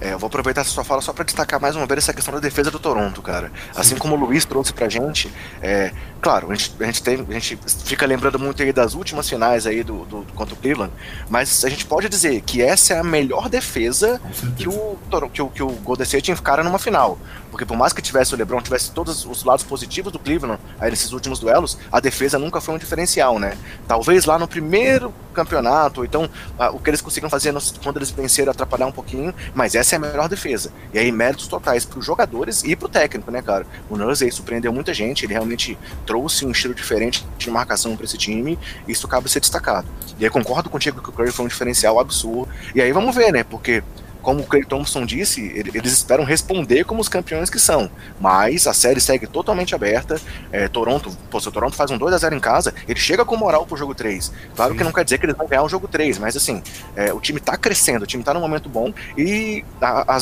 É, 0.00 0.14
eu 0.14 0.18
vou 0.18 0.28
aproveitar 0.28 0.62
essa 0.62 0.70
sua 0.70 0.82
fala 0.82 1.02
só 1.02 1.12
para 1.12 1.24
destacar 1.24 1.60
mais 1.60 1.76
uma 1.76 1.84
vez 1.86 1.98
essa 1.98 2.14
questão 2.14 2.32
da 2.32 2.40
defesa 2.40 2.70
do 2.70 2.78
Toronto, 2.78 3.20
cara. 3.20 3.52
Assim 3.76 3.96
como 3.96 4.16
o 4.16 4.18
Luiz 4.18 4.44
trouxe 4.46 4.72
pra 4.72 4.88
gente, 4.88 5.30
é, 5.60 5.92
claro, 6.22 6.50
a 6.50 6.54
gente, 6.54 6.72
a, 6.80 6.86
gente 6.86 7.02
tem, 7.02 7.26
a 7.28 7.32
gente 7.34 7.58
fica 7.84 8.06
lembrando 8.06 8.38
muito 8.38 8.62
aí 8.62 8.72
das 8.72 8.94
últimas 8.94 9.28
finais 9.28 9.66
aí 9.66 9.82
do, 9.82 10.06
do, 10.06 10.26
contra 10.34 10.54
o 10.54 10.56
Cleveland, 10.56 10.92
mas 11.28 11.64
a 11.64 11.68
gente 11.68 11.84
pode 11.84 12.08
dizer 12.08 12.40
que 12.40 12.62
essa 12.62 12.94
é 12.94 12.98
a 12.98 13.04
melhor 13.04 13.50
defesa 13.50 14.20
que 14.56 14.68
o, 14.68 14.96
que 15.32 15.42
o, 15.42 15.48
que 15.48 15.62
o 15.62 15.68
Golden 15.68 16.04
State 16.04 16.32
encara 16.32 16.64
numa 16.64 16.78
final. 16.78 17.18
Porque 17.50 17.64
por 17.64 17.76
mais 17.76 17.92
que 17.92 18.00
tivesse 18.00 18.34
o 18.34 18.36
LeBron, 18.36 18.60
tivesse 18.60 18.92
todos 18.92 19.24
os 19.24 19.44
lados 19.44 19.64
positivos 19.64 20.12
do 20.12 20.18
Cleveland 20.18 20.60
aí 20.78 20.90
nesses 20.90 21.12
últimos 21.12 21.38
duelos, 21.38 21.76
a 21.90 22.00
defesa 22.00 22.38
nunca 22.38 22.60
foi 22.60 22.74
um 22.74 22.78
diferencial, 22.78 23.38
né? 23.38 23.56
Talvez 23.88 24.24
lá 24.24 24.38
no 24.38 24.46
primeiro 24.46 25.12
campeonato, 25.34 26.00
ou 26.00 26.04
então 26.04 26.28
o 26.72 26.78
que 26.78 26.90
eles 26.90 27.00
conseguiram 27.00 27.30
fazer 27.30 27.54
quando 27.82 27.96
eles 27.96 28.10
venceram 28.10 28.52
atrapalhar 28.52 28.86
um 28.86 28.92
pouquinho, 28.92 29.34
mas 29.54 29.74
essa 29.74 29.94
é 29.94 29.96
a 29.96 30.00
melhor 30.00 30.28
defesa. 30.28 30.72
E 30.92 30.98
aí 30.98 31.10
méritos 31.10 31.48
totais 31.48 31.84
para 31.84 31.98
os 31.98 32.04
jogadores 32.04 32.62
e 32.64 32.74
para 32.74 32.86
o 32.86 32.88
técnico, 32.88 33.30
né, 33.30 33.42
cara? 33.42 33.66
O 33.88 33.96
Nurse 33.96 34.30
surpreendeu 34.30 34.72
muita 34.72 34.94
gente, 34.94 35.24
ele 35.24 35.32
realmente 35.32 35.78
trouxe 36.06 36.44
um 36.44 36.50
estilo 36.50 36.74
diferente 36.74 37.26
de 37.38 37.50
marcação 37.50 37.96
para 37.96 38.04
esse 38.04 38.16
time, 38.16 38.58
e 38.86 38.92
isso 38.92 39.08
cabe 39.08 39.28
ser 39.28 39.40
destacado. 39.40 39.86
E 40.18 40.24
aí 40.24 40.30
concordo 40.30 40.68
contigo 40.68 41.00
que 41.02 41.08
o 41.08 41.12
Curry 41.12 41.32
foi 41.32 41.44
um 41.44 41.48
diferencial 41.48 41.98
absurdo. 41.98 42.48
E 42.74 42.80
aí 42.80 42.92
vamos 42.92 43.14
ver, 43.14 43.32
né? 43.32 43.42
Porque 43.42 43.82
como 44.22 44.40
o 44.40 44.46
Clay 44.46 44.64
Thompson 44.64 45.04
disse, 45.04 45.52
eles 45.74 45.92
esperam 45.92 46.24
responder 46.24 46.84
como 46.84 47.00
os 47.00 47.08
campeões 47.08 47.50
que 47.50 47.58
são. 47.58 47.90
Mas 48.20 48.66
a 48.66 48.74
série 48.74 49.00
segue 49.00 49.26
totalmente 49.26 49.74
aberta. 49.74 50.20
É, 50.52 50.68
Toronto, 50.68 51.16
pô, 51.30 51.40
se 51.40 51.48
o 51.48 51.52
Toronto 51.52 51.76
faz 51.76 51.90
um 51.90 51.98
2x0 51.98 52.32
em 52.32 52.40
casa, 52.40 52.74
ele 52.86 52.98
chega 52.98 53.24
com 53.24 53.36
moral 53.36 53.66
pro 53.66 53.76
jogo 53.76 53.94
3. 53.94 54.32
Claro 54.54 54.72
Sim. 54.72 54.78
que 54.78 54.84
não 54.84 54.92
quer 54.92 55.04
dizer 55.04 55.18
que 55.18 55.26
eles 55.26 55.36
vão 55.36 55.46
ganhar 55.46 55.62
o 55.62 55.68
jogo 55.68 55.88
3, 55.88 56.18
mas 56.18 56.36
assim, 56.36 56.62
é, 56.96 57.12
o 57.12 57.20
time 57.20 57.40
tá 57.40 57.56
crescendo, 57.56 58.02
o 58.02 58.06
time 58.06 58.22
tá 58.22 58.34
num 58.34 58.40
momento 58.40 58.68
bom. 58.68 58.92
E 59.16 59.64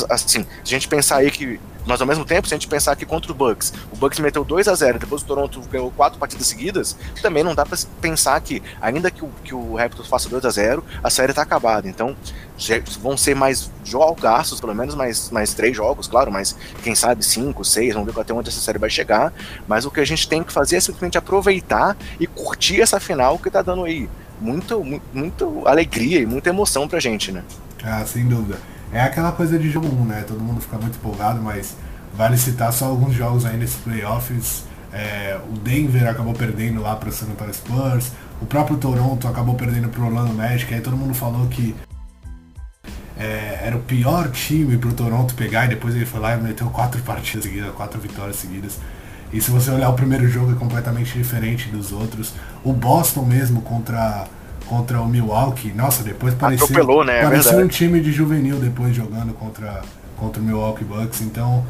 assim, 0.09 0.45
se 0.63 0.75
a 0.75 0.77
gente 0.77 0.87
pensar 0.87 1.17
aí 1.17 1.31
que 1.31 1.59
mas 1.89 2.01
ao 2.01 2.07
mesmo 2.07 2.23
tempo, 2.23 2.47
se 2.47 2.53
a 2.53 2.57
gente 2.57 2.67
pensar 2.67 2.95
que 2.95 3.03
contra 3.03 3.31
o 3.31 3.35
Bucks, 3.35 3.73
o 3.91 3.97
Bucks 3.97 4.19
meteu 4.19 4.45
2 4.45 4.67
a 4.67 4.75
0 4.75 4.99
depois 4.99 5.23
o 5.23 5.25
Toronto 5.25 5.59
ganhou 5.71 5.89
quatro 5.89 6.19
partidas 6.19 6.45
seguidas, 6.45 6.95
também 7.19 7.43
não 7.43 7.55
dá 7.55 7.65
para 7.65 7.77
pensar 7.99 8.39
que, 8.41 8.61
ainda 8.79 9.09
que 9.09 9.25
o, 9.25 9.29
que 9.43 9.55
o 9.55 9.75
Raptors 9.75 10.07
faça 10.07 10.29
2 10.29 10.45
a 10.45 10.49
0 10.51 10.83
a 11.03 11.09
série 11.09 11.33
tá 11.33 11.41
acabada. 11.41 11.89
Então, 11.89 12.15
vão 13.01 13.17
ser 13.17 13.35
mais 13.35 13.71
jogos, 13.83 14.59
pelo 14.59 14.75
menos 14.75 14.93
mais, 14.93 15.31
mais 15.31 15.53
três 15.53 15.75
jogos, 15.75 16.07
claro, 16.07 16.31
mas 16.31 16.55
quem 16.83 16.93
sabe 16.93 17.25
cinco, 17.25 17.65
seis, 17.65 17.95
vamos 17.95 18.13
ver 18.13 18.21
até 18.21 18.33
onde 18.33 18.49
essa 18.49 18.61
série 18.61 18.77
vai 18.77 18.89
chegar. 18.89 19.33
Mas 19.67 19.83
o 19.83 19.91
que 19.91 19.99
a 19.99 20.05
gente 20.05 20.29
tem 20.29 20.43
que 20.43 20.53
fazer 20.53 20.75
é 20.75 20.79
simplesmente 20.79 21.17
aproveitar 21.17 21.97
e 22.19 22.27
curtir 22.27 22.81
essa 22.81 22.99
final 22.99 23.39
que 23.39 23.49
tá 23.49 23.63
dando 23.63 23.85
aí 23.85 24.07
muito, 24.39 24.83
muito, 24.83 25.03
muito 25.11 25.67
alegria 25.67 26.19
e 26.19 26.25
muita 26.25 26.49
emoção 26.49 26.87
pra 26.87 26.99
gente, 26.99 27.31
né? 27.31 27.43
Ah, 27.83 28.05
sem 28.05 28.27
dúvida. 28.27 28.57
É 28.91 29.01
aquela 29.01 29.31
coisa 29.31 29.57
de 29.59 29.69
jogo 29.69 29.87
1, 29.87 30.05
né? 30.05 30.25
Todo 30.27 30.39
mundo 30.39 30.61
fica 30.61 30.77
muito 30.77 30.95
empolgado, 30.95 31.41
mas 31.41 31.75
vale 32.13 32.37
citar 32.37 32.73
só 32.73 32.85
alguns 32.85 33.13
jogos 33.13 33.45
aí 33.45 33.57
nesses 33.57 33.77
playoffs. 33.77 34.63
É, 34.91 35.39
o 35.47 35.57
Denver 35.57 36.07
acabou 36.07 36.33
perdendo 36.33 36.81
lá 36.81 36.95
para 36.95 37.09
o 37.09 37.11
San 37.11 37.27
Antonio 37.27 37.53
Spurs, 37.53 38.11
o 38.41 38.45
próprio 38.45 38.77
Toronto 38.77 39.27
acabou 39.27 39.53
perdendo 39.53 39.87
para 39.87 40.01
o 40.01 40.05
Orlando 40.07 40.33
Magic, 40.33 40.73
aí 40.73 40.81
todo 40.81 40.97
mundo 40.97 41.13
falou 41.13 41.45
que 41.47 41.75
é, 43.19 43.59
era 43.65 43.75
o 43.75 43.81
pior 43.81 44.31
time 44.31 44.77
para 44.77 44.89
o 44.89 44.93
Toronto 44.93 45.35
pegar 45.35 45.65
e 45.65 45.69
depois 45.69 45.93
ele 45.93 46.05
foi 46.05 46.19
lá 46.19 46.35
e 46.35 46.41
meteu 46.41 46.67
quatro 46.71 47.01
partidas 47.03 47.43
seguidas, 47.43 47.71
quatro 47.75 47.99
vitórias 47.99 48.37
seguidas. 48.37 48.79
E 49.31 49.39
se 49.39 49.51
você 49.51 49.69
olhar 49.69 49.89
o 49.89 49.93
primeiro 49.93 50.27
jogo 50.27 50.53
é 50.53 50.55
completamente 50.55 51.15
diferente 51.15 51.69
dos 51.69 51.91
outros. 51.91 52.33
O 52.63 52.73
Boston 52.73 53.25
mesmo 53.25 53.61
contra 53.61 54.25
contra 54.69 55.01
o 55.01 55.07
Milwaukee, 55.07 55.73
nossa, 55.73 56.03
depois 56.03 56.35
Atropelou, 56.39 57.03
né? 57.03 57.21
É 57.21 57.23
parecia 57.23 57.57
um 57.57 57.67
time 57.67 57.99
de 57.99 58.11
juvenil 58.11 58.59
depois 58.59 58.95
jogando 58.95 59.33
contra, 59.33 59.81
contra 60.15 60.39
o 60.39 60.45
Milwaukee 60.45 60.85
Bucks. 60.85 61.21
Então, 61.21 61.65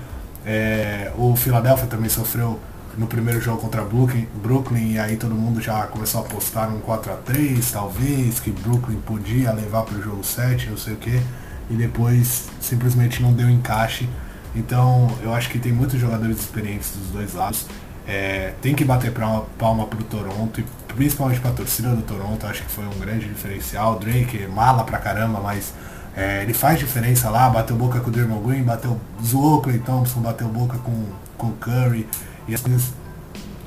é, 0.45 1.12
o 1.18 1.34
Philadelphia 1.36 1.88
também 1.88 2.10
sofreu 2.10 2.60
no 2.97 3.08
primeiro 3.08 3.39
jogo 3.39 3.62
contra 3.62 3.82
Brooklyn, 3.82 4.28
Brooklyn 4.43 4.91
e 4.91 5.00
aí 5.00 5.16
todo 5.16 5.34
mundo 5.34 5.62
já 5.62 5.84
começou 5.84 6.22
a 6.22 6.26
apostar 6.26 6.70
um 6.70 6.82
4 6.82 7.14
a 7.14 7.16
3 7.16 7.72
talvez, 7.72 8.41
que 8.41 8.52
Brooklyn 8.52 9.00
podia 9.06 9.54
levar 9.54 9.84
para 9.84 9.97
o 9.97 10.02
jogo 10.02 10.24
7, 10.24 10.70
não 10.70 10.78
sei 10.78 10.93
o 10.95 10.97
que, 10.97 11.22
e 11.70 11.76
depois 11.76 12.50
simplesmente 12.60 13.22
não 13.22 13.32
deu 13.32 13.50
encaixe. 13.50 14.10
Então 14.54 15.10
eu 15.24 15.34
acho 15.34 15.50
que 15.50 15.58
tem 15.60 15.72
muitos 15.72 15.97
jogadores 16.00 16.39
experientes 16.39 16.91
dos 16.91 17.08
dois 17.12 17.34
lados. 17.34 17.66
É, 18.08 18.54
tem 18.62 18.74
que 18.74 18.84
bater 18.84 19.14
palma 19.58 19.86
para 19.86 20.00
o 20.00 20.04
Toronto, 20.04 20.60
e 20.60 20.66
principalmente 20.93 21.39
para 21.39 21.52
a 21.52 21.54
torcida 21.54 21.95
do 21.95 22.02
Toronto, 22.02 22.45
acho 22.47 22.64
que 22.64 22.72
foi 22.72 22.86
um 22.86 23.00
grande 23.00 23.28
diferencial. 23.28 24.00
Drake, 24.00 24.47
mala 24.47 24.84
pra 24.84 24.97
caramba, 24.97 25.39
mas 25.39 25.74
é, 26.16 26.43
ele 26.43 26.54
faz 26.54 26.80
diferença 26.80 27.30
lá, 27.30 27.50
bateu 27.50 27.76
boca 27.76 28.00
com 28.00 28.10
o 28.10 28.12
Dermot 28.12 28.45
Green, 28.47 28.64
bateu, 28.64 29.00
zoou 29.24 29.58
o 29.58 29.62
Clay 29.62 29.80
Thompson, 29.80 30.22
bateu 30.22 30.47
boca 30.47 30.78
com, 30.80 31.06
com 31.38 31.47
o 31.47 31.54
Curry, 31.54 32.08
e 32.47 32.56
as 32.56 32.62
coisas 32.62 32.93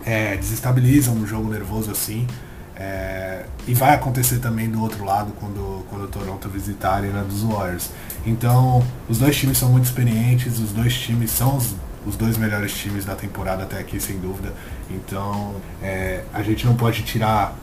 é, 0.05 0.37
desestabilizam 0.37 1.14
um 1.14 1.26
jogo 1.26 1.49
nervoso 1.49 1.91
assim. 1.91 2.26
É, 2.74 3.45
e 3.68 3.74
vai 3.74 3.95
acontecer 3.95 4.39
também 4.39 4.68
do 4.68 4.83
outro 4.83 5.05
lado 5.05 5.33
quando, 5.39 5.85
quando 5.89 6.05
o 6.05 6.09
Toronto 6.09 6.49
visitar 6.49 6.91
a 6.91 6.97
arena 6.97 7.22
dos 7.22 7.43
Warriors. 7.43 7.91
Então, 8.26 8.83
os 9.09 9.18
dois 9.18 9.37
times 9.37 9.59
são 9.59 9.68
muito 9.68 9.85
experientes, 9.85 10.59
os 10.59 10.72
dois 10.72 10.95
times 10.95 11.30
são 11.30 11.57
os, 11.57 11.74
os 12.07 12.16
dois 12.16 12.36
melhores 12.36 12.72
times 12.72 13.05
da 13.05 13.14
temporada 13.14 13.62
até 13.62 13.78
aqui, 13.78 14.00
sem 14.00 14.18
dúvida. 14.18 14.53
Então, 14.90 15.57
é, 15.82 16.24
a 16.32 16.42
gente 16.42 16.66
não 16.66 16.74
pode 16.74 17.03
tirar 17.03 17.55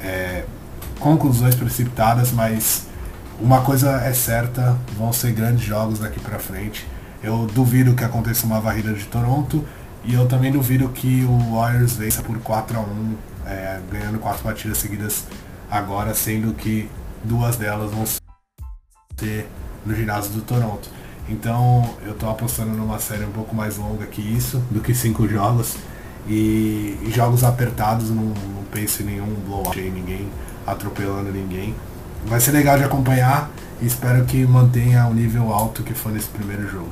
é, 0.00 0.44
conclusões 0.98 1.54
precipitadas, 1.54 2.30
mas 2.32 2.86
uma 3.40 3.62
coisa 3.62 4.00
é 4.02 4.12
certa, 4.12 4.76
vão 4.96 5.12
ser 5.12 5.32
grandes 5.32 5.64
jogos 5.64 5.98
daqui 5.98 6.20
para 6.20 6.38
frente. 6.38 6.86
Eu 7.22 7.46
duvido 7.46 7.94
que 7.94 8.04
aconteça 8.04 8.46
uma 8.46 8.60
varrida 8.60 8.92
de 8.92 9.04
Toronto 9.06 9.64
e 10.04 10.14
eu 10.14 10.26
também 10.26 10.52
duvido 10.52 10.88
que 10.90 11.24
o 11.24 11.54
Warriors 11.54 11.94
vença 11.94 12.22
por 12.22 12.38
4 12.38 12.78
a 12.78 12.80
1 12.80 13.14
é, 13.46 13.80
ganhando 13.90 14.18
quatro 14.18 14.42
partidas 14.42 14.78
seguidas 14.78 15.24
agora, 15.70 16.14
sendo 16.14 16.52
que 16.54 16.88
duas 17.22 17.56
delas 17.56 17.90
vão 17.90 18.04
ser 19.16 19.48
no 19.84 19.94
ginásio 19.94 20.32
do 20.32 20.42
Toronto. 20.42 20.88
Então 21.28 21.94
eu 22.04 22.12
estou 22.12 22.30
apostando 22.30 22.70
numa 22.72 22.98
série 22.98 23.24
um 23.24 23.32
pouco 23.32 23.54
mais 23.54 23.76
longa 23.76 24.06
que 24.06 24.20
isso, 24.20 24.62
do 24.70 24.80
que 24.80 24.94
cinco 24.94 25.26
jogos. 25.28 25.76
E, 26.26 26.98
e 27.02 27.12
jogos 27.14 27.44
apertados, 27.44 28.08
não, 28.10 28.24
não 28.24 28.64
penso 28.72 29.02
em 29.02 29.06
nenhum 29.06 29.34
blowout 29.46 29.78
em 29.78 29.90
ninguém, 29.90 30.28
atropelando 30.66 31.30
ninguém. 31.30 31.74
Vai 32.26 32.40
ser 32.40 32.52
legal 32.52 32.78
de 32.78 32.84
acompanhar 32.84 33.50
e 33.80 33.86
espero 33.86 34.24
que 34.24 34.44
mantenha 34.46 35.06
o 35.06 35.12
nível 35.12 35.52
alto 35.52 35.82
que 35.82 35.92
foi 35.92 36.12
nesse 36.12 36.28
primeiro 36.28 36.66
jogo 36.70 36.90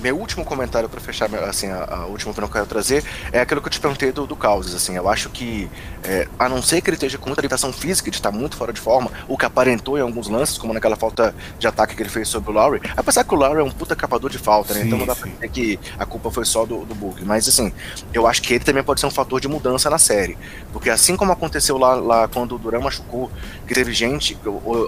meu 0.00 0.16
último 0.16 0.44
comentário 0.44 0.88
para 0.88 1.00
fechar, 1.00 1.32
assim, 1.44 1.68
a, 1.68 1.84
a, 1.84 2.06
última 2.06 2.32
que 2.32 2.40
eu 2.40 2.48
quero 2.48 2.66
trazer 2.66 3.04
é 3.32 3.40
aquilo 3.40 3.60
que 3.60 3.68
eu 3.68 3.72
te 3.72 3.80
perguntei 3.80 4.12
do, 4.12 4.26
do 4.26 4.36
Causes, 4.36 4.74
assim, 4.74 4.96
eu 4.96 5.08
acho 5.08 5.28
que, 5.30 5.70
é, 6.02 6.28
a 6.38 6.48
não 6.48 6.62
ser 6.62 6.80
que 6.80 6.90
ele 6.90 6.96
esteja 6.96 7.18
com 7.18 7.26
muita 7.26 7.40
limitação 7.40 7.72
física, 7.72 8.10
de 8.10 8.16
estar 8.16 8.30
muito 8.30 8.56
fora 8.56 8.72
de 8.72 8.80
forma, 8.80 9.10
o 9.28 9.36
que 9.36 9.44
aparentou 9.44 9.98
em 9.98 10.00
alguns 10.00 10.28
lances, 10.28 10.58
como 10.58 10.72
naquela 10.72 10.96
falta 10.96 11.34
de 11.58 11.66
ataque 11.66 11.94
que 11.94 12.02
ele 12.02 12.08
fez 12.08 12.28
sobre 12.28 12.50
o 12.50 12.54
Lowry, 12.54 12.80
apesar 12.96 13.24
que 13.24 13.34
o 13.34 13.36
Lowry 13.36 13.60
é 13.60 13.62
um 13.62 13.70
puta 13.70 13.94
capador 13.94 14.30
de 14.30 14.38
falta, 14.38 14.74
né, 14.74 14.80
sim, 14.80 14.86
então 14.86 14.98
não 14.98 15.06
dá 15.06 15.14
sim. 15.14 15.22
pra 15.22 15.30
dizer 15.30 15.48
que 15.50 15.78
a 15.98 16.06
culpa 16.06 16.30
foi 16.30 16.44
só 16.44 16.64
do, 16.64 16.84
do 16.84 16.94
Book, 16.94 17.24
mas 17.24 17.46
assim, 17.48 17.72
eu 18.12 18.26
acho 18.26 18.42
que 18.42 18.54
ele 18.54 18.64
também 18.64 18.82
pode 18.82 19.00
ser 19.00 19.06
um 19.06 19.10
fator 19.10 19.40
de 19.40 19.48
mudança 19.48 19.90
na 19.90 19.98
série, 19.98 20.36
porque 20.72 20.90
assim 20.90 21.16
como 21.16 21.32
aconteceu 21.32 21.76
lá, 21.76 21.94
lá 21.94 22.28
quando 22.28 22.54
o 22.54 22.58
Duran 22.58 22.80
machucou, 22.80 23.30
que 23.66 23.74
teve 23.74 23.92
gente, 23.92 24.38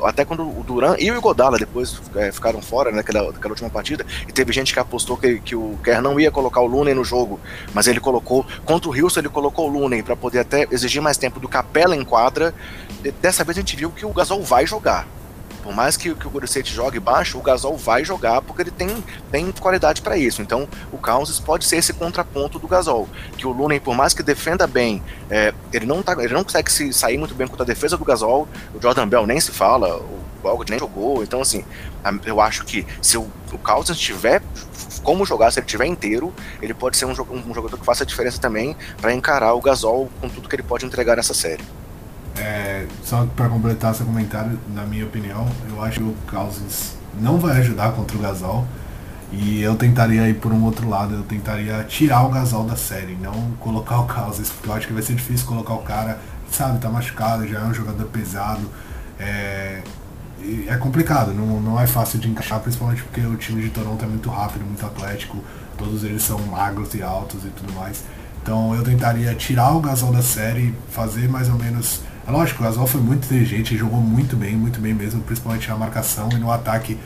até 0.04 0.24
quando 0.24 0.42
o 0.42 0.62
Duran 0.62 0.96
e 0.98 1.10
o 1.10 1.20
Godala 1.20 1.58
depois 1.58 2.00
é, 2.16 2.32
ficaram 2.32 2.60
fora 2.62 2.90
né, 2.90 2.98
naquela, 2.98 3.30
naquela 3.30 3.52
última 3.52 3.70
partida, 3.70 4.04
e 4.26 4.32
teve 4.32 4.52
gente 4.52 4.72
que 4.72 4.78
apostou 4.78 5.01
que, 5.04 5.40
que 5.40 5.56
o 5.56 5.78
Kerr 5.82 6.00
não 6.00 6.18
ia 6.18 6.30
colocar 6.30 6.60
o 6.60 6.66
Looney 6.66 6.94
no 6.94 7.04
jogo, 7.04 7.40
mas 7.72 7.86
ele 7.86 8.00
colocou. 8.00 8.46
Contra 8.64 8.90
o 8.90 8.94
Houston, 8.94 9.20
ele 9.20 9.28
colocou 9.28 9.68
o 9.68 9.72
Looney 9.72 10.02
para 10.02 10.16
poder 10.16 10.40
até 10.40 10.66
exigir 10.70 11.02
mais 11.02 11.16
tempo 11.16 11.40
do 11.40 11.48
Capela 11.48 11.96
em 11.96 12.04
quadra. 12.04 12.54
Dessa 13.20 13.44
vez 13.44 13.56
a 13.58 13.60
gente 13.60 13.76
viu 13.76 13.90
que 13.90 14.06
o 14.06 14.12
Gasol 14.12 14.42
vai 14.42 14.66
jogar. 14.66 15.06
Por 15.62 15.72
mais 15.72 15.96
que, 15.96 16.12
que 16.14 16.26
o 16.26 16.30
Golden 16.30 16.64
jogue 16.64 16.98
baixo, 16.98 17.38
o 17.38 17.40
Gasol 17.40 17.76
vai 17.76 18.04
jogar 18.04 18.42
porque 18.42 18.62
ele 18.62 18.70
tem, 18.70 19.02
tem 19.30 19.52
qualidade 19.52 20.02
para 20.02 20.16
isso. 20.16 20.42
Então, 20.42 20.68
o 20.90 20.98
Cousins 20.98 21.38
pode 21.38 21.64
ser 21.64 21.76
esse 21.76 21.92
contraponto 21.92 22.58
do 22.58 22.66
Gasol. 22.66 23.08
Que 23.36 23.46
o 23.46 23.52
Looney, 23.52 23.78
por 23.78 23.94
mais 23.94 24.12
que 24.12 24.22
defenda 24.24 24.66
bem, 24.66 25.00
é, 25.30 25.54
ele, 25.72 25.86
não 25.86 26.02
tá, 26.02 26.16
ele 26.18 26.34
não 26.34 26.42
consegue 26.42 26.70
se 26.70 26.92
sair 26.92 27.16
muito 27.16 27.34
bem 27.34 27.46
contra 27.46 27.62
a 27.62 27.66
defesa 27.66 27.96
do 27.96 28.04
Gasol. 28.04 28.48
O 28.74 28.82
Jordan 28.82 29.06
Bell 29.06 29.24
nem 29.24 29.40
se 29.40 29.52
fala, 29.52 29.96
o 29.98 30.22
Bogut 30.42 30.68
nem 30.68 30.80
jogou. 30.80 31.22
Então, 31.22 31.40
assim, 31.40 31.64
eu 32.26 32.40
acho 32.40 32.64
que 32.64 32.84
se 33.00 33.16
o, 33.16 33.30
o 33.52 33.58
Cousins 33.58 33.98
tiver 33.98 34.42
como 35.02 35.26
jogar, 35.26 35.50
se 35.50 35.60
ele 35.60 35.66
tiver 35.66 35.86
inteiro, 35.86 36.32
ele 36.60 36.74
pode 36.74 36.96
ser 36.96 37.06
um, 37.06 37.10
um 37.10 37.54
jogador 37.54 37.78
que 37.78 37.84
faça 37.84 38.04
a 38.04 38.06
diferença 38.06 38.40
também 38.40 38.76
para 39.00 39.12
encarar 39.12 39.54
o 39.54 39.60
Gasol 39.60 40.08
com 40.20 40.28
tudo 40.28 40.48
que 40.48 40.56
ele 40.56 40.62
pode 40.62 40.86
entregar 40.86 41.16
nessa 41.16 41.34
série. 41.34 41.62
É, 42.36 42.86
só 43.04 43.26
para 43.36 43.48
completar 43.48 43.94
seu 43.94 44.06
comentário, 44.06 44.58
na 44.74 44.84
minha 44.84 45.04
opinião, 45.04 45.46
eu 45.68 45.82
acho 45.82 46.00
que 46.00 46.04
o 46.04 46.16
Cousins 46.30 46.94
não 47.20 47.38
vai 47.38 47.58
ajudar 47.58 47.92
contra 47.92 48.16
o 48.16 48.20
Gasol. 48.20 48.66
E 49.34 49.62
eu 49.62 49.74
tentaria 49.76 50.28
ir 50.28 50.34
por 50.34 50.52
um 50.52 50.62
outro 50.62 50.86
lado, 50.86 51.14
eu 51.14 51.22
tentaria 51.22 51.82
tirar 51.84 52.22
o 52.22 52.28
Gasol 52.28 52.64
da 52.64 52.76
série, 52.76 53.14
não 53.14 53.52
colocar 53.60 54.00
o 54.00 54.06
Cousins, 54.06 54.50
porque 54.50 54.68
eu 54.68 54.74
acho 54.74 54.86
que 54.86 54.92
vai 54.92 55.02
ser 55.02 55.14
difícil 55.14 55.46
colocar 55.46 55.72
o 55.72 55.78
cara, 55.78 56.18
sabe, 56.50 56.78
tá 56.78 56.90
machucado, 56.90 57.48
já 57.48 57.60
é 57.60 57.64
um 57.64 57.72
jogador 57.72 58.04
pesado. 58.08 58.68
É, 59.18 59.80
é 60.68 60.76
complicado, 60.76 61.32
não, 61.32 61.60
não 61.60 61.80
é 61.80 61.86
fácil 61.86 62.18
de 62.18 62.28
encaixar, 62.28 62.60
principalmente 62.60 63.02
porque 63.02 63.20
o 63.20 63.36
time 63.36 63.62
de 63.62 63.70
Toronto 63.70 64.04
é 64.04 64.08
muito 64.08 64.28
rápido, 64.30 64.64
muito 64.64 64.84
atlético, 64.84 65.38
todos 65.76 66.04
eles 66.04 66.22
são 66.22 66.38
magros 66.40 66.94
e 66.94 67.02
altos 67.02 67.44
e 67.44 67.48
tudo 67.48 67.72
mais. 67.72 68.02
Então 68.42 68.74
eu 68.74 68.82
tentaria 68.82 69.34
tirar 69.34 69.72
o 69.72 69.80
Gasol 69.80 70.12
da 70.12 70.22
série, 70.22 70.74
fazer 70.90 71.28
mais 71.28 71.48
ou 71.48 71.56
menos. 71.56 72.00
É 72.26 72.30
lógico, 72.30 72.62
o 72.62 72.66
Gasol 72.66 72.86
foi 72.86 73.00
muito 73.00 73.24
inteligente, 73.24 73.76
jogou 73.76 74.00
muito 74.00 74.36
bem, 74.36 74.56
muito 74.56 74.80
bem 74.80 74.92
mesmo, 74.92 75.20
principalmente 75.22 75.68
na 75.68 75.76
marcação 75.76 76.28
e 76.32 76.36
no 76.36 76.50
ataque. 76.50 76.98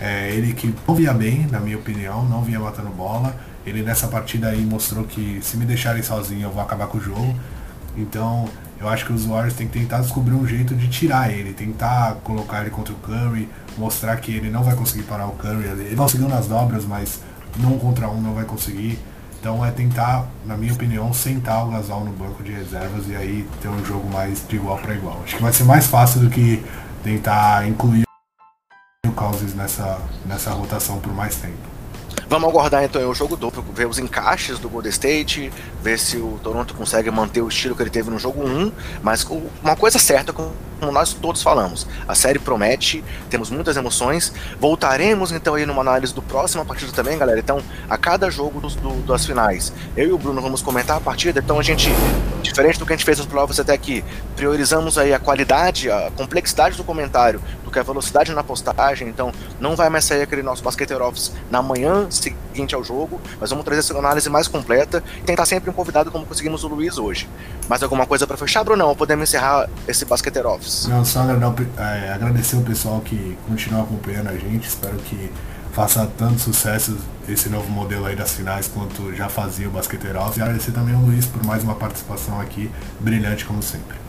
É, 0.00 0.30
ele 0.30 0.52
que 0.52 0.74
não 0.86 0.94
via 0.94 1.12
bem, 1.12 1.46
na 1.50 1.60
minha 1.60 1.76
opinião, 1.76 2.24
não 2.28 2.42
vinha 2.42 2.60
matando 2.60 2.90
bola. 2.90 3.34
Ele 3.66 3.82
nessa 3.82 4.06
partida 4.06 4.48
aí 4.48 4.64
mostrou 4.64 5.04
que 5.04 5.40
se 5.42 5.56
me 5.56 5.64
deixarem 5.64 6.02
sozinho 6.02 6.42
eu 6.42 6.50
vou 6.50 6.62
acabar 6.62 6.86
com 6.86 6.98
o 6.98 7.00
jogo. 7.00 7.34
Então 7.96 8.48
eu 8.80 8.88
acho 8.88 9.06
que 9.06 9.12
os 9.12 9.24
Warriors 9.24 9.54
têm 9.54 9.66
que 9.66 9.78
tentar 9.78 10.00
descobrir 10.00 10.34
um 10.34 10.46
jeito 10.46 10.74
de 10.74 10.88
tirar 10.88 11.30
ele, 11.30 11.52
tentar 11.52 12.16
colocar 12.24 12.60
ele 12.60 12.70
contra 12.70 12.92
o 12.92 12.96
Curry, 12.96 13.48
mostrar 13.78 14.16
que 14.16 14.32
ele 14.32 14.50
não 14.50 14.62
vai 14.62 14.74
conseguir 14.74 15.04
parar 15.04 15.26
o 15.26 15.32
Curry. 15.32 15.64
Ele 15.64 15.96
conseguiu 15.96 16.28
nas 16.28 16.46
dobras, 16.46 16.84
mas 16.84 17.20
num 17.56 17.78
contra 17.78 18.08
um 18.08 18.20
não 18.20 18.34
vai 18.34 18.44
conseguir. 18.44 18.98
Então 19.40 19.64
é 19.64 19.70
tentar, 19.70 20.26
na 20.46 20.56
minha 20.56 20.72
opinião, 20.72 21.12
sentar 21.12 21.66
o 21.66 21.70
Gasol 21.70 22.04
no 22.04 22.12
banco 22.12 22.42
de 22.42 22.52
reservas 22.52 23.08
e 23.08 23.14
aí 23.14 23.46
ter 23.60 23.68
um 23.68 23.84
jogo 23.84 24.08
mais 24.10 24.46
de 24.48 24.56
igual 24.56 24.78
para 24.78 24.94
igual. 24.94 25.20
Acho 25.22 25.36
que 25.36 25.42
vai 25.42 25.52
ser 25.52 25.64
mais 25.64 25.86
fácil 25.86 26.20
do 26.20 26.30
que 26.30 26.64
tentar 27.02 27.68
incluir 27.68 28.04
o 29.06 29.12
Cousins 29.12 29.54
nessa, 29.54 30.00
nessa 30.24 30.50
rotação 30.50 30.98
por 30.98 31.12
mais 31.12 31.36
tempo. 31.36 31.73
Vamos 32.28 32.48
aguardar 32.48 32.84
então 32.84 33.08
o 33.08 33.14
jogo 33.14 33.36
duplo, 33.36 33.64
ver 33.74 33.86
os 33.86 33.98
encaixes 33.98 34.58
do 34.58 34.68
Golden 34.68 34.90
State, 34.90 35.52
ver 35.82 35.98
se 35.98 36.16
o 36.16 36.38
Toronto 36.42 36.74
consegue 36.74 37.10
manter 37.10 37.42
o 37.42 37.48
estilo 37.48 37.76
que 37.76 37.82
ele 37.82 37.90
teve 37.90 38.10
no 38.10 38.18
jogo 38.18 38.42
1. 38.42 38.72
Mas 39.02 39.26
uma 39.62 39.76
coisa 39.76 39.98
certa, 39.98 40.32
como 40.32 40.52
nós 40.92 41.12
todos 41.12 41.42
falamos, 41.42 41.86
a 42.06 42.14
série 42.14 42.38
promete, 42.38 43.04
temos 43.30 43.50
muitas 43.50 43.76
emoções. 43.76 44.32
Voltaremos 44.58 45.32
então 45.32 45.54
aí 45.54 45.66
numa 45.66 45.82
análise 45.82 46.14
do 46.14 46.22
próximo 46.22 46.64
partido 46.64 46.92
também, 46.92 47.18
galera. 47.18 47.38
Então, 47.38 47.60
a 47.88 47.96
cada 47.96 48.30
jogo 48.30 48.60
dos, 48.60 48.74
do, 48.74 48.94
das 49.06 49.24
finais, 49.26 49.72
eu 49.96 50.08
e 50.08 50.12
o 50.12 50.18
Bruno 50.18 50.40
vamos 50.40 50.62
comentar 50.62 50.96
a 50.96 51.00
partida. 51.00 51.40
Então, 51.40 51.58
a 51.58 51.62
gente, 51.62 51.90
diferente 52.42 52.78
do 52.78 52.86
que 52.86 52.92
a 52.92 52.96
gente 52.96 53.04
fez 53.04 53.18
nos 53.18 53.26
provas 53.26 53.60
até 53.60 53.72
aqui, 53.72 54.04
priorizamos 54.36 54.98
aí 54.98 55.12
a 55.12 55.18
qualidade, 55.18 55.90
a 55.90 56.10
complexidade 56.16 56.76
do 56.76 56.84
comentário 56.84 57.40
que 57.74 57.78
a 57.80 57.82
velocidade 57.82 58.32
na 58.32 58.42
postagem, 58.42 59.08
então 59.08 59.32
não 59.60 59.76
vai 59.76 59.90
mais 59.90 60.04
sair 60.04 60.22
aquele 60.22 60.42
nosso 60.42 60.62
Basqueteiro 60.62 61.04
Office 61.04 61.32
na 61.50 61.60
manhã 61.60 62.06
seguinte 62.10 62.74
ao 62.74 62.82
jogo, 62.82 63.20
mas 63.40 63.50
vamos 63.50 63.64
trazer 63.64 63.80
essa 63.80 63.98
análise 63.98 64.30
mais 64.30 64.48
completa 64.48 65.02
e 65.18 65.22
tentar 65.22 65.44
sempre 65.44 65.68
um 65.68 65.72
convidado 65.72 66.10
como 66.10 66.24
conseguimos 66.24 66.64
o 66.64 66.68
Luiz 66.68 66.96
hoje. 66.96 67.28
Mais 67.68 67.82
alguma 67.82 68.06
coisa 68.06 68.26
para 68.26 68.36
fechar, 68.36 68.64
Brunão? 68.64 68.94
Podemos 68.94 69.28
encerrar 69.28 69.68
esse 69.88 70.04
Basqueteiro 70.04 70.48
Office? 70.48 70.86
Não, 70.86 71.04
só 71.04 71.24
é, 71.24 72.12
agradecer 72.12 72.56
o 72.56 72.62
pessoal 72.62 73.00
que 73.00 73.36
continua 73.48 73.82
acompanhando 73.82 74.28
a 74.28 74.36
gente, 74.36 74.68
espero 74.68 74.96
que 74.98 75.30
faça 75.72 76.08
tanto 76.16 76.40
sucesso 76.40 76.96
esse 77.28 77.48
novo 77.48 77.68
modelo 77.68 78.06
aí 78.06 78.14
das 78.14 78.32
finais 78.32 78.68
quanto 78.68 79.12
já 79.12 79.28
fazia 79.28 79.66
o 79.66 79.72
Basqueteiro 79.72 80.20
Office 80.20 80.36
e 80.36 80.42
agradecer 80.42 80.70
também 80.70 80.94
ao 80.94 81.00
Luiz 81.00 81.26
por 81.26 81.44
mais 81.44 81.64
uma 81.64 81.74
participação 81.74 82.40
aqui, 82.40 82.70
brilhante 83.00 83.44
como 83.44 83.60
sempre. 83.60 84.03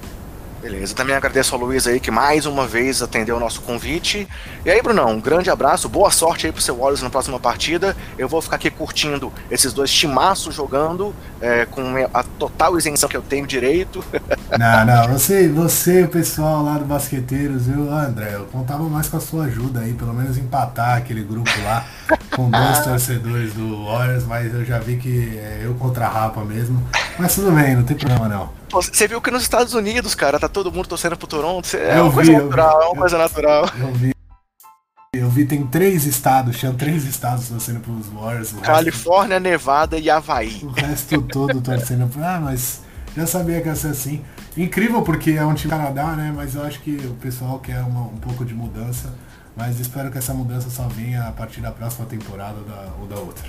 Beleza, 0.66 0.96
também 0.96 1.16
agradeço 1.16 1.54
ao 1.54 1.62
Luiz 1.62 1.86
aí 1.86 2.00
que 2.00 2.10
mais 2.10 2.48
uma 2.48 2.66
vez 2.66 3.00
atendeu 3.00 3.38
o 3.38 3.40
nosso 3.40 3.62
convite. 3.62 4.28
E 4.66 4.72
aí, 4.72 4.82
Brunão, 4.82 5.12
um 5.12 5.22
grande 5.22 5.48
abraço, 5.48 5.88
boa 5.88 6.10
sorte 6.10 6.48
aí 6.48 6.52
pro 6.52 6.60
seu 6.60 6.76
Warriors 6.76 7.04
na 7.04 7.10
próxima 7.12 7.40
partida. 7.40 7.96
Eu 8.18 8.28
vou 8.28 8.42
ficar 8.42 8.56
aqui 8.56 8.72
curtindo 8.72 9.32
esses 9.52 9.74
dois 9.74 9.94
timaços 9.94 10.56
jogando, 10.56 11.14
é, 11.40 11.68
com 11.68 11.84
a 12.12 12.24
total 12.24 12.76
isenção 12.80 13.08
que 13.08 13.16
eu 13.16 13.22
tenho 13.22 13.46
direito. 13.46 14.04
Não, 14.58 14.86
não, 14.86 15.08
você, 15.08 15.50
você 15.50 16.04
o 16.04 16.08
pessoal 16.08 16.64
lá 16.64 16.78
do 16.78 16.86
Basqueteiros, 16.86 17.66
viu, 17.66 17.92
André? 17.92 18.36
Eu 18.36 18.46
contava 18.46 18.84
mais 18.84 19.10
com 19.10 19.18
a 19.18 19.20
sua 19.20 19.46
ajuda 19.46 19.80
aí, 19.80 19.94
pelo 19.94 20.14
menos 20.14 20.38
empatar 20.38 20.98
aquele 20.98 21.24
grupo 21.24 21.50
lá 21.64 21.86
com 22.36 22.50
dois 22.50 22.80
torcedores 22.84 23.54
do 23.54 23.86
Warriors, 23.86 24.24
mas 24.26 24.54
eu 24.54 24.64
já 24.64 24.78
vi 24.80 24.98
que 24.98 25.38
é 25.38 25.62
eu 25.64 25.74
contra 25.76 26.06
a 26.06 26.10
Rapa 26.10 26.44
mesmo. 26.44 26.82
Mas 27.18 27.34
tudo 27.34 27.52
bem, 27.52 27.76
não 27.76 27.84
tem 27.84 27.98
problema 27.98 28.28
não. 28.28 28.50
Você 28.72 29.08
viu 29.08 29.22
que 29.22 29.32
nos 29.32 29.42
Estados 29.42 29.74
Unidos, 29.74 30.14
cara, 30.14 30.40
tá 30.40 30.48
todo 30.48 30.72
mundo 30.72 30.88
torcendo 30.88 31.18
pro 31.18 31.28
Toronto. 31.28 31.76
É 31.76 32.02
uma 32.02 32.12
coisa 32.12 32.32
natural, 32.32 32.82
é 32.82 32.86
uma 32.86 32.96
coisa 32.96 33.18
natural. 33.18 33.70
Eu 33.80 33.94
vi. 33.94 34.16
Eu 35.14 35.30
vi, 35.30 35.46
tem 35.46 35.66
três 35.66 36.06
estados, 36.06 36.58
tinha 36.58 36.74
três 36.74 37.06
estados 37.06 37.48
torcendo 37.48 37.80
pros 37.80 38.08
Warriors. 38.08 38.52
Califórnia, 38.62 39.38
resto, 39.38 39.50
Nevada 39.50 39.98
e 39.98 40.10
Havaí. 40.10 40.60
O 40.62 40.72
resto 40.72 41.22
todo 41.22 41.62
torcendo 41.62 42.06
pro. 42.10 42.22
Ah, 42.22 42.40
mas 42.44 42.82
já 43.16 43.26
sabia 43.26 43.62
que 43.62 43.68
ia 43.68 43.76
ser 43.76 43.90
assim. 43.90 44.24
Incrível 44.58 45.02
porque 45.02 45.32
é 45.32 45.46
um 45.46 45.54
time 45.54 45.72
Canadá, 45.72 46.16
né? 46.16 46.34
Mas 46.36 46.56
eu 46.56 46.64
acho 46.64 46.82
que 46.82 46.96
o 47.06 47.14
pessoal 47.16 47.60
quer 47.60 47.82
uma, 47.82 48.02
um 48.02 48.18
pouco 48.18 48.44
de 48.44 48.54
mudança. 48.54 49.14
Mas 49.56 49.80
espero 49.80 50.12
que 50.12 50.18
essa 50.18 50.34
mudança 50.34 50.70
só 50.70 50.88
venha 50.88 51.28
a 51.28 51.32
partir 51.32 51.62
da 51.62 51.72
próxima 51.72 52.06
temporada 52.06 52.60
da, 52.62 52.90
ou 53.00 53.08
da 53.08 53.16
outra. 53.16 53.46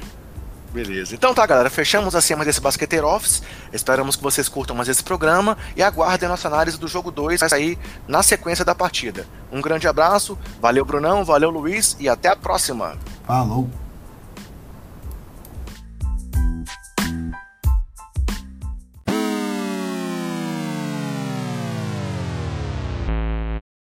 Beleza. 0.73 1.15
Então 1.15 1.35
tá, 1.35 1.45
galera. 1.47 1.71
Fechamos 1.71 2.15
assim 2.15 2.35
mais 2.35 2.49
esse 2.49 2.61
Basqueter 2.61 3.05
Office. 3.05 3.43
Esperamos 3.73 4.15
que 4.15 4.23
vocês 4.23 4.49
curtam 4.49 4.77
mais 4.77 4.89
esse 4.89 5.03
programa 5.03 5.57
e 5.75 5.83
aguardem 5.83 6.27
a 6.27 6.31
nossa 6.31 6.49
análise 6.49 6.79
do 6.79 6.87
jogo 6.87 7.11
2 7.11 7.43
aí 7.43 7.49
sair 7.49 7.79
na 8.07 8.23
sequência 8.23 8.65
da 8.65 8.75
partida. 8.75 9.27
Um 9.51 9.61
grande 9.61 9.89
abraço, 9.89 10.39
valeu 10.61 10.85
Brunão, 10.85 11.25
valeu 11.25 11.51
Luiz 11.51 11.97
e 11.99 12.09
até 12.09 12.29
a 12.29 12.37
próxima. 12.37 12.97
Falou! 13.27 13.86